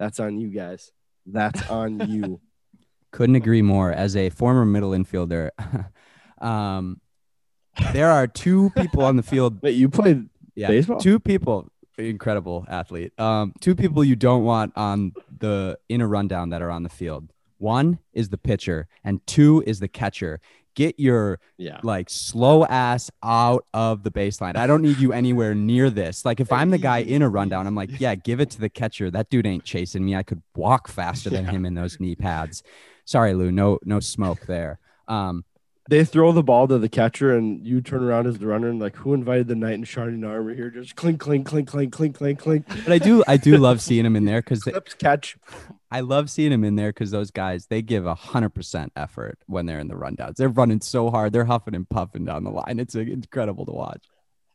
that's 0.00 0.18
on 0.18 0.38
you 0.38 0.48
guys. 0.48 0.90
That's 1.24 1.70
on 1.70 2.00
you." 2.10 2.40
Couldn't 3.12 3.36
agree 3.36 3.62
more. 3.62 3.92
As 3.92 4.16
a 4.16 4.28
former 4.30 4.64
middle 4.64 4.90
infielder, 4.90 5.50
um, 6.40 7.00
there 7.92 8.10
are 8.10 8.26
two 8.26 8.70
people 8.70 9.04
on 9.04 9.16
the 9.16 9.22
field. 9.22 9.62
Wait, 9.62 9.76
you 9.76 9.88
played 9.88 10.28
Yeah, 10.56 10.66
Baseball? 10.66 10.98
two 10.98 11.20
people. 11.20 11.70
Incredible 11.98 12.64
athlete. 12.68 13.12
Um, 13.18 13.52
two 13.60 13.74
people 13.74 14.04
you 14.04 14.14
don't 14.14 14.44
want 14.44 14.72
on 14.76 15.12
the 15.36 15.78
in 15.88 16.00
a 16.00 16.06
rundown 16.06 16.50
that 16.50 16.62
are 16.62 16.70
on 16.70 16.84
the 16.84 16.88
field. 16.88 17.32
One 17.58 17.98
is 18.12 18.28
the 18.28 18.38
pitcher, 18.38 18.86
and 19.02 19.24
two 19.26 19.64
is 19.66 19.80
the 19.80 19.88
catcher. 19.88 20.40
Get 20.76 21.00
your 21.00 21.40
yeah. 21.56 21.80
like 21.82 22.08
slow 22.08 22.64
ass 22.64 23.10
out 23.24 23.66
of 23.74 24.04
the 24.04 24.12
baseline. 24.12 24.56
I 24.56 24.68
don't 24.68 24.82
need 24.82 24.98
you 24.98 25.12
anywhere 25.12 25.56
near 25.56 25.90
this. 25.90 26.24
Like 26.24 26.38
if 26.38 26.52
I'm 26.52 26.70
the 26.70 26.78
guy 26.78 26.98
in 26.98 27.20
a 27.20 27.28
rundown, 27.28 27.66
I'm 27.66 27.74
like, 27.74 27.98
yeah, 27.98 28.14
give 28.14 28.38
it 28.38 28.50
to 28.50 28.60
the 28.60 28.68
catcher. 28.68 29.10
That 29.10 29.28
dude 29.28 29.44
ain't 29.44 29.64
chasing 29.64 30.04
me. 30.04 30.14
I 30.14 30.22
could 30.22 30.40
walk 30.54 30.86
faster 30.86 31.30
than 31.30 31.46
him 31.46 31.64
in 31.64 31.74
those 31.74 31.98
knee 31.98 32.14
pads. 32.14 32.62
Sorry, 33.06 33.34
Lou. 33.34 33.50
No, 33.50 33.80
no 33.84 33.98
smoke 33.98 34.46
there. 34.46 34.78
Um, 35.08 35.44
they 35.88 36.04
throw 36.04 36.30
the 36.32 36.42
ball 36.42 36.68
to 36.68 36.78
the 36.78 36.88
catcher 36.88 37.34
and 37.34 37.66
you 37.66 37.80
turn 37.80 38.04
around 38.04 38.26
as 38.26 38.38
the 38.38 38.46
runner 38.46 38.68
and 38.68 38.78
like 38.78 38.94
who 38.96 39.14
invited 39.14 39.48
the 39.48 39.54
knight 39.56 39.72
in 39.72 39.84
shining 39.84 40.22
armor 40.22 40.54
here 40.54 40.68
just 40.70 40.94
clink 40.94 41.18
clink 41.18 41.46
clink 41.46 41.66
clink 41.66 41.92
clink 41.92 42.14
clink 42.14 42.38
clink 42.38 42.66
but 42.84 42.92
I 42.92 42.98
do, 42.98 43.24
I 43.26 43.38
do 43.38 43.56
love 43.56 43.80
seeing 43.80 44.04
him 44.04 44.14
in 44.14 44.24
there 44.26 44.42
because 44.42 44.62
clips 44.62 44.94
catch 44.94 45.36
I 45.90 46.00
love 46.00 46.28
seeing 46.28 46.52
him 46.52 46.62
in 46.64 46.76
there 46.76 46.90
because 46.90 47.10
those 47.10 47.30
guys 47.30 47.66
they 47.66 47.80
give 47.80 48.04
a 48.06 48.14
hundred 48.14 48.50
percent 48.50 48.92
effort 48.94 49.38
when 49.46 49.64
they're 49.64 49.78
in 49.80 49.88
the 49.88 49.94
rundowns. 49.94 50.36
They're 50.36 50.50
running 50.50 50.82
so 50.82 51.10
hard, 51.10 51.32
they're 51.32 51.46
huffing 51.46 51.74
and 51.74 51.88
puffing 51.88 52.26
down 52.26 52.44
the 52.44 52.50
line. 52.50 52.78
It's 52.78 52.94
incredible 52.94 53.64
to 53.64 53.72
watch. 53.72 54.04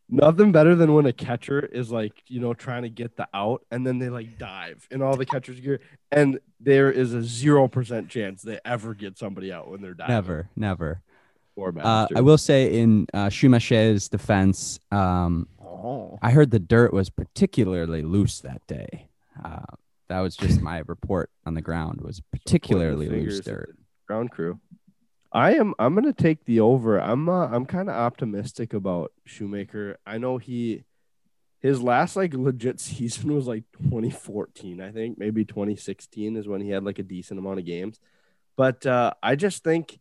nothing 0.10 0.52
better 0.52 0.76
than 0.76 0.94
when 0.94 1.08
a 1.08 1.14
catcher 1.14 1.60
is 1.60 1.90
like 1.92 2.14
you 2.28 2.40
know 2.40 2.54
trying 2.54 2.84
to 2.84 2.90
get 2.90 3.16
the 3.18 3.28
out 3.34 3.66
and 3.72 3.88
then 3.88 3.98
they 3.98 4.10
like 4.10 4.38
dive 4.38 4.88
in 4.92 5.02
all 5.02 5.16
the 5.18 5.26
catcher's 5.26 5.60
gear 5.60 5.80
and 6.12 6.40
there 6.60 6.92
is 6.92 7.14
a 7.16 7.24
zero 7.24 7.68
percent 7.68 8.10
chance 8.10 8.44
they 8.44 8.60
ever 8.64 8.94
get 8.94 9.18
somebody 9.18 9.52
out 9.52 9.68
when 9.72 9.82
they're 9.82 9.96
diving 9.96 10.14
Never, 10.14 10.50
never. 10.56 11.02
Uh. 11.58 12.08
I 12.16 12.22
will 12.22 12.38
say 12.38 12.80
in 12.80 13.08
uh, 13.14 13.30
Shoemaker's 13.30 14.10
defense, 14.10 14.80
um, 14.92 15.48
oh. 15.62 16.18
I 16.22 16.32
heard 16.32 16.52
the 16.52 16.60
dirt 16.60 16.94
was 16.94 17.10
particularly 17.10 18.02
loose 18.02 18.40
that 18.42 18.66
day. 18.68 19.10
Uh, 19.44 19.66
that 20.10 20.20
was 20.20 20.36
just 20.36 20.62
my 20.72 20.84
report 20.88 21.30
on 21.46 21.54
the 21.54 21.62
ground 21.62 22.02
was 22.02 22.22
particularly 22.32 23.10
loose 23.10 23.40
dirt. 23.40 23.76
ground 24.08 24.32
crew. 24.32 24.60
I 25.32 25.56
am. 25.56 25.74
I'm 25.80 25.96
gonna 25.96 26.14
take 26.14 26.46
the 26.46 26.60
over. 26.60 27.00
I'm. 27.00 27.28
Uh, 27.28 27.48
I'm 27.48 27.66
kind 27.66 27.90
of 27.90 27.96
optimistic 27.96 28.74
about 28.74 29.12
Shoemaker. 29.26 29.98
I 30.06 30.20
know 30.20 30.38
he, 30.38 30.84
his 31.60 31.82
last 31.82 32.16
like 32.16 32.36
legit 32.36 32.80
season 32.80 33.34
was 33.34 33.48
like 33.48 33.64
2014. 33.82 34.80
I 34.80 34.92
think 34.92 35.18
maybe 35.18 35.44
2016 35.44 36.36
is 36.36 36.48
when 36.48 36.62
he 36.62 36.70
had 36.70 36.84
like 36.84 37.00
a 37.00 37.04
decent 37.04 37.40
amount 37.40 37.60
of 37.60 37.66
games. 37.66 38.00
But 38.56 38.86
uh, 38.86 39.14
I 39.24 39.36
just 39.36 39.64
think, 39.64 40.00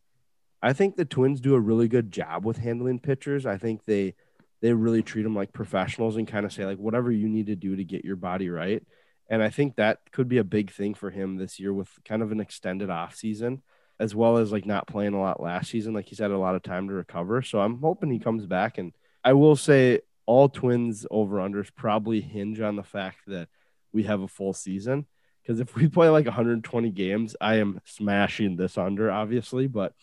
I 0.63 0.71
think 0.71 0.95
the 0.95 1.03
Twins 1.03 1.41
do 1.41 1.55
a 1.55 1.59
really 1.59 1.89
good 1.89 2.09
job 2.09 2.45
with 2.45 2.57
handling 2.57 2.99
pitchers. 2.99 3.45
I 3.45 3.57
think 3.57 3.83
they, 3.83 4.15
they 4.61 4.71
really 4.71 5.03
treat 5.03 5.23
them 5.23 5.35
like 5.35 5.51
professionals 5.51 6.15
and 6.15 6.25
kind 6.25 6.45
of 6.45 6.53
say 6.53 6.65
like 6.65 6.77
whatever 6.77 7.11
you 7.11 7.27
need 7.27 7.47
to 7.47 7.55
do 7.57 7.75
to 7.75 7.83
get 7.83 8.05
your 8.05 8.15
body 8.15 8.49
right. 8.49 8.81
And 9.29 9.43
I 9.43 9.49
think 9.49 9.75
that 9.75 9.99
could 10.13 10.29
be 10.29 10.37
a 10.37 10.43
big 10.45 10.71
thing 10.71 10.93
for 10.93 11.09
him 11.09 11.35
this 11.35 11.59
year 11.59 11.73
with 11.73 11.89
kind 12.05 12.21
of 12.21 12.31
an 12.31 12.39
extended 12.39 12.89
off 12.89 13.13
season, 13.13 13.61
as 13.99 14.15
well 14.15 14.37
as 14.37 14.53
like 14.53 14.65
not 14.65 14.87
playing 14.87 15.13
a 15.13 15.19
lot 15.19 15.43
last 15.43 15.69
season. 15.69 15.93
Like 15.93 16.05
he's 16.05 16.19
had 16.19 16.31
a 16.31 16.37
lot 16.37 16.55
of 16.55 16.63
time 16.63 16.87
to 16.87 16.93
recover. 16.93 17.41
So 17.41 17.59
I'm 17.59 17.81
hoping 17.81 18.09
he 18.09 18.19
comes 18.19 18.45
back. 18.45 18.77
And 18.77 18.93
I 19.21 19.33
will 19.33 19.57
say 19.57 19.99
all 20.25 20.47
twins 20.47 21.05
over 21.11 21.37
unders 21.37 21.75
probably 21.75 22.21
hinge 22.21 22.61
on 22.61 22.77
the 22.77 22.83
fact 22.83 23.19
that 23.27 23.49
we 23.91 24.03
have 24.03 24.21
a 24.21 24.29
full 24.29 24.53
season. 24.53 25.07
Because 25.41 25.59
if 25.59 25.75
we 25.75 25.89
play 25.89 26.07
like 26.07 26.25
120 26.25 26.89
games, 26.91 27.35
I 27.41 27.55
am 27.55 27.81
smashing 27.83 28.55
this 28.55 28.77
under, 28.77 29.11
obviously. 29.11 29.67
But 29.67 29.93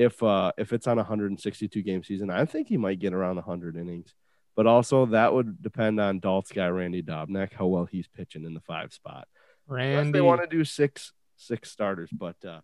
if 0.00 0.22
uh 0.22 0.50
if 0.56 0.72
it's 0.72 0.86
on 0.86 0.96
a 0.96 1.02
162 1.02 1.82
game 1.82 2.02
season, 2.02 2.30
I 2.30 2.46
think 2.46 2.68
he 2.68 2.78
might 2.78 2.98
get 2.98 3.12
around 3.12 3.36
100 3.36 3.76
innings. 3.76 4.14
But 4.56 4.66
also 4.66 5.04
that 5.06 5.34
would 5.34 5.62
depend 5.62 6.00
on 6.00 6.20
Dolph's 6.20 6.52
guy 6.52 6.68
Randy 6.68 7.02
Dobnak, 7.02 7.52
how 7.52 7.66
well 7.66 7.84
he's 7.84 8.08
pitching 8.08 8.44
in 8.44 8.54
the 8.54 8.60
five 8.60 8.94
spot. 8.94 9.28
Unless 9.68 9.86
Randy. 9.86 10.12
they 10.12 10.20
want 10.22 10.40
to 10.40 10.46
do 10.46 10.64
six 10.64 11.12
six 11.36 11.70
starters, 11.70 12.08
but 12.10 12.42
uh 12.46 12.62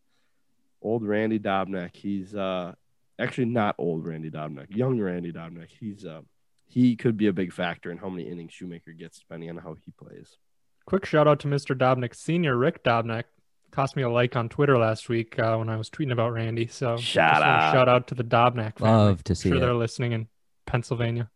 old 0.80 1.05
Randy 1.05 1.39
Dobnak, 1.39 1.95
he's 1.95 2.34
uh 2.34 2.72
actually 3.18 3.45
not 3.45 3.74
old 3.76 4.07
Randy 4.07 4.30
Dobnak, 4.30 4.74
young 4.74 4.99
Randy 4.99 5.30
Dobnak. 5.30 5.68
He's 5.68 6.07
uh 6.07 6.22
he 6.64 6.97
could 6.97 7.18
be 7.18 7.26
a 7.26 7.34
big 7.34 7.53
factor 7.53 7.91
in 7.91 7.99
how 7.99 8.09
many 8.09 8.30
innings 8.30 8.55
Shoemaker 8.55 8.93
gets 8.93 9.18
depending 9.18 9.51
on 9.51 9.59
how 9.59 9.76
he 9.84 9.93
plays. 9.93 10.39
Quick 10.87 11.05
shout 11.05 11.28
out 11.28 11.41
to 11.41 11.49
Mr. 11.49 11.76
Dobnak, 11.76 12.14
Senior 12.14 12.57
Rick 12.57 12.82
Dobnak. 12.82 13.24
Cost 13.71 13.97
me 13.97 14.03
a 14.03 14.09
like 14.09 14.37
on 14.37 14.49
Twitter 14.49 14.79
last 14.79 15.09
week 15.09 15.39
uh, 15.39 15.57
when 15.57 15.69
I 15.69 15.77
was 15.77 15.91
tweeting 15.91 16.12
about 16.12 16.33
Randy. 16.33 16.67
So 16.67 16.97
Shout 16.97 17.43
out. 17.43 17.73
shout 17.73 17.89
out 17.89 18.07
to 18.09 18.14
the 18.14 18.25
Dobnak 18.25 18.79
family. 18.79 18.93
Love 18.95 19.25
to 19.25 19.35
see 19.35 19.51
sure 19.51 19.59
it. 19.59 19.61
they're 19.61 19.75
listening 19.75 20.12
in 20.12 20.29
Pennsylvania. 20.67 21.31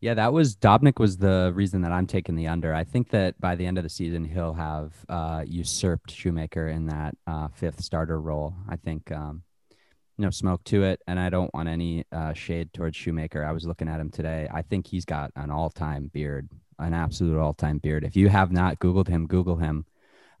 Yeah, 0.00 0.14
that 0.14 0.32
was 0.34 0.54
Dobnak 0.54 1.00
was 1.00 1.16
the 1.16 1.50
reason 1.54 1.80
that 1.80 1.90
I'm 1.90 2.06
taking 2.06 2.36
the 2.36 2.46
under. 2.48 2.74
I 2.74 2.84
think 2.84 3.08
that 3.10 3.40
by 3.40 3.54
the 3.56 3.64
end 3.64 3.78
of 3.78 3.84
the 3.84 3.90
season, 3.90 4.22
he'll 4.24 4.52
have 4.52 4.92
uh, 5.08 5.44
usurped 5.46 6.10
Shoemaker 6.10 6.68
in 6.68 6.86
that 6.86 7.16
uh, 7.26 7.48
fifth 7.48 7.82
starter 7.82 8.20
role. 8.20 8.54
I 8.68 8.76
think, 8.76 9.10
um, 9.10 9.42
no 10.18 10.28
smoke 10.30 10.62
to 10.64 10.84
it, 10.84 11.00
and 11.08 11.18
I 11.18 11.30
don't 11.30 11.52
want 11.54 11.68
any 11.68 12.04
uh, 12.12 12.34
shade 12.34 12.72
towards 12.74 12.96
Shoemaker. 12.96 13.44
I 13.44 13.52
was 13.52 13.64
looking 13.66 13.88
at 13.88 13.98
him 13.98 14.10
today. 14.10 14.46
I 14.52 14.60
think 14.62 14.86
he's 14.86 15.04
got 15.06 15.32
an 15.36 15.50
all-time 15.50 16.10
beard, 16.12 16.50
an 16.78 16.92
absolute 16.92 17.38
all-time 17.38 17.78
beard. 17.78 18.04
If 18.04 18.14
you 18.14 18.28
have 18.28 18.52
not 18.52 18.78
Googled 18.78 19.08
him, 19.08 19.26
Google 19.26 19.56
him 19.56 19.86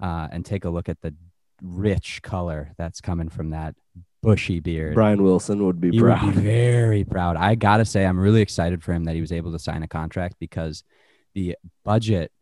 uh, 0.00 0.28
and 0.30 0.44
take 0.44 0.64
a 0.64 0.70
look 0.70 0.88
at 0.88 1.00
the 1.00 1.14
rich 1.62 2.20
color 2.22 2.72
that's 2.76 3.00
coming 3.00 3.28
from 3.28 3.50
that 3.50 3.74
bushy 4.22 4.60
beard. 4.60 4.94
Brian 4.94 5.22
Wilson 5.22 5.64
would 5.66 5.80
be 5.80 5.90
He 5.90 6.00
would 6.02 6.08
proud. 6.16 6.34
be 6.34 6.40
very 6.40 7.04
proud. 7.04 7.36
I 7.36 7.54
gotta 7.54 7.84
say, 7.84 8.04
I'm 8.04 8.18
really 8.18 8.40
excited 8.42 8.82
for 8.82 8.92
him 8.92 9.04
that 9.04 9.14
he 9.14 9.20
was 9.20 9.32
able 9.32 9.52
to 9.52 9.58
sign 9.58 9.82
a 9.82 9.88
contract 9.88 10.36
because 10.40 10.82
the 11.34 11.56
budget 11.84 12.32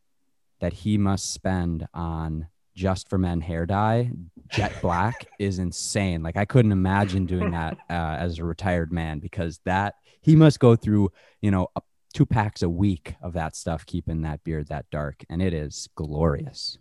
that 0.60 0.72
he 0.72 0.96
must 0.98 1.32
spend 1.32 1.86
on 1.92 2.46
just 2.74 3.08
for 3.10 3.18
men 3.18 3.40
hair 3.40 3.66
dye, 3.66 4.10
jet 4.48 4.72
black, 4.80 5.26
is 5.38 5.58
insane. 5.58 6.22
Like 6.22 6.36
I 6.36 6.44
couldn't 6.44 6.72
imagine 6.72 7.26
doing 7.26 7.50
that 7.50 7.76
uh, 7.90 7.92
as 7.92 8.38
a 8.38 8.44
retired 8.44 8.92
man 8.92 9.18
because 9.18 9.60
that 9.64 9.96
he 10.20 10.36
must 10.36 10.58
go 10.60 10.76
through, 10.76 11.10
you 11.40 11.50
know, 11.50 11.66
a 11.76 11.80
two 12.14 12.26
packs 12.26 12.62
a 12.62 12.68
week 12.68 13.14
of 13.22 13.32
that 13.32 13.56
stuff, 13.56 13.84
keeping 13.86 14.22
that 14.22 14.44
beard 14.44 14.68
that 14.68 14.86
dark, 14.90 15.24
and 15.28 15.42
it 15.42 15.52
is 15.52 15.88
glorious. 15.96 16.78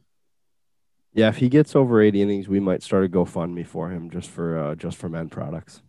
Yeah, 1.14 1.28
if 1.28 1.38
he 1.38 1.50
gets 1.50 1.76
over 1.76 2.02
80 2.02 2.22
innings, 2.22 2.48
we 2.48 2.60
might 2.60 2.84
start 2.84 3.04
a 3.04 3.10
GoFundMe 3.10 3.66
for 3.66 3.90
him 3.90 4.10
just 4.10 4.30
for 4.30 4.58
uh, 4.58 4.76
just 4.76 4.98
for 4.98 5.10
men 5.10 5.30
products. 5.30 5.82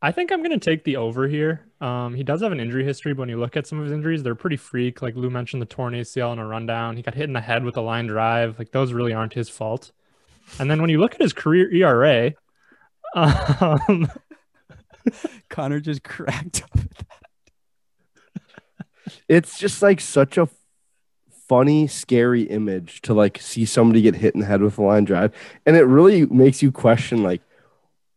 I 0.00 0.12
think 0.12 0.30
I'm 0.30 0.40
going 0.42 0.58
to 0.58 0.64
take 0.64 0.84
the 0.84 0.96
over 0.96 1.26
here. 1.26 1.66
Um, 1.80 2.14
he 2.14 2.22
does 2.22 2.42
have 2.42 2.52
an 2.52 2.60
injury 2.60 2.84
history, 2.84 3.12
but 3.12 3.20
when 3.20 3.28
you 3.28 3.38
look 3.38 3.56
at 3.56 3.66
some 3.66 3.78
of 3.78 3.84
his 3.84 3.92
injuries, 3.92 4.22
they're 4.22 4.34
pretty 4.34 4.56
freak. 4.56 5.02
Like 5.02 5.16
Lou 5.16 5.30
mentioned, 5.30 5.60
the 5.60 5.66
torn 5.66 5.94
ACL 5.94 6.32
in 6.32 6.38
a 6.38 6.46
rundown. 6.46 6.96
He 6.96 7.02
got 7.02 7.14
hit 7.14 7.24
in 7.24 7.32
the 7.32 7.40
head 7.40 7.64
with 7.64 7.76
a 7.76 7.80
line 7.80 8.06
drive. 8.06 8.58
Like 8.58 8.72
those 8.72 8.92
really 8.92 9.12
aren't 9.12 9.32
his 9.32 9.48
fault. 9.48 9.92
And 10.58 10.70
then 10.70 10.80
when 10.80 10.90
you 10.90 11.00
look 11.00 11.14
at 11.14 11.20
his 11.20 11.32
career 11.32 11.70
ERA, 11.72 12.32
um, 13.14 14.08
Connor 15.48 15.80
just 15.80 16.04
cracked 16.04 16.62
up. 16.62 16.80
It's 19.28 19.58
just 19.58 19.82
like 19.82 20.00
such 20.00 20.38
a 20.38 20.48
funny, 21.48 21.86
scary 21.86 22.42
image 22.42 23.02
to 23.02 23.14
like 23.14 23.38
see 23.40 23.64
somebody 23.64 24.02
get 24.02 24.16
hit 24.16 24.34
in 24.34 24.40
the 24.40 24.46
head 24.46 24.62
with 24.62 24.78
a 24.78 24.82
line 24.82 25.04
drive, 25.04 25.32
and 25.64 25.76
it 25.76 25.84
really 25.84 26.26
makes 26.26 26.62
you 26.62 26.72
question 26.72 27.22
like 27.22 27.42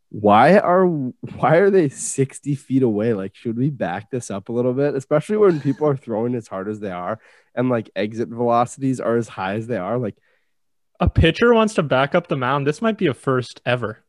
why 0.09 0.57
are 0.57 0.85
why 0.85 1.57
are 1.57 1.69
they 1.69 1.89
60 1.89 2.55
feet 2.55 2.83
away? 2.83 3.13
Like 3.13 3.35
should 3.35 3.57
we 3.57 3.69
back 3.69 4.09
this 4.09 4.31
up 4.31 4.49
a 4.49 4.51
little 4.51 4.73
bit? 4.73 4.95
Especially 4.95 5.37
when 5.37 5.61
people 5.61 5.87
are 5.87 5.95
throwing 5.95 6.35
as 6.35 6.47
hard 6.47 6.67
as 6.67 6.79
they 6.79 6.91
are 6.91 7.19
and 7.55 7.69
like 7.69 7.89
exit 7.95 8.29
velocities 8.29 8.99
are 8.99 9.17
as 9.17 9.27
high 9.27 9.55
as 9.55 9.67
they 9.67 9.77
are. 9.77 9.97
Like 9.97 10.17
a 10.99 11.09
pitcher 11.09 11.53
wants 11.53 11.75
to 11.75 11.83
back 11.83 12.15
up 12.15 12.27
the 12.27 12.35
mound. 12.35 12.65
This 12.65 12.81
might 12.81 12.97
be 12.97 13.07
a 13.07 13.13
first 13.13 13.61
ever. 13.65 13.99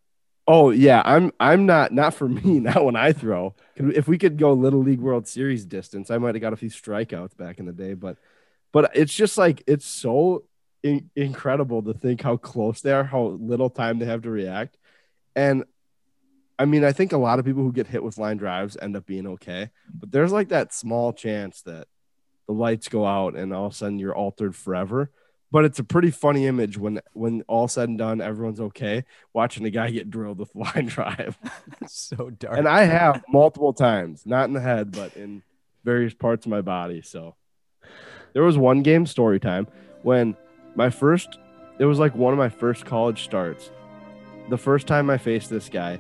oh 0.47 0.71
yeah. 0.71 1.03
I'm 1.05 1.33
i'm 1.39 1.67
not 1.67 1.93
not 1.93 2.15
for 2.15 2.29
me 2.39 2.61
not 2.61 2.85
when 2.85 2.97
i 2.97 3.13
throw. 3.13 3.55
If 3.77 4.09
we 4.09 4.17
could 4.19 4.39
go 4.39 4.55
little 4.55 4.81
league 4.81 5.01
world 5.01 5.29
series 5.29 5.67
distance 5.67 6.11
i 6.11 6.17
might 6.19 6.35
have 6.35 6.43
got 6.43 6.55
a 6.55 6.57
few 6.57 6.71
strikeouts 6.71 7.37
back 7.37 7.59
in 7.59 7.67
the 7.67 7.73
day 7.73 7.93
but 7.95 8.17
but 8.73 8.91
it's 8.95 9.15
just 9.15 9.39
like 9.39 9.63
it's 9.67 9.87
so 9.87 10.45
in- 10.83 11.11
incredible 11.17 11.83
to 11.83 11.95
think 11.95 12.23
how 12.23 12.37
close 12.37 12.81
they 12.81 12.93
are 12.93 13.05
how 13.05 13.23
little 13.41 13.71
time 13.71 13.99
they 13.99 14.07
have 14.07 14.23
to 14.23 14.31
react 14.31 14.77
and 15.37 15.65
I 16.61 16.67
mean, 16.67 16.85
I 16.85 16.93
think 16.93 17.13
a 17.13 17.17
lot 17.17 17.39
of 17.39 17.47
people 17.47 17.63
who 17.63 17.73
get 17.73 17.87
hit 17.87 18.03
with 18.03 18.19
line 18.19 18.37
drives 18.37 18.77
end 18.77 18.95
up 18.95 19.07
being 19.07 19.27
okay, 19.27 19.71
but 19.95 20.13
there's 20.13 20.31
like 20.31 20.51
that 20.51 20.75
small 20.75 21.11
chance 21.15 21.63
that 21.63 21.89
the 22.47 22.53
lights 22.53 22.89
go 22.89 23.07
out 23.07 23.35
and 23.35 23.55
all 23.55 23.65
of 23.67 23.73
a 23.73 23.75
sudden 23.75 23.99
you're 23.99 24.15
altered 24.15 24.55
forever. 24.55 25.11
But 25.51 25.65
it's 25.65 25.79
a 25.79 25.85
pretty 25.85 26.11
funny 26.11 26.47
image 26.47 26.77
when 26.77 27.01
when 27.15 27.43
all 27.49 27.67
said 27.67 27.89
and 27.89 27.97
done, 27.97 28.21
everyone's 28.21 28.61
okay 28.61 29.05
watching 29.33 29.65
a 29.65 29.71
guy 29.71 29.89
get 29.91 30.11
drilled 30.11 30.39
with 30.39 30.55
line 30.55 30.85
drive. 30.85 31.39
so 31.89 32.29
dark. 32.29 32.59
and 32.59 32.69
I 32.69 32.83
have 32.83 33.25
multiple 33.27 33.73
times, 33.73 34.27
not 34.27 34.45
in 34.45 34.53
the 34.53 34.61
head, 34.61 34.93
but 34.93 35.17
in 35.17 35.43
various 35.83 36.13
parts 36.13 36.45
of 36.45 36.51
my 36.51 36.61
body. 36.61 37.01
So 37.01 37.37
there 38.33 38.43
was 38.43 38.57
one 38.59 38.83
game 38.83 39.07
story 39.07 39.41
time 39.41 39.67
when 40.03 40.37
my 40.75 40.91
first, 40.91 41.39
it 41.79 41.85
was 41.85 41.99
like 41.99 42.15
one 42.15 42.33
of 42.33 42.39
my 42.39 42.49
first 42.49 42.85
college 42.85 43.25
starts. 43.25 43.71
The 44.49 44.59
first 44.59 44.87
time 44.87 45.11
I 45.11 45.19
faced 45.19 45.51
this 45.51 45.69
guy, 45.69 45.99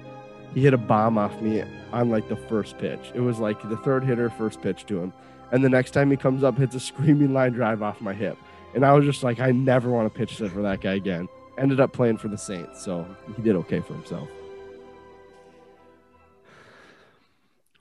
he 0.54 0.62
hit 0.62 0.74
a 0.74 0.78
bomb 0.78 1.18
off 1.18 1.40
me 1.40 1.62
on 1.92 2.10
like 2.10 2.28
the 2.28 2.36
first 2.36 2.78
pitch. 2.78 3.12
It 3.14 3.20
was 3.20 3.38
like 3.38 3.60
the 3.68 3.76
third 3.78 4.04
hitter, 4.04 4.30
first 4.30 4.60
pitch 4.60 4.86
to 4.86 5.00
him. 5.00 5.12
And 5.52 5.64
the 5.64 5.68
next 5.68 5.92
time 5.92 6.10
he 6.10 6.16
comes 6.16 6.44
up, 6.44 6.56
hits 6.56 6.74
a 6.74 6.80
screaming 6.80 7.32
line 7.32 7.52
drive 7.52 7.82
off 7.82 8.00
my 8.00 8.12
hip. 8.12 8.36
And 8.74 8.84
I 8.84 8.92
was 8.92 9.04
just 9.04 9.22
like, 9.22 9.40
I 9.40 9.50
never 9.50 9.90
want 9.90 10.12
to 10.12 10.18
pitch 10.18 10.36
for 10.36 10.62
that 10.62 10.80
guy 10.80 10.94
again. 10.94 11.28
Ended 11.58 11.80
up 11.80 11.92
playing 11.92 12.18
for 12.18 12.28
the 12.28 12.38
Saints, 12.38 12.82
so 12.82 13.06
he 13.36 13.42
did 13.42 13.56
okay 13.56 13.80
for 13.80 13.94
himself. 13.94 14.28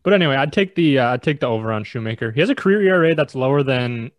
But 0.04 0.14
anyway, 0.14 0.36
I'd 0.36 0.52
take 0.52 0.76
the 0.76 1.00
uh, 1.00 1.14
I'd 1.14 1.24
take 1.24 1.39
the 1.39 1.47
over 1.47 1.72
on 1.72 1.84
Shoemaker. 1.84 2.32
He 2.32 2.39
has 2.39 2.50
a 2.50 2.56
career 2.56 2.82
ERA 2.82 3.16
that's 3.16 3.36
lower 3.36 3.64
than 3.64 4.12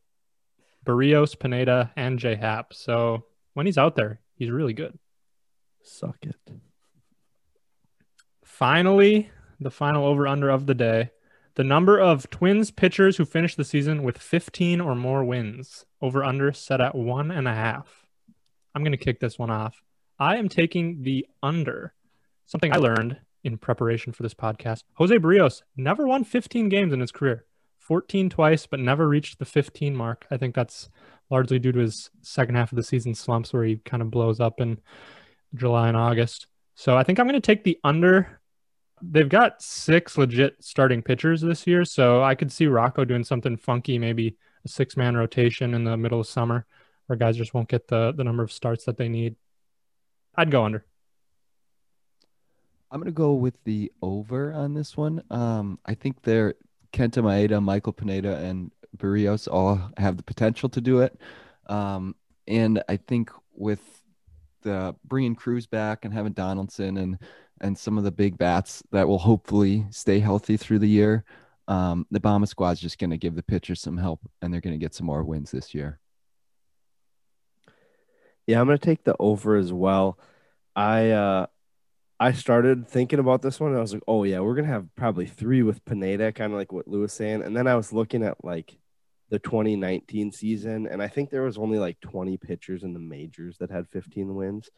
Berrios, 0.85 1.39
Pineda, 1.39 1.93
and 1.97 2.18
J 2.18 2.35
Happ. 2.35 2.72
So 2.74 3.24
when 3.55 3.66
he's 3.66 3.78
out 3.78 3.97
there, 3.97 4.20
he's 4.35 4.51
really 4.51 4.72
good. 4.72 4.99
Suck 5.83 6.18
it. 6.22 6.37
Finally, 8.45 9.31
the 9.59 9.70
final 9.70 10.07
over 10.07 10.26
under 10.26 10.51
of 10.51 10.66
the 10.66 10.74
day. 10.74 11.11
The 11.55 11.64
number 11.64 11.99
of 11.99 12.31
Twins 12.31 12.70
pitchers 12.70 13.16
who 13.16 13.24
finish 13.24 13.55
the 13.55 13.64
season 13.64 14.03
with 14.03 14.18
15 14.18 14.81
or 14.81 14.95
more 14.95 15.24
wins. 15.24 15.85
Over 16.01 16.24
under 16.24 16.53
set 16.53 16.81
at 16.81 16.95
one 16.95 17.31
and 17.31 17.49
a 17.49 17.55
half. 17.55 18.07
I'm 18.74 18.83
going 18.83 18.93
to 18.93 18.99
kick 18.99 19.20
this 19.20 19.39
one 19.39 19.51
off. 19.51 19.83
I 20.18 20.37
am 20.37 20.49
taking 20.49 21.03
the 21.03 21.26
under. 21.43 21.95
Something 22.47 22.72
I 22.72 22.76
learned 22.76 23.18
in 23.43 23.59
preparation 23.59 24.12
for 24.12 24.22
this 24.22 24.35
podcast. 24.35 24.85
Jose 24.95 25.16
Berrios 25.16 25.62
never 25.76 26.07
won 26.07 26.24
15 26.24 26.68
games 26.68 26.93
in 26.93 27.01
his 27.01 27.12
career. 27.12 27.45
14 27.81 28.31
twice, 28.31 28.66
but 28.66 28.81
never 28.81 29.09
reached 29.09 29.39
the 29.39 29.45
15 29.45 29.95
mark. 29.95 30.26
I 30.31 30.37
think 30.37 30.55
that's 30.55 30.89
largely 31.28 31.59
due 31.59 31.72
to 31.72 31.81
his 31.81 32.11
second 32.22 32.55
half 32.55 32.72
of 32.72 32.76
the 32.76 32.83
season 32.83 33.14
slumps 33.14 33.53
where 33.53 33.64
he 33.64 33.76
kind 33.76 34.03
of 34.03 34.11
blows 34.11 34.41
up 34.41 34.61
in 34.61 34.78
July 35.55 35.89
and 35.89 35.97
August. 35.97 36.47
So 36.74 36.97
I 36.97 37.03
think 37.03 37.18
I'm 37.18 37.26
going 37.26 37.41
to 37.41 37.41
take 37.41 37.64
the 37.64 37.78
under 37.85 38.41
they've 39.03 39.28
got 39.28 39.62
six 39.62 40.18
legit 40.18 40.57
starting 40.61 41.03
pitchers 41.03 41.41
this 41.41 41.66
year, 41.66 41.85
so 41.85 42.22
I 42.22 42.35
could 42.35 42.53
see 42.53 42.66
Rocco 42.66 43.05
doing 43.05 43.24
something 43.24 43.57
funky, 43.57 43.99
maybe 43.99 44.37
a 44.64 44.68
six 44.68 44.97
man 44.97 45.16
rotation 45.16 45.74
in 45.74 45.85
the 45.85 45.97
middle 45.97 46.20
of 46.20 46.26
summer 46.26 46.66
where 47.07 47.16
guys 47.16 47.37
just 47.37 47.55
won't 47.55 47.68
get 47.68 47.89
the 47.89 48.12
the 48.12 48.24
number 48.24 48.43
of 48.43 48.53
starts 48.53 48.85
that 48.85 48.97
they 48.97 49.09
need. 49.09 49.37
I'd 50.35 50.51
go 50.51 50.64
under. 50.64 50.85
I'm 52.91 53.01
gonna 53.01 53.12
go 53.12 53.35
with 53.35 53.62
the 53.64 53.93
over 54.03 54.53
on 54.53 54.74
this 54.74 54.97
one. 54.97 55.22
Um, 55.31 55.78
I 55.87 55.95
think 55.95 56.22
they're 56.22 56.55
Kenta 56.93 57.22
Maeda, 57.22 57.62
Michael 57.62 57.93
Pineda, 57.93 58.36
and 58.36 58.70
Berrios 58.97 59.49
all 59.51 59.80
have 59.97 60.16
the 60.16 60.22
potential 60.22 60.68
to 60.70 60.80
do 60.80 61.01
it. 61.01 61.18
Um, 61.66 62.14
and 62.49 62.82
I 62.88 62.97
think 62.97 63.30
with 63.55 63.80
the 64.62 64.95
bringing 65.05 65.34
Cruz 65.34 65.66
back 65.66 66.05
and 66.05 66.12
having 66.12 66.32
Donaldson 66.32 66.97
and 66.97 67.18
and 67.62 67.76
some 67.76 67.99
of 67.99 68.05
the 68.05 68.11
big 68.11 68.38
bats 68.38 68.82
that 68.91 69.07
will 69.07 69.18
hopefully 69.18 69.86
stay 69.91 70.18
healthy 70.18 70.57
through 70.57 70.78
the 70.78 70.88
year, 70.88 71.24
um, 71.68 72.07
the 72.11 72.18
Bomber 72.18 72.47
squad's 72.47 72.80
just 72.80 72.99
going 72.99 73.11
to 73.11 73.18
give 73.18 73.34
the 73.34 73.43
pitchers 73.43 73.82
some 73.82 73.99
help, 73.99 74.20
and 74.41 74.53
they're 74.53 74.62
going 74.62 74.72
to 74.72 74.78
get 74.78 74.95
some 74.95 75.07
more 75.07 75.22
wins 75.22 75.51
this 75.51 75.74
year. 75.74 76.01
Yeah, 78.47 78.61
I'm 78.61 78.66
gonna 78.66 78.78
take 78.78 79.05
the 79.05 79.14
over 79.20 79.55
as 79.57 79.72
well. 79.72 80.18
I 80.74 81.11
uh 81.11 81.47
I 82.20 82.32
started 82.32 82.86
thinking 82.86 83.18
about 83.18 83.40
this 83.40 83.58
one 83.58 83.74
I 83.74 83.80
was 83.80 83.94
like, 83.94 84.02
oh 84.06 84.24
yeah, 84.24 84.40
we're 84.40 84.54
gonna 84.54 84.68
have 84.68 84.94
probably 84.94 85.24
three 85.24 85.62
with 85.62 85.82
Pineda, 85.86 86.32
kind 86.32 86.52
of 86.52 86.58
like 86.58 86.70
what 86.70 86.86
Lou 86.86 87.00
was 87.00 87.14
saying. 87.14 87.42
And 87.42 87.56
then 87.56 87.66
I 87.66 87.76
was 87.76 87.94
looking 87.94 88.22
at 88.22 88.44
like 88.44 88.76
the 89.30 89.38
2019 89.38 90.30
season, 90.30 90.86
and 90.86 91.02
I 91.02 91.08
think 91.08 91.30
there 91.30 91.44
was 91.44 91.56
only 91.56 91.78
like 91.78 91.98
20 92.00 92.36
pitchers 92.36 92.82
in 92.82 92.92
the 92.92 93.00
majors 93.00 93.56
that 93.58 93.70
had 93.70 93.88
15 93.88 94.34
wins 94.34 94.68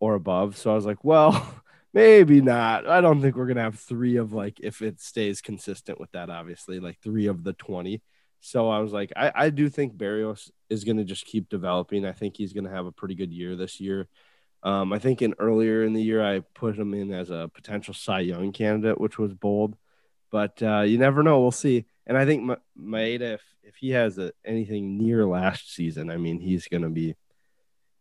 or 0.00 0.14
above. 0.14 0.56
So 0.56 0.72
I 0.72 0.74
was 0.74 0.86
like, 0.86 1.04
well, 1.04 1.54
maybe 1.92 2.40
not. 2.40 2.88
I 2.88 3.02
don't 3.02 3.20
think 3.20 3.36
we're 3.36 3.48
gonna 3.48 3.60
have 3.60 3.78
three 3.78 4.16
of 4.16 4.32
like 4.32 4.58
if 4.60 4.80
it 4.80 4.98
stays 4.98 5.42
consistent 5.42 6.00
with 6.00 6.10
that, 6.12 6.30
obviously, 6.30 6.80
like 6.80 6.98
three 7.02 7.26
of 7.26 7.44
the 7.44 7.52
20. 7.52 8.00
So 8.40 8.70
I 8.70 8.78
was 8.78 8.92
like, 8.92 9.12
I, 9.14 9.32
I 9.34 9.50
do 9.50 9.68
think 9.68 9.96
Berrios 9.96 10.50
is 10.70 10.84
going 10.84 10.98
to 10.98 11.04
just 11.04 11.24
keep 11.24 11.48
developing. 11.48 12.04
I 12.04 12.12
think 12.12 12.36
he's 12.36 12.52
going 12.52 12.64
to 12.64 12.70
have 12.70 12.86
a 12.86 12.92
pretty 12.92 13.14
good 13.14 13.32
year 13.32 13.56
this 13.56 13.80
year. 13.80 14.08
Um, 14.62 14.92
I 14.92 14.98
think 14.98 15.22
in 15.22 15.34
earlier 15.38 15.84
in 15.84 15.92
the 15.92 16.02
year, 16.02 16.24
I 16.24 16.40
put 16.54 16.78
him 16.78 16.94
in 16.94 17.12
as 17.12 17.30
a 17.30 17.50
potential 17.54 17.94
Cy 17.94 18.20
Young 18.20 18.52
candidate, 18.52 19.00
which 19.00 19.18
was 19.18 19.32
bold, 19.32 19.76
but 20.30 20.60
uh, 20.62 20.80
you 20.80 20.98
never 20.98 21.22
know. 21.22 21.40
We'll 21.40 21.52
see. 21.52 21.86
And 22.06 22.16
I 22.16 22.24
think 22.24 22.42
Ma- 22.42 22.56
Maeda, 22.78 23.34
if, 23.34 23.42
if 23.62 23.76
he 23.76 23.90
has 23.90 24.18
a, 24.18 24.32
anything 24.44 24.98
near 24.98 25.26
last 25.26 25.74
season, 25.74 26.10
I 26.10 26.16
mean, 26.16 26.40
he's 26.40 26.68
going 26.68 26.82
to 26.82 26.88
be 26.88 27.14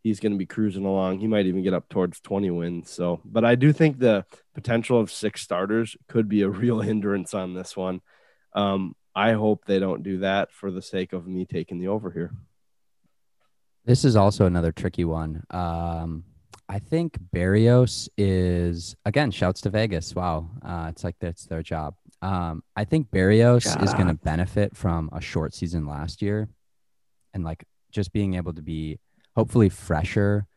he's 0.05 0.19
going 0.19 0.33
to 0.33 0.37
be 0.37 0.45
cruising 0.45 0.85
along. 0.85 1.17
He 1.17 1.25
might 1.25 1.47
even 1.47 1.63
get 1.63 1.73
up 1.73 1.89
towards 1.89 2.19
20 2.19 2.51
wins. 2.51 2.91
So, 2.91 3.21
but 3.25 3.43
I 3.43 3.55
do 3.55 3.73
think 3.73 3.97
the 3.97 4.23
potential 4.53 4.99
of 4.99 5.11
six 5.11 5.41
starters 5.41 5.97
could 6.07 6.29
be 6.29 6.43
a 6.43 6.49
real 6.49 6.79
hindrance 6.81 7.33
on 7.33 7.55
this 7.55 7.75
one. 7.75 8.01
Um, 8.53 8.95
I 9.15 9.31
hope 9.31 9.65
they 9.65 9.79
don't 9.79 10.03
do 10.03 10.19
that 10.19 10.51
for 10.51 10.69
the 10.69 10.83
sake 10.83 11.11
of 11.11 11.25
me 11.25 11.45
taking 11.45 11.79
the 11.79 11.87
over 11.87 12.11
here. 12.11 12.35
This 13.85 14.05
is 14.05 14.15
also 14.15 14.45
another 14.45 14.71
tricky 14.71 15.05
one. 15.05 15.43
Um, 15.49 16.23
I 16.67 16.79
think 16.79 17.17
Berrios 17.33 18.09
is 18.17 18.95
again. 19.05 19.31
Shouts 19.31 19.61
to 19.61 19.69
Vegas. 19.69 20.15
Wow, 20.15 20.49
uh, 20.63 20.87
it's 20.89 21.03
like 21.03 21.15
that's 21.19 21.45
their 21.45 21.61
job. 21.61 21.95
Um, 22.21 22.63
I 22.75 22.85
think 22.85 23.11
Berrios 23.11 23.81
is 23.83 23.93
going 23.93 24.07
to 24.07 24.15
benefit 24.15 24.75
from 24.75 25.09
a 25.13 25.21
short 25.21 25.53
season 25.53 25.85
last 25.85 26.21
year, 26.21 26.49
and 27.33 27.43
like 27.43 27.65
just 27.91 28.11
being 28.13 28.33
able 28.33 28.53
to 28.53 28.63
be 28.63 28.99
hopefully 29.35 29.69
fresher 29.69 30.47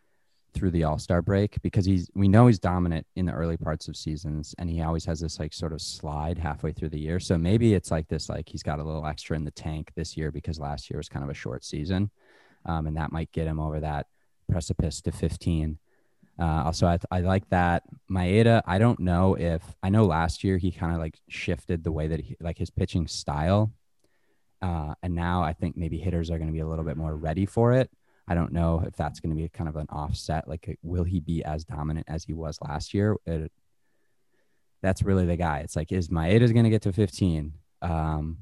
through 0.55 0.71
the 0.71 0.85
All 0.85 0.99
Star 0.99 1.21
break 1.21 1.61
because 1.61 1.85
he's 1.85 2.09
we 2.15 2.27
know 2.27 2.47
he's 2.47 2.59
dominant 2.59 3.07
in 3.17 3.27
the 3.27 3.33
early 3.33 3.59
parts 3.59 3.87
of 3.87 3.97
seasons, 3.97 4.55
and 4.59 4.71
he 4.71 4.81
always 4.81 5.05
has 5.05 5.21
this 5.21 5.39
like 5.39 5.53
sort 5.53 5.75
of 5.75 5.83
slide 5.83 6.39
halfway 6.39 6.73
through 6.73 6.89
the 6.89 7.01
year. 7.01 7.21
So 7.21 7.37
maybe 7.37 7.75
it's 7.75 7.91
like 7.91 8.09
this 8.09 8.31
like 8.31 8.49
he's 8.49 8.63
got 8.63 8.81
a 8.81 8.85
little 8.85 9.07
extra 9.07 9.37
in 9.37 9.45
the 9.45 9.51
tank 9.51 9.93
this 9.95 10.17
year 10.17 10.31
because 10.31 10.59
last 10.59 10.91
year 10.91 10.97
was 10.97 11.09
kind 11.09 11.25
of 11.25 11.31
a 11.31 11.35
short 11.35 11.65
season, 11.65 12.11
um, 12.65 12.87
and 12.87 12.97
that 12.97 13.13
might 13.13 13.31
get 13.33 13.47
him 13.47 13.61
over 13.61 13.81
that 13.81 14.07
precipice 14.51 15.03
to 15.03 15.13
15. 15.13 15.79
Uh, 16.41 16.65
also, 16.67 16.87
I, 16.87 16.99
I 17.11 17.21
like 17.21 17.49
that 17.51 17.85
Maeda. 18.11 18.63
I 18.67 18.79
don't 18.79 19.01
know 19.01 19.35
if 19.37 19.63
I 19.83 19.91
know 19.91 20.07
last 20.07 20.45
year 20.45 20.59
he 20.59 20.71
kind 20.71 20.93
of 20.93 20.99
like 21.01 21.19
shifted 21.29 21.85
the 21.85 21.93
way 21.93 22.09
that 22.09 22.21
he 22.21 22.37
like 22.41 22.59
his 22.59 22.71
pitching 22.71 23.07
style 23.09 23.73
Uh, 24.61 24.95
and 25.03 25.15
now 25.15 25.43
I 25.43 25.53
think 25.53 25.77
maybe 25.77 25.99
hitters 25.99 26.31
are 26.31 26.39
going 26.39 26.49
to 26.49 26.53
be 26.53 26.61
a 26.61 26.67
little 26.67 26.85
bit 26.85 26.97
more 26.97 27.17
ready 27.17 27.47
for 27.47 27.73
it. 27.73 27.91
I 28.27 28.35
don't 28.35 28.53
know 28.53 28.83
if 28.87 28.97
that's 28.97 29.21
going 29.21 29.35
to 29.35 29.41
be 29.41 29.49
kind 29.49 29.69
of 29.69 29.77
an 29.77 29.87
offset. 29.91 30.49
Like, 30.49 30.79
will 30.83 31.05
he 31.05 31.21
be 31.21 31.45
as 31.45 31.65
dominant 31.65 32.07
as 32.09 32.25
he 32.25 32.35
was 32.35 32.59
last 32.61 32.93
year? 32.93 33.17
It, 33.27 33.53
that's 34.83 35.03
really 35.03 35.27
the 35.27 35.37
guy. 35.37 35.61
It's 35.61 35.77
like, 35.77 35.93
is 35.93 36.09
Maeda 36.09 36.53
going 36.53 36.65
to 36.65 36.71
get 36.71 36.83
to 36.83 36.93
15? 36.93 37.53
Um, 37.83 38.39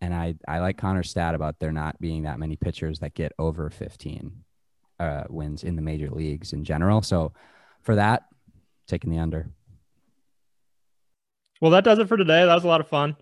and 0.00 0.14
I, 0.14 0.36
I 0.46 0.60
like 0.60 0.78
Connor's 0.78 1.10
stat 1.10 1.34
about 1.34 1.58
there 1.58 1.72
not 1.72 2.00
being 2.00 2.22
that 2.22 2.38
many 2.38 2.56
pitchers 2.56 3.00
that 3.00 3.14
get 3.14 3.32
over 3.38 3.70
15 3.70 4.44
uh, 5.00 5.24
wins 5.28 5.64
in 5.64 5.76
the 5.76 5.82
major 5.82 6.10
leagues 6.10 6.52
in 6.52 6.64
general. 6.64 7.02
So 7.02 7.32
for 7.82 7.94
that, 7.94 8.26
taking 8.86 9.10
the 9.10 9.18
under. 9.18 9.50
Well, 11.60 11.70
that 11.72 11.84
does 11.84 11.98
it 11.98 12.08
for 12.08 12.16
today. 12.16 12.44
That 12.44 12.54
was 12.54 12.64
a 12.64 12.68
lot 12.68 12.80
of 12.80 12.88
fun. 12.88 13.16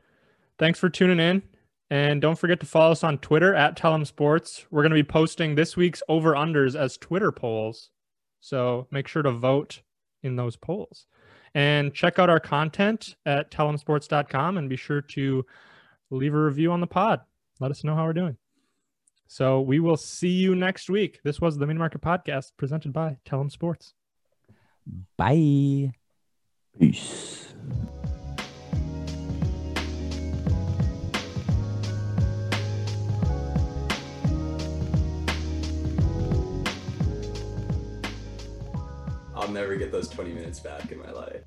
Thanks 0.59 0.79
for 0.79 0.89
tuning 0.89 1.21
in. 1.21 1.43
And 1.89 2.21
don't 2.21 2.39
forget 2.39 2.61
to 2.61 2.67
follow 2.67 2.93
us 2.93 3.05
on 3.05 3.19
Twitter 3.19 3.55
at 3.55 3.77
Tellem 3.77 4.05
Sports. 4.05 4.67
We're 4.71 4.83
going 4.83 4.91
to 4.91 5.03
be 5.03 5.05
posting 5.05 5.55
this 5.55 5.77
week's 5.77 6.03
over 6.09 6.33
unders 6.33 6.79
as 6.79 6.97
Twitter 6.97 7.31
polls. 7.31 7.91
So 8.41 8.89
make 8.91 9.09
sure 9.09 9.23
to 9.23 9.31
vote 9.31 9.83
in 10.23 10.37
those 10.37 10.57
polls. 10.57 11.07
And 11.55 11.95
check 11.95 12.19
out 12.19 12.29
our 12.29 12.41
content 12.41 13.17
at 13.25 13.51
tellemsports.com 13.51 14.59
and 14.59 14.69
be 14.69 14.77
sure 14.77 15.01
to 15.01 15.47
leave 16.11 16.35
a 16.35 16.45
review 16.45 16.73
on 16.73 16.81
the 16.81 16.87
pod. 16.87 17.21
Let 17.61 17.71
us 17.71 17.85
know 17.85 17.95
how 17.95 18.05
we're 18.05 18.13
doing. 18.13 18.37
So 19.29 19.61
we 19.61 19.81
will 19.81 19.97
see 19.97 20.29
you 20.29 20.55
next 20.55 20.89
week. 20.89 21.21
This 21.25 21.41
was 21.41 21.59
the 21.59 21.67
Mini 21.67 21.79
Market 21.79 22.01
Podcast 22.01 22.53
presented 22.57 22.93
by 22.93 23.19
Tellem 23.25 23.51
Sports. 23.51 23.95
Bye. 25.17 25.93
Peace. 26.79 27.55
I'll 39.35 39.49
never 39.49 39.77
get 39.77 39.93
those 39.93 40.09
20 40.09 40.33
minutes 40.33 40.61
back 40.61 40.91
in 40.91 40.99
my 40.99 41.11
life. 41.11 41.43